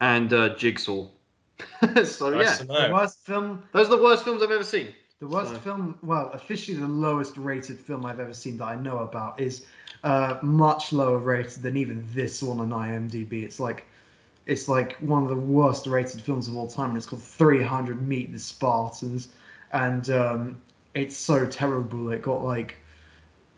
And 0.00 0.32
uh, 0.32 0.54
Jigsaw. 0.56 1.08
so 2.04 2.30
yeah, 2.30 2.38
nice 2.42 2.58
to 2.58 2.64
The 2.66 2.90
worst 2.92 3.18
film. 3.24 3.62
those 3.72 3.86
are 3.88 3.96
the 3.96 4.02
worst 4.02 4.24
films 4.24 4.42
I've 4.42 4.50
ever 4.50 4.64
seen. 4.64 4.88
The 5.20 5.28
worst 5.28 5.52
So- 5.52 5.58
film. 5.58 5.98
Well, 6.02 6.30
officially 6.34 6.76
the 6.76 6.88
lowest 6.88 7.36
rated 7.36 7.78
film 7.78 8.04
I've 8.04 8.20
ever 8.20 8.34
seen 8.34 8.58
that 8.58 8.64
I 8.64 8.76
know 8.76 8.98
about 8.98 9.40
is 9.40 9.64
uh, 10.02 10.38
much 10.42 10.92
lower 10.92 11.18
rated 11.18 11.62
than 11.62 11.76
even 11.76 12.04
this 12.12 12.42
one 12.42 12.60
on 12.60 12.70
IMDb. 12.70 13.42
It's 13.44 13.60
like 13.60 13.86
it's 14.46 14.68
like 14.68 14.96
one 14.98 15.22
of 15.22 15.28
the 15.30 15.36
worst 15.36 15.86
rated 15.86 16.20
films 16.20 16.48
of 16.48 16.56
all 16.56 16.66
time, 16.68 16.90
and 16.90 16.96
it's 16.98 17.06
called 17.06 17.22
300 17.22 18.06
Meet 18.06 18.32
the 18.32 18.38
Spartans, 18.38 19.28
and 19.72 20.10
um, 20.10 20.60
it's 20.94 21.16
so 21.16 21.46
terrible. 21.46 22.10
It 22.10 22.20
got 22.20 22.44
like 22.44 22.76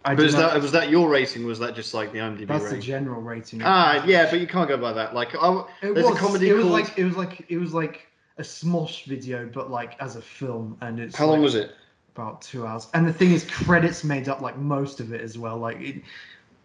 I 0.07 0.15
But 0.15 0.23
know, 0.33 0.39
that 0.39 0.63
was 0.63 0.71
that 0.71 0.89
your 0.89 1.09
rating? 1.09 1.45
Was 1.45 1.59
that 1.59 1.75
just 1.75 1.93
like 1.93 2.13
the 2.13 2.19
IMDb 2.21 2.47
that's 2.47 2.71
the 2.71 2.79
general 2.79 3.21
rating. 3.21 3.61
Ah, 3.65 4.05
yeah, 4.07 4.31
but 4.31 4.41
you 4.41 4.47
can't 4.47 4.69
go 4.69 4.77
by 4.77 4.93
that. 4.93 5.15
Like, 5.15 5.35
I, 5.35 5.65
It 5.83 5.95
There's 5.95 6.07
a 6.07 6.11
was, 6.11 6.19
comedy 6.19 6.49
It 6.49 6.53
was 6.55 6.63
called- 6.63 6.73
like 6.73 6.97
it 6.99 7.05
was 7.05 7.17
like 7.17 7.45
it 7.49 7.59
was 7.59 7.75
like 7.75 8.07
a 8.39 8.43
Smosh 8.43 9.05
video, 9.07 9.51
but 9.53 9.69
like 9.71 10.01
as 10.01 10.15
a 10.15 10.23
film, 10.23 10.79
and 10.81 11.01
it's 11.01 11.17
how 11.17 11.27
long 11.27 11.43
was 11.43 11.55
it? 11.57 11.73
about 12.15 12.41
two 12.41 12.67
hours. 12.67 12.87
And 12.95 13.07
the 13.07 13.13
thing 13.13 13.33
is, 13.33 13.45
credits 13.45 14.05
made 14.05 14.29
up 14.29 14.41
like 14.41 14.57
most 14.57 15.01
of 15.01 15.13
it 15.13 15.21
as 15.21 15.37
well. 15.37 15.59
Like 15.59 15.81
it, 15.81 16.03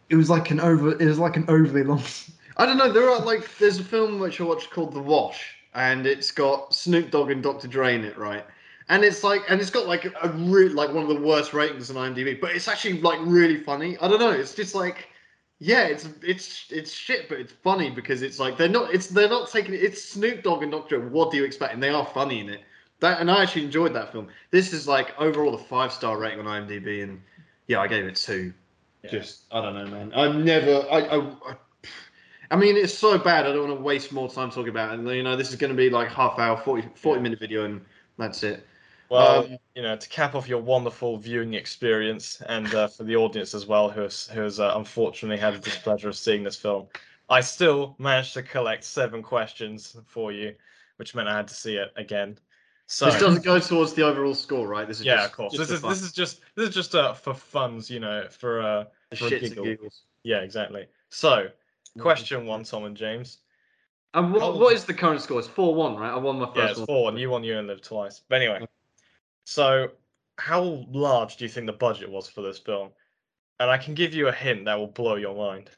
it 0.10 0.16
was 0.16 0.30
like 0.30 0.52
an 0.52 0.60
over. 0.60 0.92
It 0.92 1.06
was 1.06 1.18
like 1.20 1.36
an 1.36 1.46
overly 1.48 1.84
long. 1.84 2.04
I 2.58 2.66
don't 2.68 2.78
know. 2.78 2.92
There 2.92 3.10
are 3.10 3.20
like 3.22 3.58
there's 3.58 3.80
a 3.80 3.84
film 3.84 4.20
which 4.20 4.40
I 4.40 4.44
watched 4.44 4.70
called 4.70 4.94
The 4.94 5.02
Wash, 5.02 5.56
and 5.74 6.06
it's 6.06 6.30
got 6.30 6.76
Snoop 6.76 7.10
Dogg 7.10 7.32
and 7.32 7.42
Dr. 7.42 7.68
Dre 7.68 7.96
in 7.96 8.04
it, 8.06 8.18
right? 8.20 8.46
And 8.92 9.06
it's 9.06 9.24
like, 9.24 9.44
and 9.50 9.62
it's 9.62 9.70
got 9.70 9.88
like 9.88 10.06
a 10.06 10.30
really 10.36 10.74
like 10.74 10.94
one 10.94 11.02
of 11.04 11.08
the 11.10 11.22
worst 11.22 11.54
ratings 11.54 11.90
on 11.90 11.96
IMDb, 11.96 12.40
but 12.42 12.52
it's 12.52 12.68
actually 12.68 13.00
like 13.02 13.20
really 13.24 13.58
funny. 13.58 13.98
I 14.00 14.08
don't 14.10 14.20
know. 14.20 14.32
It's 14.32 14.54
just 14.54 14.76
like, 14.76 15.08
yeah, 15.60 15.84
it's 15.84 16.10
it's 16.22 16.66
it's 16.70 16.92
shit, 16.92 17.30
but 17.30 17.40
it's 17.40 17.54
funny 17.54 17.90
because 17.90 18.22
it's 18.22 18.38
like 18.38 18.58
they're 18.58 18.68
not 18.68 18.94
it's 18.94 19.08
they're 19.08 19.30
not 19.30 19.50
taking 19.50 19.74
it. 19.74 19.82
It's 19.82 20.04
Snoop 20.04 20.44
Dogg 20.44 20.62
and 20.62 20.72
Dr. 20.74 21.08
What 21.08 21.32
do 21.32 21.38
you 21.38 21.46
expect? 21.46 21.74
And 21.74 21.82
they 21.82 21.90
are 21.90 22.06
funny 22.06 22.42
in 22.42 22.50
it. 22.50 22.62
That 23.00 23.22
and 23.22 23.32
I 23.32 23.42
actually 23.42 23.64
enjoyed 23.64 23.94
that 23.94 24.12
film. 24.12 24.28
This 24.52 24.74
is 24.74 24.88
like 24.90 25.18
overall 25.20 25.56
a 25.56 25.58
five 25.58 25.94
star 25.94 26.18
rating 26.20 26.46
on 26.46 26.46
IMDb, 26.46 27.02
and 27.02 27.22
yeah, 27.68 27.80
I 27.80 27.88
gave 27.88 28.04
it 28.06 28.16
two. 28.18 28.54
Yeah. 29.06 29.12
Just 29.12 29.44
I 29.54 29.62
don't 29.62 29.74
know, 29.74 29.86
man. 29.88 30.12
I 30.14 30.32
never. 30.34 30.86
I, 30.92 31.00
I, 31.00 31.18
I 31.52 31.56
I 32.52 32.56
mean, 32.58 32.76
it's 32.76 32.94
so 32.94 33.18
bad. 33.18 33.46
I 33.46 33.54
don't 33.54 33.70
want 33.70 33.80
to 33.80 33.84
waste 33.84 34.12
more 34.12 34.30
time 34.30 34.50
talking 34.50 34.68
about 34.70 34.92
it. 34.94 35.00
And 35.00 35.08
you 35.10 35.24
know, 35.24 35.38
this 35.38 35.50
is 35.50 35.56
going 35.56 35.72
to 35.72 35.78
be 35.78 35.90
like 35.90 36.10
half 36.10 36.38
hour, 36.40 36.58
40, 36.58 36.90
40 36.96 37.18
Yeah. 37.20 37.24
minute 37.24 37.40
video, 37.40 37.64
and 37.64 37.80
that's 38.18 38.44
it. 38.44 38.68
Well, 39.12 39.44
Um, 39.44 39.58
you 39.76 39.82
know, 39.82 39.98
to 39.98 40.08
cap 40.10 40.36
off 40.36 40.48
your 40.48 40.62
wonderful 40.62 41.18
viewing 41.18 41.54
experience, 41.54 42.42
and 42.48 42.74
uh, 42.74 42.88
for 42.88 43.04
the 43.04 43.18
audience 43.18 43.54
as 43.54 43.66
well, 43.66 43.90
who 43.90 44.02
has, 44.04 44.28
who 44.28 44.40
has 44.40 44.58
uh, 44.62 44.72
unfortunately 44.78 45.38
had 45.38 45.54
the 45.54 45.60
displeasure 45.60 46.08
of 46.08 46.16
seeing 46.16 46.46
this 46.46 46.56
film, 46.56 46.88
I 47.30 47.42
still 47.42 47.94
managed 48.00 48.34
to 48.36 48.44
collect 48.44 48.86
seven 48.86 49.22
questions 49.22 49.98
for 50.06 50.32
you, 50.32 50.56
which 50.96 51.14
meant 51.14 51.28
I 51.28 51.36
had 51.36 51.50
to 51.50 51.54
see 51.54 51.76
it 51.76 51.92
again. 51.98 52.38
So 52.86 53.06
this 53.06 53.20
doesn't 53.20 53.44
go 53.44 53.60
towards 53.60 53.94
the 53.94 54.04
overall 54.04 54.34
score, 54.34 54.66
right? 54.66 54.88
This 54.88 55.02
is 55.02 55.06
yeah, 55.06 55.16
just, 55.18 55.26
of 55.28 55.36
course. 55.36 55.54
just 55.56 55.70
This 55.70 55.82
for 55.82 55.92
is 55.92 56.00
this 56.00 56.08
is 56.08 56.14
just 56.14 56.42
this 56.56 56.70
is 56.70 56.76
just 56.76 56.96
uh, 56.96 57.14
for 57.14 57.34
funs, 57.34 57.90
you 57.90 58.00
know, 58.00 58.28
for 58.30 58.62
uh, 58.62 58.86
for 59.18 59.28
a 59.28 59.40
giggle. 59.40 59.66
giggles. 59.66 60.04
yeah, 60.24 60.40
exactly. 60.40 60.88
So, 61.10 61.48
question 62.00 62.46
one, 62.46 62.64
Tom 62.64 62.86
and 62.86 62.96
James. 62.96 63.40
And 64.14 64.34
what, 64.34 64.58
what 64.58 64.74
is 64.74 64.86
the 64.86 64.94
current 64.94 65.22
score? 65.22 65.40
It's 65.40 65.48
four 65.50 65.76
one, 65.76 65.98
right? 65.98 66.12
I 66.12 66.18
won 66.18 66.40
my 66.40 66.46
first 66.46 66.58
Yeah, 66.58 66.70
it's 66.70 66.80
one. 66.80 66.86
four, 66.88 67.10
and 67.10 67.20
you 67.20 67.30
won. 67.30 67.44
You 67.44 67.60
and 67.60 67.68
live 67.68 67.82
twice. 67.82 68.22
But 68.28 68.42
anyway, 68.42 68.66
so 69.46 69.92
how 70.38 70.86
large 70.92 71.38
do 71.38 71.46
you 71.46 71.50
think 71.50 71.66
the 71.68 71.74
budget 71.74 72.10
was 72.10 72.28
for 72.28 72.42
this 72.42 72.58
film? 72.58 72.90
And 73.60 73.70
I 73.70 73.78
can 73.78 73.94
give 73.94 74.14
you 74.14 74.28
a 74.28 74.32
hint 74.32 74.66
that 74.66 74.78
will 74.78 74.88
blow 74.88 75.16
your 75.16 75.36
mind. 75.36 75.70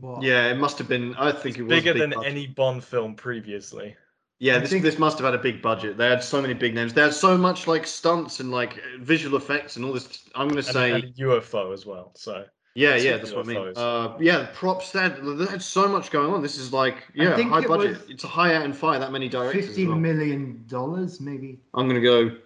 What? 0.00 0.22
Yeah, 0.22 0.50
it 0.50 0.58
must 0.58 0.78
have 0.78 0.88
been. 0.88 1.14
I 1.16 1.32
think 1.32 1.58
it 1.58 1.62
was 1.62 1.70
Bigger 1.70 1.92
big 1.94 2.00
than 2.02 2.10
budget. 2.10 2.30
any 2.30 2.46
Bond 2.46 2.84
film 2.84 3.14
previously. 3.14 3.96
Yeah, 4.38 4.56
I 4.56 4.58
this 4.60 4.70
think- 4.70 4.84
this 4.84 4.98
must 4.98 5.18
have 5.18 5.24
had 5.24 5.34
a 5.34 5.42
big 5.42 5.60
budget. 5.60 5.96
They 5.96 6.06
had 6.08 6.22
so 6.22 6.40
many 6.40 6.54
big 6.54 6.74
names. 6.74 6.94
They 6.94 7.00
had 7.02 7.14
so 7.14 7.36
much 7.36 7.66
like 7.66 7.86
stunts 7.86 8.38
and 8.38 8.52
like 8.52 8.80
visual 9.00 9.36
effects 9.36 9.76
and 9.76 9.84
all 9.84 9.92
this. 9.92 10.28
I'm 10.36 10.46
gonna 10.48 10.58
And, 10.58 10.66
say. 10.66 10.92
and 10.92 11.04
a 11.04 11.08
UFO 11.14 11.72
as 11.72 11.84
well. 11.84 12.12
So 12.14 12.44
Yeah, 12.78 12.96
Two 12.96 13.04
yeah, 13.08 13.16
that's 13.16 13.32
what 13.32 13.44
I 13.44 13.48
mean. 13.48 13.72
Uh, 13.74 14.16
yeah, 14.20 14.46
props. 14.54 14.92
They 14.92 15.00
had, 15.00 15.16
they 15.20 15.46
had 15.46 15.60
so 15.60 15.88
much 15.88 16.12
going 16.12 16.32
on. 16.32 16.42
This 16.42 16.56
is 16.56 16.72
like, 16.72 17.08
yeah, 17.12 17.34
think 17.34 17.50
high 17.50 17.62
it 17.62 17.66
budget. 17.66 17.98
was 17.98 18.08
It's 18.08 18.22
a 18.22 18.28
high 18.28 18.54
out 18.54 18.64
and 18.64 18.76
fire. 18.76 19.00
That 19.00 19.10
many 19.10 19.28
directors. 19.28 19.64
as 19.64 19.66
Fifteen 19.70 19.88
well. 19.88 19.98
million 19.98 20.64
dollars, 20.68 21.20
maybe. 21.20 21.58
I'm 21.74 21.88
gonna 21.88 22.00
go. 22.00 22.36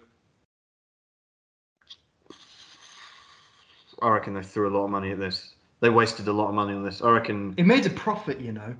I 4.01 4.09
reckon 4.09 4.33
they 4.33 4.41
threw 4.41 4.67
a 4.67 4.73
lot 4.75 4.85
of 4.85 4.89
money 4.89 5.11
at 5.11 5.19
this. 5.19 5.53
They 5.81 5.91
wasted 5.91 6.27
a 6.27 6.33
lot 6.33 6.47
of 6.47 6.55
money 6.55 6.73
on 6.73 6.83
this. 6.83 7.03
I 7.03 7.11
reckon. 7.11 7.53
It 7.57 7.67
made 7.67 7.85
a 7.85 7.91
profit, 7.91 8.39
you 8.39 8.53
know. 8.53 8.75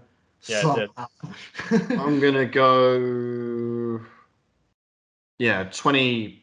Yeah, 0.45 0.73
it 0.75 0.89
did. 1.69 1.91
I'm 1.99 2.19
gonna 2.19 2.47
go. 2.47 4.01
Yeah, 5.37 5.65
20, 5.65 6.41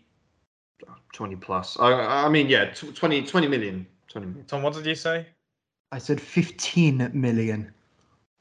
20 1.13 1.37
plus. 1.37 1.81
I, 1.81 2.27
I 2.27 2.29
mean, 2.29 2.49
yeah, 2.49 2.67
tw- 2.67 2.95
20, 2.95 3.23
20 3.23 3.49
million. 3.49 3.87
20 4.11 4.27
million. 4.27 4.45
Tom, 4.47 4.63
what 4.63 4.75
did 4.75 4.87
you 4.87 4.95
say? 4.95 5.27
I 5.93 5.99
said 5.99 6.21
fifteen 6.21 7.11
million. 7.15 7.73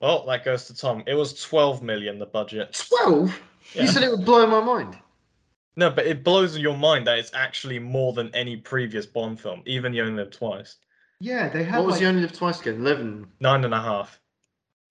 Well, 0.01 0.25
that 0.27 0.45
goes 0.45 0.65
to 0.65 0.75
Tom. 0.75 1.03
It 1.07 1.15
was 1.15 1.41
12 1.41 1.81
million 1.83 2.19
the 2.19 2.25
budget. 2.25 2.81
12? 3.01 3.39
Yeah. 3.73 3.81
You 3.81 3.87
said 3.87 4.03
it 4.03 4.11
would 4.11 4.23
blow 4.25 4.45
my 4.47 4.61
mind. 4.61 4.97
No, 5.75 5.89
but 5.89 6.05
it 6.05 6.23
blows 6.23 6.57
your 6.57 6.77
mind 6.77 7.05
that 7.07 7.19
it's 7.19 7.31
actually 7.33 7.79
more 7.79 8.13
than 8.13 8.33
any 8.33 8.55
previous 8.57 9.05
Bond 9.05 9.39
film, 9.39 9.61
even 9.65 9.93
You 9.93 10.03
Only 10.03 10.23
Live 10.23 10.31
Twice. 10.31 10.77
Yeah, 11.19 11.49
they 11.49 11.63
had 11.63 11.77
What 11.79 11.85
was 11.87 11.93
like 11.93 12.01
the 12.01 12.07
only 12.07 12.21
live 12.21 12.31
twice 12.33 12.61
again? 12.61 12.75
11. 12.79 13.27
Nine 13.41 13.65
and 13.65 13.73
a 13.73 13.81
half. 13.81 14.19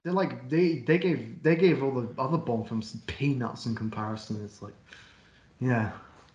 they're 0.05 0.13
like 0.13 0.49
they 0.51 0.81
they 0.81 0.99
gave 0.99 1.43
they 1.43 1.57
gave 1.57 1.83
all 1.83 1.91
the 1.91 2.09
other 2.21 2.37
Bond 2.39 2.69
films 2.69 2.95
peanuts 3.07 3.65
in 3.67 3.75
comparison. 3.75 4.43
It's 4.45 4.61
like, 4.63 4.75
yeah, 5.61 5.91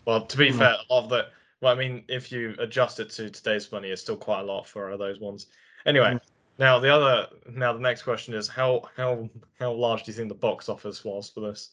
Well, 0.06 0.26
to 0.26 0.38
be 0.38 0.52
Hmm. 0.52 0.58
fair, 0.60 0.76
of 0.90 1.10
the 1.10 1.28
well, 1.64 1.72
I 1.72 1.78
mean, 1.78 2.04
if 2.10 2.30
you 2.30 2.56
adjust 2.60 3.00
it 3.00 3.10
to 3.12 3.30
today's 3.30 3.72
money, 3.72 3.88
it's 3.88 4.02
still 4.02 4.18
quite 4.18 4.42
a 4.42 4.44
lot 4.44 4.68
for 4.68 4.92
uh, 4.92 4.98
those 4.98 5.22
ones. 5.22 5.48
Anyway, 5.86 6.12
Hmm. 6.12 6.18
now 6.60 6.78
the 6.78 6.94
other, 6.94 7.28
now 7.50 7.72
the 7.72 7.80
next 7.80 8.04
question 8.04 8.34
is 8.34 8.50
how 8.50 8.82
how 8.98 9.30
how 9.58 9.72
large 9.72 10.04
do 10.04 10.12
you 10.12 10.16
think 10.18 10.28
the 10.28 10.36
box 10.36 10.68
office 10.68 11.06
was 11.06 11.30
for 11.30 11.40
this? 11.40 11.70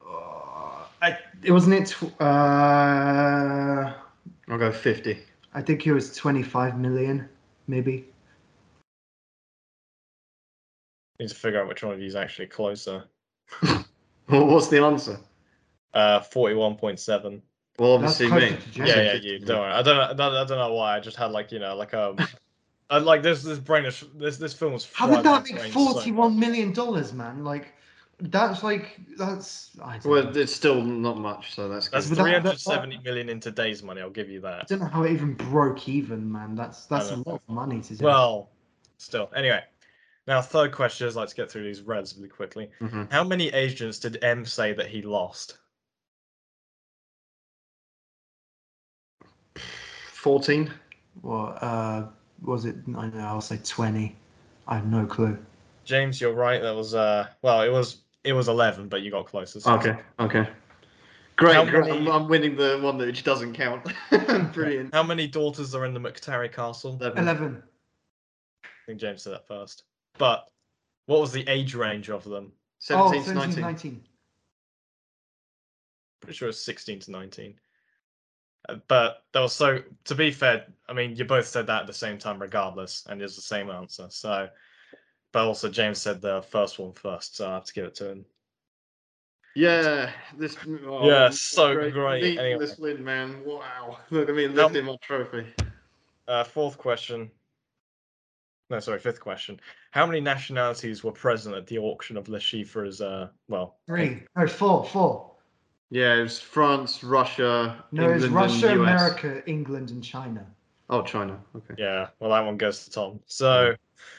uh, 0.00 0.86
I 1.02 1.18
it 1.42 1.52
wasn't 1.52 1.74
it. 1.74 1.88
Tw- 1.88 2.20
uh, 2.22 3.92
I'll 4.48 4.58
go 4.58 4.72
50. 4.72 5.18
I 5.52 5.60
think 5.60 5.86
it 5.86 5.92
was 5.92 6.16
twenty 6.16 6.42
five 6.42 6.78
million, 6.78 7.28
maybe. 7.66 8.08
Need 11.20 11.28
to 11.28 11.34
figure 11.34 11.60
out 11.60 11.68
which 11.68 11.82
one 11.82 11.92
of 11.92 12.00
you 12.00 12.06
is 12.06 12.16
actually 12.16 12.46
closer. 12.46 13.04
What's 14.26 14.68
the 14.68 14.82
answer? 14.82 15.20
Uh, 15.92 16.20
forty-one 16.20 16.76
point 16.76 16.98
seven. 16.98 17.42
Well, 17.78 17.94
obviously 17.94 18.30
me. 18.30 18.56
Yeah, 18.74 18.84
yeah, 18.86 19.14
you. 19.14 19.38
Don't 19.40 19.58
worry. 19.60 19.72
I 19.72 19.82
don't 19.82 19.96
know. 19.96 20.02
I 20.02 20.12
don't, 20.14 20.34
I 20.34 20.44
don't 20.44 20.58
know 20.58 20.72
why. 20.74 20.96
I 20.96 21.00
just 21.00 21.16
had 21.16 21.32
like 21.32 21.50
you 21.50 21.58
know 21.58 21.74
like 21.76 21.92
um, 21.94 22.16
I 22.90 22.98
like 22.98 23.22
this 23.22 23.42
this 23.42 23.58
brain 23.58 23.84
is 23.84 24.04
this 24.14 24.36
this 24.36 24.52
film 24.54 24.72
was. 24.74 24.88
How 24.92 25.06
fried 25.08 25.18
did 25.18 25.24
that 25.26 25.44
make 25.44 25.56
brain 25.56 25.72
so 25.72 25.92
forty 25.92 26.12
one 26.12 26.38
million 26.38 26.72
dollars, 26.72 27.12
man? 27.12 27.42
Like, 27.42 27.72
that's 28.20 28.62
like 28.62 29.00
that's. 29.18 29.70
I 29.82 29.94
don't, 29.98 30.06
Well, 30.06 30.22
know. 30.24 30.30
it's 30.40 30.54
still 30.54 30.80
not 30.82 31.18
much, 31.18 31.54
so 31.54 31.68
that's 31.68 31.88
That's 31.88 32.08
good. 32.08 32.16
But 32.16 32.16
that- 32.16 32.22
three 32.22 32.32
that- 32.32 32.42
hundred 32.42 32.60
seventy 32.60 32.98
million 32.98 33.28
in 33.28 33.40
today's 33.40 33.82
money. 33.82 34.00
I'll 34.02 34.10
give 34.10 34.30
you 34.30 34.40
that. 34.42 34.60
I 34.60 34.64
don't 34.68 34.78
know 34.80 34.86
how 34.86 35.02
it 35.02 35.10
even 35.10 35.34
broke 35.34 35.88
even, 35.88 36.30
man. 36.30 36.54
That's 36.54 36.86
that's 36.86 37.10
a 37.10 37.16
lot 37.16 37.42
of 37.46 37.48
money 37.48 37.80
to 37.80 37.96
do. 37.96 38.04
Well, 38.04 38.50
still. 38.98 39.30
Anyway, 39.34 39.64
now 40.28 40.40
third 40.40 40.70
question 40.70 41.08
is 41.08 41.16
let's 41.16 41.34
get 41.34 41.50
through 41.50 41.64
these 41.64 41.80
relatively 41.82 42.28
quickly. 42.28 42.70
Mhm. 42.80 43.10
How 43.10 43.24
many 43.24 43.48
agents 43.48 43.98
did 43.98 44.22
M 44.22 44.44
say 44.44 44.72
that 44.74 44.86
he 44.86 45.02
lost? 45.02 45.58
14 50.24 50.72
or 51.22 51.54
uh, 51.62 52.06
was 52.42 52.64
it? 52.64 52.76
I 52.96 53.08
know 53.08 53.18
I'll 53.18 53.42
say 53.42 53.60
20. 53.62 54.16
I 54.66 54.76
have 54.76 54.86
no 54.86 55.04
clue. 55.04 55.36
James, 55.84 56.18
you're 56.18 56.32
right. 56.32 56.62
That 56.62 56.74
was 56.74 56.94
uh, 56.94 57.28
well, 57.42 57.60
it 57.60 57.68
was 57.68 57.98
it 58.24 58.32
was 58.32 58.48
11, 58.48 58.88
but 58.88 59.02
you 59.02 59.10
got 59.10 59.26
closer. 59.26 59.60
So. 59.60 59.74
Okay, 59.74 59.94
okay. 60.18 60.48
Great, 61.36 61.66
Many... 61.66 61.90
I'm, 61.90 62.08
I'm, 62.08 62.28
winning 62.28 62.56
the 62.56 62.78
one 62.80 62.96
that 62.96 63.06
which 63.06 63.22
doesn't 63.22 63.52
count. 63.52 63.86
Brilliant. 64.54 64.94
How 64.94 65.02
many 65.02 65.26
daughters 65.26 65.74
are 65.74 65.84
in 65.84 65.92
the 65.92 66.00
McTarry 66.00 66.50
Castle? 66.50 66.96
11. 67.00 67.18
11. 67.18 67.62
I 68.64 68.68
think 68.86 69.00
James 69.00 69.24
said 69.24 69.34
that 69.34 69.46
first. 69.46 69.82
But 70.16 70.48
what 71.04 71.20
was 71.20 71.32
the 71.32 71.46
age 71.48 71.74
range 71.74 72.08
of 72.08 72.24
them? 72.24 72.50
17 72.78 73.24
oh, 73.26 73.40
19. 73.40 73.60
19. 73.60 74.04
Pretty 76.20 76.34
sure 76.34 76.48
it's 76.48 76.64
16 76.64 77.00
to 77.00 77.10
19. 77.10 77.56
But 78.88 79.24
that 79.32 79.40
was 79.40 79.52
so. 79.52 79.80
To 80.04 80.14
be 80.14 80.30
fair, 80.30 80.66
I 80.88 80.92
mean, 80.92 81.16
you 81.16 81.24
both 81.24 81.46
said 81.46 81.66
that 81.66 81.82
at 81.82 81.86
the 81.86 81.92
same 81.92 82.18
time, 82.18 82.40
regardless, 82.40 83.04
and 83.08 83.20
it's 83.20 83.36
the 83.36 83.42
same 83.42 83.70
answer. 83.70 84.06
So, 84.08 84.48
but 85.32 85.46
also 85.46 85.68
James 85.68 86.00
said 86.00 86.20
the 86.20 86.42
first 86.42 86.78
one 86.78 86.92
first, 86.92 87.36
so 87.36 87.48
I 87.48 87.54
have 87.54 87.64
to 87.64 87.74
give 87.74 87.84
it 87.84 87.94
to 87.96 88.10
him. 88.10 88.24
Yeah, 89.54 90.10
this. 90.36 90.56
Oh, 90.86 91.06
Yeah, 91.06 91.30
so 91.30 91.90
great, 91.90 92.22
Neat, 92.22 92.38
anyway. 92.38 92.58
This 92.58 92.78
win, 92.78 93.04
man. 93.04 93.44
Wow. 93.44 93.98
Look 94.10 94.28
at 94.28 94.34
me 94.34 94.48
lifting 94.48 94.86
my 94.86 94.96
trophy. 95.00 95.46
Uh, 96.26 96.42
fourth 96.42 96.78
question. 96.78 97.30
No, 98.70 98.80
sorry, 98.80 98.98
fifth 98.98 99.20
question. 99.20 99.60
How 99.90 100.06
many 100.06 100.20
nationalities 100.20 101.04
were 101.04 101.12
present 101.12 101.54
at 101.54 101.66
the 101.66 101.78
auction 101.78 102.16
of 102.16 102.28
Le 102.28 102.40
Chiffre's? 102.40 103.00
Uh, 103.00 103.28
well, 103.46 103.76
Three. 103.86 104.22
No, 104.36 104.46
four. 104.46 104.84
Four. 104.86 105.33
Yeah, 105.90 106.16
it 106.16 106.22
was 106.22 106.40
France, 106.40 107.04
Russia, 107.04 107.84
No, 107.92 108.10
it's 108.10 108.24
England, 108.24 108.34
Russia, 108.34 108.68
and 108.70 108.80
US. 108.82 109.00
America, 109.00 109.48
England, 109.48 109.90
and 109.90 110.02
China. 110.02 110.46
Oh, 110.90 111.02
China. 111.02 111.40
Okay. 111.56 111.74
yeah. 111.78 112.08
Well, 112.18 112.30
that 112.30 112.44
one 112.44 112.56
goes 112.56 112.84
to 112.84 112.90
Tom. 112.90 113.20
So, 113.26 113.74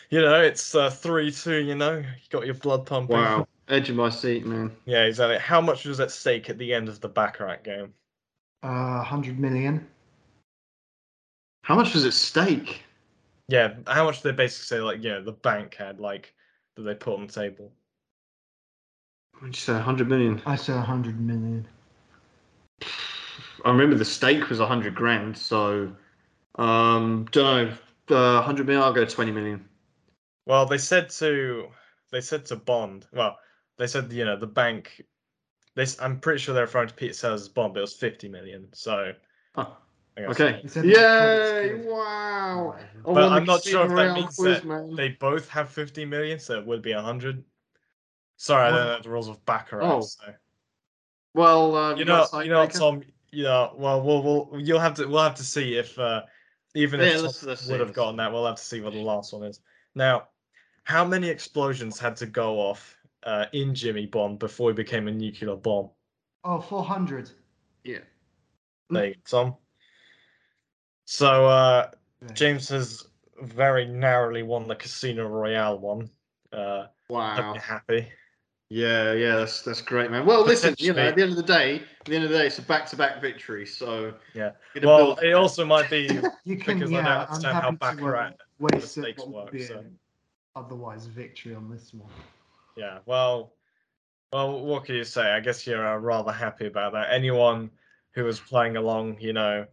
you 0.10 0.22
know, 0.22 0.42
it's 0.42 0.74
uh, 0.74 0.90
three 0.90 1.32
two. 1.32 1.58
You 1.58 1.76
know, 1.76 1.98
you 1.98 2.30
got 2.30 2.46
your 2.46 2.56
blood 2.56 2.86
pumping. 2.86 3.18
Wow. 3.18 3.48
Edge 3.68 3.90
of 3.90 3.96
my 3.96 4.10
seat, 4.10 4.46
man. 4.46 4.72
Yeah, 4.86 5.04
exactly. 5.06 5.40
How 5.40 5.60
much 5.60 5.86
was 5.86 6.00
at 6.00 6.12
stake 6.12 6.50
at 6.50 6.58
the 6.58 6.74
end 6.74 6.88
of 6.88 7.02
the 7.02 7.10
Baccarat 7.10 7.64
game? 7.64 7.94
Uh, 8.62 8.98
100 8.98 9.40
million. 9.40 9.88
How 11.64 11.76
much 11.76 11.94
was 11.96 12.06
at 12.06 12.14
stake? 12.14 12.84
Yeah, 13.48 13.74
how 13.88 14.06
much 14.06 14.22
did 14.22 14.30
they 14.34 14.44
basically 14.44 14.78
say? 14.78 14.82
Like, 14.82 15.04
yeah, 15.04 15.20
the 15.20 15.32
bank 15.32 15.76
had 15.76 16.00
like 16.00 16.34
that 16.76 16.84
they 16.84 16.94
put 16.96 17.16
on 17.16 17.28
the 17.28 17.34
table. 17.34 17.72
What 19.40 19.48
did 19.48 19.56
you 19.56 19.62
say? 19.62 19.74
100 19.74 20.08
million. 20.08 20.42
I 20.46 20.56
said 20.56 20.76
100 20.76 21.20
million. 21.20 21.68
I 23.64 23.72
remember 23.72 23.96
the 23.96 24.06
stake 24.06 24.50
was 24.50 24.60
100 24.60 24.96
grand, 24.96 25.38
so 25.38 25.92
um, 26.56 27.28
don't 27.32 27.70
know. 27.70 27.74
Uh, 28.16 28.36
100 28.36 28.68
million. 28.68 28.84
I'll 28.84 28.94
go 28.94 29.06
20 29.06 29.32
million. 29.32 29.66
Well, 30.46 30.66
they 30.66 30.78
said 30.78 31.10
to 31.10 31.68
they 32.12 32.22
said 32.22 32.46
to 32.46 32.56
Bond. 32.56 33.08
Well, 33.12 33.38
they 33.78 33.88
said 33.88 34.12
you 34.12 34.26
know 34.26 34.38
the 34.38 34.48
bank. 34.48 35.04
This 35.74 36.00
I'm 36.00 36.20
pretty 36.20 36.40
sure 36.40 36.54
they're 36.54 36.66
referring 36.66 36.88
to 36.90 36.94
Peter 36.94 37.14
Sellers' 37.14 37.50
Bond, 37.50 37.74
but 37.74 37.80
it 37.80 37.82
was 37.82 37.94
50 37.94 38.30
million. 38.30 38.70
So 38.74 39.14
Oh, 39.58 39.78
okay. 40.18 40.62
Yay! 40.84 41.82
Wow. 41.86 42.76
I 42.78 43.14
But 43.14 43.32
I'm 43.32 43.46
not 43.46 43.64
sure 43.64 43.86
if 43.86 43.96
that 43.96 44.16
means 44.16 44.36
quiz, 44.36 44.58
that 44.58 44.66
man. 44.66 44.96
they 44.96 45.10
both 45.10 45.50
have 45.50 45.70
50 45.70 46.06
million, 46.06 46.40
so 46.40 46.60
it 46.60 46.66
would 46.66 46.82
be 46.82 46.94
100. 46.94 47.44
Sorry, 48.38 48.68
I 48.68 48.70
don't 48.72 48.86
know 48.86 49.02
the 49.02 49.10
rules 49.10 49.28
of 49.30 49.44
Baccarat. 49.46 49.86
Oh, 49.86 50.02
so. 50.02 50.34
Well, 51.34 51.76
uh, 51.76 51.96
You 51.96 52.06
know, 52.06 52.26
you 52.42 52.50
know, 52.50 52.60
what, 52.60 52.70
tiebreaker? 52.72 52.80
Tom. 52.80 53.04
Yeah, 53.32 53.70
well, 53.76 54.02
we'll, 54.02 54.24
we'll, 54.24 54.62
you'll 54.62 54.80
have 54.80 54.94
to, 54.96 55.08
we'll 55.08 55.24
have 55.24 55.36
to 55.36 55.44
see 55.44 55.76
if, 55.78 55.98
uh, 56.00 56.22
even 56.74 57.00
Yeah, 57.02 57.08
if 57.08 57.22
let's- 57.22 57.40
Tom 57.42 57.50
let's 57.50 57.68
would 57.68 57.80
have 57.80 57.90
let's 57.90 57.96
gotten 57.96 58.16
that, 58.18 58.32
we'll 58.32 58.46
have 58.46 58.56
to 58.56 58.64
see 58.64 58.80
what 58.82 58.94
the 58.94 59.00
last 59.02 59.34
one 59.34 59.44
is. 59.44 59.60
Now, 59.96 60.30
how 60.84 61.04
many 61.04 61.28
explosions 61.30 62.00
had 62.00 62.16
to 62.18 62.26
go 62.26 62.60
off 62.60 62.96
uh, 63.24 63.46
in 63.54 63.74
Jimmy 63.76 64.06
Bond 64.06 64.40
before 64.40 64.70
he 64.70 64.74
became 64.76 65.08
a 65.08 65.12
nuclear 65.12 65.56
bomb? 65.56 65.90
Oh, 66.44 66.62
400. 66.62 67.30
Yeah. 67.84 68.00
There 68.90 69.08
you 69.08 69.16
go, 69.16 69.20
Tom. 69.26 69.56
So, 71.06 71.48
uh, 71.48 71.90
James 72.34 72.70
has 72.70 73.08
very 73.42 73.86
narrowly 73.86 74.44
won 74.44 74.68
the 74.68 74.76
Casino 74.76 75.28
Royale 75.28 75.80
one. 75.80 76.10
Uh, 76.54 76.86
Wow. 77.10 77.36
hope 77.36 77.56
you're 77.56 77.62
happy. 77.64 78.08
Yeah, 78.76 79.14
yeah, 79.14 79.38
that's 79.38 79.62
that's 79.62 79.80
great, 79.80 80.12
man. 80.12 80.26
Well, 80.26 80.44
listen, 80.44 80.76
you 80.80 80.92
know, 80.92 81.04
at 81.04 81.16
the 81.16 81.22
end 81.22 81.32
of 81.32 81.38
the 81.38 81.44
day, 81.44 81.76
at 81.78 82.06
the 82.06 82.14
end 82.16 82.26
of 82.26 82.30
the 82.30 82.38
day, 82.40 82.48
it's 82.48 82.60
a 82.60 82.62
back-to-back 82.62 83.22
victory. 83.22 83.66
So 83.66 84.14
Yeah. 84.34 84.52
Well, 84.84 85.16
build- 85.16 85.24
it 85.24 85.32
also 85.32 85.64
might 85.66 85.90
be 85.90 86.08
You 86.44 86.58
can, 86.58 86.80
Because 86.80 86.92
I 86.92 86.96
don't 87.02 87.08
understand 87.08 87.46
how 87.56 87.62
happy 87.62 87.72
to 87.72 87.78
Baccarat 87.80 88.34
the 88.60 88.82
stakes 88.82 89.26
work, 89.26 89.58
so. 89.58 89.82
otherwise 90.58 91.06
victory 91.06 91.56
on 91.56 91.72
this 91.72 91.94
one. 91.94 92.12
Yeah, 92.76 93.00
well, 93.06 93.54
well, 94.34 94.60
what 94.66 94.84
can 94.84 94.96
you 94.96 95.06
say? 95.06 95.22
I 95.22 95.40
guess 95.40 95.66
you're 95.66 95.88
uh, 95.88 95.96
rather 95.96 96.34
happy 96.34 96.66
about 96.66 96.92
that. 96.92 97.14
Anyone 97.14 97.72
who 98.12 98.26
was 98.26 98.42
playing 98.42 98.76
along, 98.76 99.22
you 99.22 99.32
know, 99.32 99.66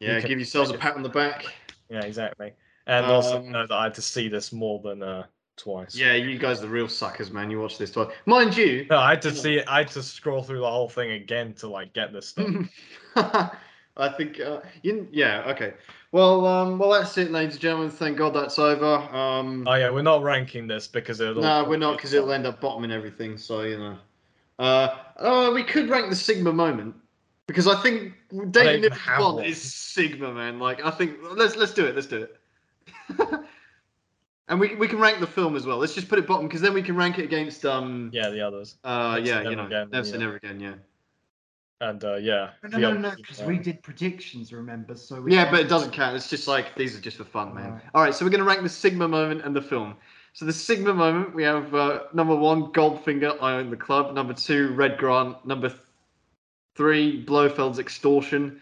yeah, 0.00 0.14
you 0.14 0.20
can- 0.22 0.28
give 0.30 0.38
yourselves 0.38 0.70
a 0.70 0.78
pat 0.78 0.94
on 0.96 1.02
the 1.02 1.10
back. 1.10 1.44
yeah, 1.90 2.00
exactly, 2.04 2.54
and 2.86 3.04
also 3.04 3.36
Um, 3.36 3.52
know 3.52 3.66
that 3.66 3.74
I 3.76 3.82
had 3.82 3.94
to 3.96 4.02
see 4.02 4.28
this 4.28 4.50
more 4.50 4.80
than 4.80 5.02
uh, 5.02 5.26
twice. 5.56 5.94
Yeah, 5.94 6.14
you 6.14 6.38
guys 6.38 6.58
are 6.58 6.62
the 6.62 6.68
real 6.68 6.88
suckers, 6.88 7.30
man. 7.30 7.50
You 7.50 7.60
watch 7.60 7.78
this 7.78 7.90
twice, 7.90 8.12
mind 8.26 8.56
you. 8.56 8.86
No, 8.90 8.98
I 8.98 9.10
had 9.10 9.22
to 9.22 9.34
see 9.34 9.58
it. 9.58 9.64
I 9.68 9.78
had 9.78 9.88
to 9.88 10.02
scroll 10.02 10.42
through 10.42 10.60
the 10.60 10.70
whole 10.70 10.88
thing 10.88 11.12
again 11.12 11.54
to 11.54 11.68
like 11.68 11.92
get 11.92 12.12
this 12.12 12.28
stuff. 12.28 12.46
I 13.96 14.10
think, 14.10 14.40
uh, 14.40 14.60
you, 14.82 15.08
yeah, 15.10 15.44
okay. 15.46 15.72
Well, 16.12 16.46
um, 16.46 16.78
well, 16.78 16.90
that's 16.90 17.16
it, 17.18 17.30
ladies 17.30 17.54
and 17.54 17.62
gentlemen. 17.62 17.90
Thank 17.90 18.18
God 18.18 18.34
that's 18.34 18.58
over. 18.58 18.94
Um, 19.14 19.66
oh 19.66 19.74
yeah, 19.74 19.90
we're 19.90 20.02
not 20.02 20.22
ranking 20.22 20.66
this 20.66 20.86
because 20.86 21.20
it'll. 21.20 21.42
no, 21.42 21.64
we're 21.64 21.78
not 21.78 21.96
because 21.96 22.12
it'll 22.12 22.32
end 22.32 22.46
up 22.46 22.60
bottoming 22.60 22.92
everything. 22.92 23.36
So 23.38 23.62
you 23.62 23.78
know, 23.78 23.98
uh, 24.58 24.96
uh, 25.18 25.50
we 25.54 25.62
could 25.62 25.88
rank 25.88 26.10
the 26.10 26.16
Sigma 26.16 26.52
moment 26.52 26.94
because 27.46 27.66
I 27.66 27.80
think 27.82 28.14
David 28.50 28.82
Niven's 28.82 28.98
have 28.98 29.18
Bond 29.18 29.36
one. 29.36 29.44
is 29.44 29.60
Sigma, 29.60 30.32
man. 30.32 30.58
Like 30.58 30.84
I 30.84 30.90
think 30.90 31.16
let's 31.22 31.56
let's 31.56 31.72
do 31.72 31.86
it. 31.86 31.94
Let's 31.94 32.06
do 32.06 32.22
it. 32.22 32.36
and 34.48 34.60
we 34.60 34.74
we 34.76 34.88
can 34.88 34.98
rank 34.98 35.20
the 35.20 35.26
film 35.26 35.56
as 35.56 35.66
well. 35.66 35.78
Let's 35.78 35.94
just 35.94 36.08
put 36.08 36.18
it 36.18 36.26
bottom 36.26 36.46
because 36.46 36.60
then 36.60 36.74
we 36.74 36.82
can 36.82 36.96
rank 36.96 37.18
it 37.18 37.24
against 37.24 37.64
um 37.64 38.10
Yeah, 38.12 38.30
the 38.30 38.40
others, 38.40 38.76
uh 38.84 39.14
Never 39.14 39.26
yeah 39.26 39.36
you 39.42 39.44
Never 39.44 39.56
know 39.56 39.66
Again, 39.66 39.90
never 39.90 40.04
say 40.06 40.12
yeah. 40.12 40.18
never 40.18 40.36
again 40.36 40.60
yeah 40.60 40.74
and 41.80 42.02
uh, 42.04 42.14
yeah. 42.16 42.50
No, 42.70 42.78
no, 42.78 42.92
no, 42.94 43.12
because 43.16 43.40
well. 43.40 43.48
we 43.48 43.58
did 43.58 43.82
predictions, 43.82 44.52
remember? 44.52 44.96
So 44.96 45.20
we 45.20 45.34
yeah 45.34 45.50
but 45.50 45.60
it 45.60 45.68
doesn't 45.68 45.90
count. 45.92 46.16
It's 46.16 46.30
just 46.30 46.48
like 46.48 46.74
these 46.74 46.96
are 46.96 47.00
just 47.00 47.18
for 47.18 47.24
fun, 47.24 47.54
man. 47.54 47.66
Alright. 47.66 47.82
All 47.94 48.02
right, 48.02 48.14
so 48.14 48.24
we're 48.24 48.30
gonna 48.30 48.44
rank 48.44 48.62
the 48.62 48.68
Sigma 48.68 49.06
moment 49.06 49.42
and 49.44 49.54
the 49.54 49.60
film. 49.60 49.94
So 50.32 50.44
the 50.44 50.52
Sigma 50.52 50.94
moment 50.94 51.34
we 51.34 51.42
have 51.42 51.74
uh, 51.74 52.04
number 52.14 52.34
one 52.34 52.72
Goldfinger, 52.72 53.36
I 53.42 53.54
own 53.54 53.70
the 53.70 53.76
club. 53.76 54.14
Number 54.14 54.32
two 54.32 54.72
Red 54.74 54.96
Grant. 54.96 55.44
Number 55.44 55.68
th- 55.68 55.80
three 56.76 57.24
Blofeld's 57.24 57.78
extortion. 57.78 58.60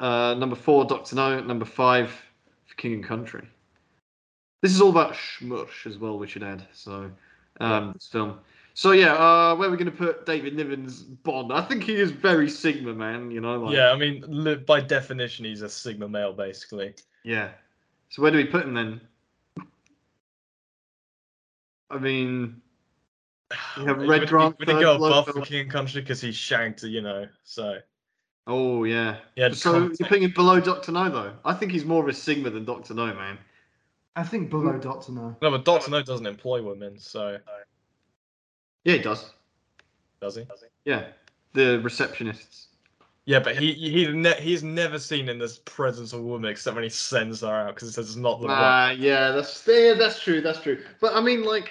Uh, 0.00 0.34
number 0.34 0.56
four 0.56 0.84
Doctor 0.84 1.16
No. 1.16 1.40
Number 1.40 1.64
five 1.64 2.12
King 2.76 2.94
and 2.94 3.04
Country. 3.04 3.48
This 4.60 4.72
is 4.72 4.80
all 4.80 4.90
about 4.90 5.14
SMERSH 5.14 5.86
as 5.86 5.98
well. 5.98 6.18
We 6.18 6.26
should 6.26 6.42
add. 6.42 6.66
So 6.72 7.10
um, 7.60 7.92
this 7.92 8.06
film. 8.06 8.38
So 8.74 8.92
yeah, 8.92 9.14
uh, 9.14 9.56
where 9.56 9.68
are 9.68 9.70
we 9.70 9.76
going 9.76 9.90
to 9.90 9.96
put 9.96 10.24
David 10.24 10.56
Niven's 10.56 11.02
Bond? 11.02 11.52
I 11.52 11.62
think 11.62 11.82
he 11.82 11.96
is 11.96 12.10
very 12.12 12.48
Sigma, 12.48 12.94
man. 12.94 13.30
You 13.30 13.40
know, 13.40 13.58
like, 13.60 13.74
Yeah, 13.74 13.90
I 13.90 13.96
mean, 13.96 14.24
li- 14.28 14.54
by 14.54 14.80
definition, 14.80 15.44
he's 15.44 15.62
a 15.62 15.68
Sigma 15.68 16.08
male, 16.08 16.32
basically. 16.32 16.94
yeah. 17.24 17.50
So 18.10 18.22
where 18.22 18.30
do 18.30 18.38
we 18.38 18.44
put 18.44 18.64
him 18.64 18.74
then? 18.74 19.00
I 21.90 21.98
mean, 21.98 22.62
You 23.76 23.86
have 23.86 23.98
Red 24.08 24.20
would, 24.20 24.28
Grant, 24.28 24.58
Would 24.58 24.68
he 24.68 24.74
go 24.74 24.96
above 24.96 25.26
for 25.26 25.40
King 25.42 25.62
and 25.62 25.70
Country 25.70 26.00
because 26.00 26.20
he's 26.20 26.36
shanked, 26.36 26.82
you 26.84 27.00
know? 27.00 27.26
So 27.44 27.78
oh 28.46 28.84
yeah. 28.84 29.18
yeah. 29.36 29.52
So 29.52 29.90
you're 29.98 30.08
putting 30.08 30.22
him 30.22 30.32
below 30.34 30.60
Doctor 30.60 30.92
No 30.92 31.10
though? 31.10 31.32
I 31.44 31.52
think 31.52 31.72
he's 31.72 31.84
more 31.84 32.02
of 32.02 32.08
a 32.08 32.14
Sigma 32.14 32.50
than 32.50 32.64
Doctor 32.64 32.94
No, 32.94 33.12
man. 33.12 33.38
I 34.18 34.24
think 34.24 34.50
below 34.50 34.76
Doctor 34.78 35.12
No. 35.12 35.36
No, 35.40 35.50
but 35.52 35.64
Doctor 35.64 35.92
No 35.92 36.02
doesn't 36.02 36.26
employ 36.26 36.60
women, 36.60 36.98
so 36.98 37.38
Yeah, 38.84 38.94
he 38.94 38.98
does. 38.98 39.30
does 40.20 40.36
he? 40.36 40.44
Yeah, 40.84 41.04
the 41.52 41.80
receptionists. 41.84 42.66
Yeah, 43.26 43.38
but 43.38 43.56
he 43.56 43.72
he 43.74 44.08
ne- 44.08 44.40
he's 44.40 44.64
never 44.64 44.98
seen 44.98 45.28
in 45.28 45.38
this 45.38 45.58
presence 45.64 46.12
of 46.12 46.20
a 46.20 46.22
woman 46.22 46.50
except 46.50 46.74
when 46.74 46.82
he 46.82 46.90
sends 46.90 47.42
her 47.42 47.54
out 47.54 47.74
because 47.74 47.90
it 47.90 47.92
says 47.92 48.08
it's 48.08 48.16
not 48.16 48.40
the 48.40 48.46
one. 48.48 48.56
Ah, 48.58 48.90
yeah, 48.90 49.30
that's 49.30 49.64
yeah, 49.68 49.94
that's 49.94 50.20
true, 50.20 50.40
that's 50.40 50.60
true. 50.60 50.82
But 51.00 51.14
I 51.14 51.20
mean, 51.20 51.44
like, 51.44 51.70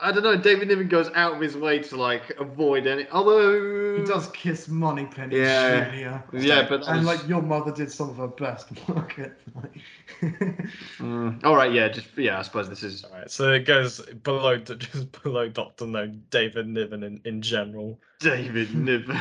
I 0.00 0.12
don't 0.12 0.22
know. 0.22 0.36
David 0.36 0.68
Niven 0.68 0.88
goes 0.88 1.10
out 1.14 1.34
of 1.34 1.40
his 1.40 1.56
way 1.56 1.78
to 1.80 1.96
like 1.96 2.30
avoid 2.38 2.86
any. 2.86 3.06
Although 3.10 3.96
He 3.98 4.04
does 4.04 4.28
kiss 4.28 4.68
Money 4.68 5.02
Moneypenny 5.02 5.36
Yeah. 5.38 5.90
Junior. 5.90 6.24
Yeah, 6.32 6.66
but 6.68 6.86
and 6.88 6.98
was- 6.98 7.06
like 7.20 7.28
your 7.28 7.42
mother 7.42 7.72
did 7.72 7.90
some 7.90 8.10
of 8.10 8.16
her 8.16 8.28
best 8.28 8.68
work. 8.88 9.18
Like, 9.54 9.82
Mm, 10.98 11.44
all 11.44 11.54
right, 11.56 11.72
yeah, 11.72 11.88
just 11.88 12.08
yeah. 12.16 12.38
I 12.38 12.42
suppose 12.42 12.68
this 12.68 12.82
is 12.82 13.04
All 13.04 13.12
right, 13.12 13.30
so 13.30 13.52
it 13.52 13.64
goes 13.66 14.00
below 14.00 14.56
just 14.58 15.22
below 15.22 15.48
Doctor 15.48 15.86
No, 15.86 16.06
David 16.30 16.66
Niven 16.66 17.02
in, 17.04 17.20
in 17.24 17.40
general. 17.42 17.98
David 18.20 18.74
Niven. 18.74 19.16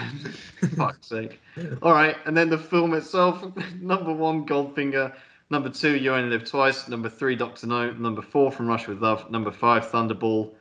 Fuck's 0.76 1.08
sake. 1.08 1.40
All 1.82 1.92
right, 1.94 2.16
and 2.26 2.36
then 2.36 2.50
the 2.50 2.58
film 2.58 2.94
itself. 2.94 3.44
Number 3.80 4.14
one, 4.14 4.46
Goldfinger. 4.46 5.14
Number 5.50 5.70
two, 5.70 5.96
You 5.96 6.14
Only 6.14 6.30
Live 6.30 6.50
Twice. 6.50 6.88
Number 6.88 7.10
three, 7.10 7.36
Doctor 7.36 7.68
No. 7.68 7.92
Number 7.92 8.22
four, 8.22 8.52
From 8.52 8.68
Russia 8.68 8.90
with 8.92 9.02
Love. 9.02 9.30
Number 9.32 9.52
five, 9.52 9.86
Thunderball. 9.86 10.52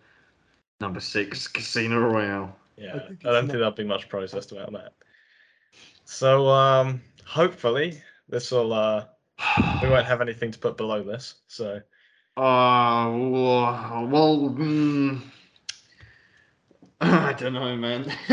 Number 0.81 1.01
six, 1.01 1.49
Casino 1.49 1.99
Royale. 1.99 2.55
Yeah, 2.77 2.93
I 2.95 2.97
I, 2.97 2.99
don't 2.99 3.15
think 3.23 3.29
not- 3.49 3.53
there'll 3.53 3.71
be 3.73 3.85
much 3.85 4.09
protest 4.09 4.53
about 4.53 4.73
that. 4.73 4.93
So 6.05 6.49
um, 6.49 7.01
hopefully 7.25 8.01
this 8.29 8.51
will 8.51 8.73
uh, 8.73 9.05
we 9.83 9.89
won't 9.89 10.07
have 10.07 10.21
anything 10.21 10.51
to 10.53 10.59
put 10.59 10.77
below 10.77 11.03
this. 11.03 11.37
So 11.49 11.81
Uh, 12.37 13.09
well, 13.11 14.07
well, 14.11 14.39
mm, 14.51 15.23
I 17.01 17.33
don't 17.33 17.55
know, 17.55 17.77
man. 17.77 18.13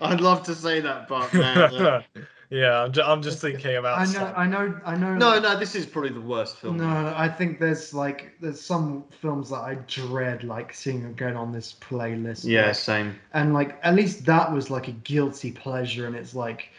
I'd 0.00 0.20
love 0.20 0.44
to 0.44 0.54
say 0.54 0.80
that, 0.80 1.08
but 1.08 1.32
man, 1.34 1.58
uh, 1.74 2.02
yeah, 2.50 2.82
I'm, 2.82 2.92
ju- 2.92 3.02
I'm 3.02 3.22
just 3.22 3.40
thinking 3.40 3.76
about. 3.76 3.98
I 3.98 4.04
know, 4.06 4.10
some- 4.12 4.32
I 4.36 4.46
know, 4.46 4.80
I 4.84 4.96
know. 4.96 5.14
no, 5.14 5.38
no, 5.38 5.58
this 5.58 5.74
is 5.74 5.84
probably 5.86 6.10
the 6.10 6.20
worst 6.20 6.56
film. 6.56 6.78
No, 6.78 7.12
I 7.16 7.28
think 7.28 7.58
there's 7.60 7.92
like 7.92 8.32
there's 8.40 8.60
some 8.60 9.04
films 9.20 9.50
that 9.50 9.60
I 9.60 9.74
dread 9.86 10.44
like 10.44 10.72
seeing 10.72 11.04
again 11.04 11.36
on 11.36 11.52
this 11.52 11.74
playlist. 11.80 12.44
Yeah, 12.44 12.66
like- 12.68 12.74
same. 12.76 13.18
and 13.34 13.52
like 13.54 13.78
at 13.82 13.94
least 13.94 14.24
that 14.26 14.52
was 14.52 14.70
like 14.70 14.88
a 14.88 14.92
guilty 14.92 15.52
pleasure, 15.52 16.06
and 16.06 16.16
it's 16.16 16.34
like 16.34 16.70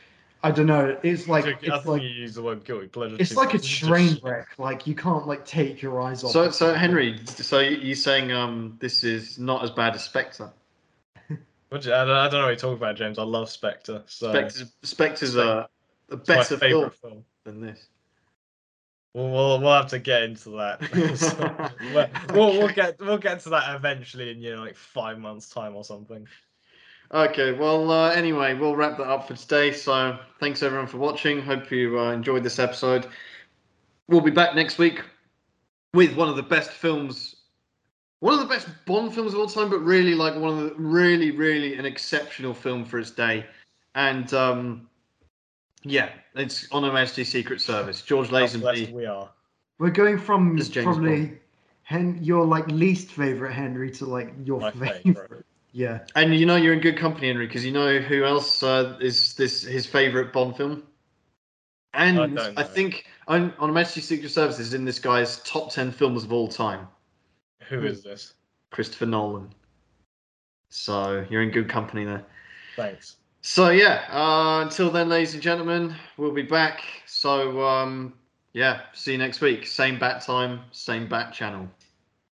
I 0.42 0.52
don't 0.52 0.68
know, 0.68 0.98
it's 1.04 1.28
like 1.28 1.46
I 1.46 1.50
it's 1.50 1.60
think 1.62 1.86
like 1.86 2.02
you 2.02 2.08
use 2.08 2.34
the 2.36 2.42
word 2.42 2.64
guilty 2.64 2.88
pleasure. 2.88 3.18
it's 3.20 3.32
too 3.32 3.36
like 3.36 3.54
a 3.54 3.60
train 3.60 4.10
just- 4.12 4.24
wreck. 4.24 4.48
Like 4.58 4.88
you 4.88 4.96
can't 4.96 5.28
like 5.28 5.46
take 5.46 5.82
your 5.82 6.02
eyes 6.02 6.24
off. 6.24 6.32
So, 6.32 6.50
so 6.50 6.74
Henry, 6.74 7.20
so 7.26 7.60
you're 7.60 7.96
saying 7.96 8.32
um 8.32 8.78
this 8.80 9.04
is 9.04 9.38
not 9.38 9.64
as 9.64 9.70
bad 9.72 9.96
as 9.96 10.04
Spectre? 10.06 10.50
Which- 11.70 11.88
I, 11.88 12.06
don't, 12.06 12.10
I 12.10 12.24
don't 12.30 12.34
know 12.34 12.46
what 12.46 12.48
you're 12.50 12.56
talking 12.58 12.78
about, 12.78 12.96
James. 12.96 13.20
I 13.20 13.24
love 13.24 13.50
Spectre. 13.50 14.04
So 14.08 14.32
Spectre's, 14.32 14.72
Spectre's 14.84 15.36
a, 15.36 15.70
a 16.10 16.16
my 16.16 16.24
better 16.26 16.58
film 16.58 16.92
film. 16.92 17.26
than 17.44 17.62
this. 17.62 17.88
We'll, 19.14 19.32
we'll 19.32 19.60
we'll 19.62 19.74
have 19.74 19.88
to 19.88 20.00
get 20.00 20.24
into 20.24 20.52
that. 20.52 20.84
So, 21.18 21.70
we'll, 21.94 22.08
we'll 22.34 22.60
we'll 22.60 22.74
get 22.74 23.00
we'll 23.00 23.18
get 23.18 23.40
to 23.42 23.50
that 23.50 23.76
eventually 23.76 24.30
in 24.32 24.40
you 24.40 24.56
know 24.56 24.62
like 24.62 24.76
five 24.76 25.18
months 25.18 25.50
time 25.50 25.76
or 25.76 25.84
something. 25.84 26.28
Okay, 27.12 27.54
well, 27.54 27.90
uh, 27.90 28.12
anyway, 28.12 28.54
we'll 28.54 28.76
wrap 28.76 28.98
that 28.98 29.08
up 29.08 29.28
for 29.28 29.36
today. 29.36 29.72
So, 29.72 30.20
thanks 30.40 30.62
everyone 30.62 30.86
for 30.86 30.98
watching. 31.00 31.42
Hope 31.42 31.72
you 31.72 32.00
uh, 32.00 32.12
enjoyed 32.12 32.44
this 32.44 32.60
episode. 32.60 33.08
We'll 34.08 34.22
be 34.22 34.30
back 34.30 34.54
next 34.54 34.78
week 34.78 35.02
with 35.96 36.16
one 36.16 36.30
of 36.30 36.36
the 36.36 36.44
best 36.44 36.70
films, 36.70 37.38
one 38.20 38.34
of 38.34 38.40
the 38.40 38.46
best 38.46 38.68
Bond 38.86 39.14
films 39.14 39.34
of 39.34 39.40
all 39.40 39.48
time, 39.48 39.70
but 39.70 39.80
really 39.80 40.14
like 40.16 40.36
one 40.36 40.58
of 40.58 40.64
the 40.70 40.76
really, 40.76 41.32
really 41.32 41.76
an 41.76 41.86
exceptional 41.86 42.54
film 42.54 42.86
for 42.86 43.00
its 43.00 43.12
day. 43.12 43.46
And 43.96 44.34
um, 44.34 44.90
yeah, 45.84 46.10
it's 46.36 46.68
on 46.72 46.84
Her 46.84 46.92
Majesty's 46.92 47.32
Secret 47.32 47.62
Service. 47.62 48.02
George 48.02 48.30
How 48.30 48.38
Lazenby. 48.38 48.92
we 48.92 49.06
are. 49.06 49.30
We're 49.78 49.90
going 49.92 50.18
from 50.18 50.58
It's 50.58 50.68
James 50.70 50.86
probably 50.86 51.40
Hen- 51.84 52.20
your 52.22 52.46
like 52.46 52.68
least 52.68 53.10
favorite 53.12 53.54
Henry 53.54 53.90
to 53.92 54.06
like 54.06 54.34
your 54.44 54.60
My 54.60 54.72
favorite. 54.72 55.04
favorite. 55.04 55.46
Yeah. 55.72 56.00
And 56.16 56.36
you 56.36 56.48
know 56.48 56.56
you're 56.56 56.74
in 56.74 56.80
good 56.80 56.98
company, 56.98 57.28
Henry, 57.28 57.46
because 57.46 57.64
you 57.64 57.72
know 57.72 58.00
who 58.00 58.26
else 58.26 58.64
uh, 58.64 58.98
is 59.00 59.36
this 59.36 59.62
his 59.62 59.86
favorite 59.86 60.34
Bond 60.34 60.58
film. 60.58 60.82
And 61.94 62.40
I 62.40 62.54
I, 62.58 62.64
think 62.64 63.06
on, 63.28 63.54
on 63.60 63.70
Her 63.70 63.74
Majesty's 63.76 64.08
Secret 64.08 64.30
Service 64.32 64.58
is 64.58 64.74
in 64.74 64.84
this 64.84 64.98
guy's 64.98 65.40
top 65.44 65.72
ten 65.72 65.92
films 65.92 66.24
of 66.24 66.34
all 66.34 66.48
time, 66.48 66.88
Who 67.70 67.84
is 67.84 68.04
this? 68.04 68.34
Christopher 68.72 69.06
Nolan. 69.06 69.50
So 70.70 71.26
you're 71.30 71.42
in 71.42 71.52
good 71.52 71.70
company 71.70 72.06
there. 72.06 72.26
Thanks. 72.76 73.18
So 73.42 73.70
yeah, 73.70 74.06
uh, 74.12 74.62
until 74.62 74.90
then, 74.90 75.10
ladies 75.10 75.34
and 75.34 75.42
gentlemen, 75.42 75.96
we'll 76.18 76.34
be 76.34 76.42
back. 76.42 76.84
So 77.06 77.64
um, 77.64 78.14
yeah, 78.54 78.82
see 78.94 79.14
you 79.14 79.18
next 79.18 79.42
week. 79.42 79.66
Same 79.66 79.98
bat 79.98 80.22
time, 80.22 80.62
same 80.72 81.08
bat 81.08 81.34
channel. 81.34 81.70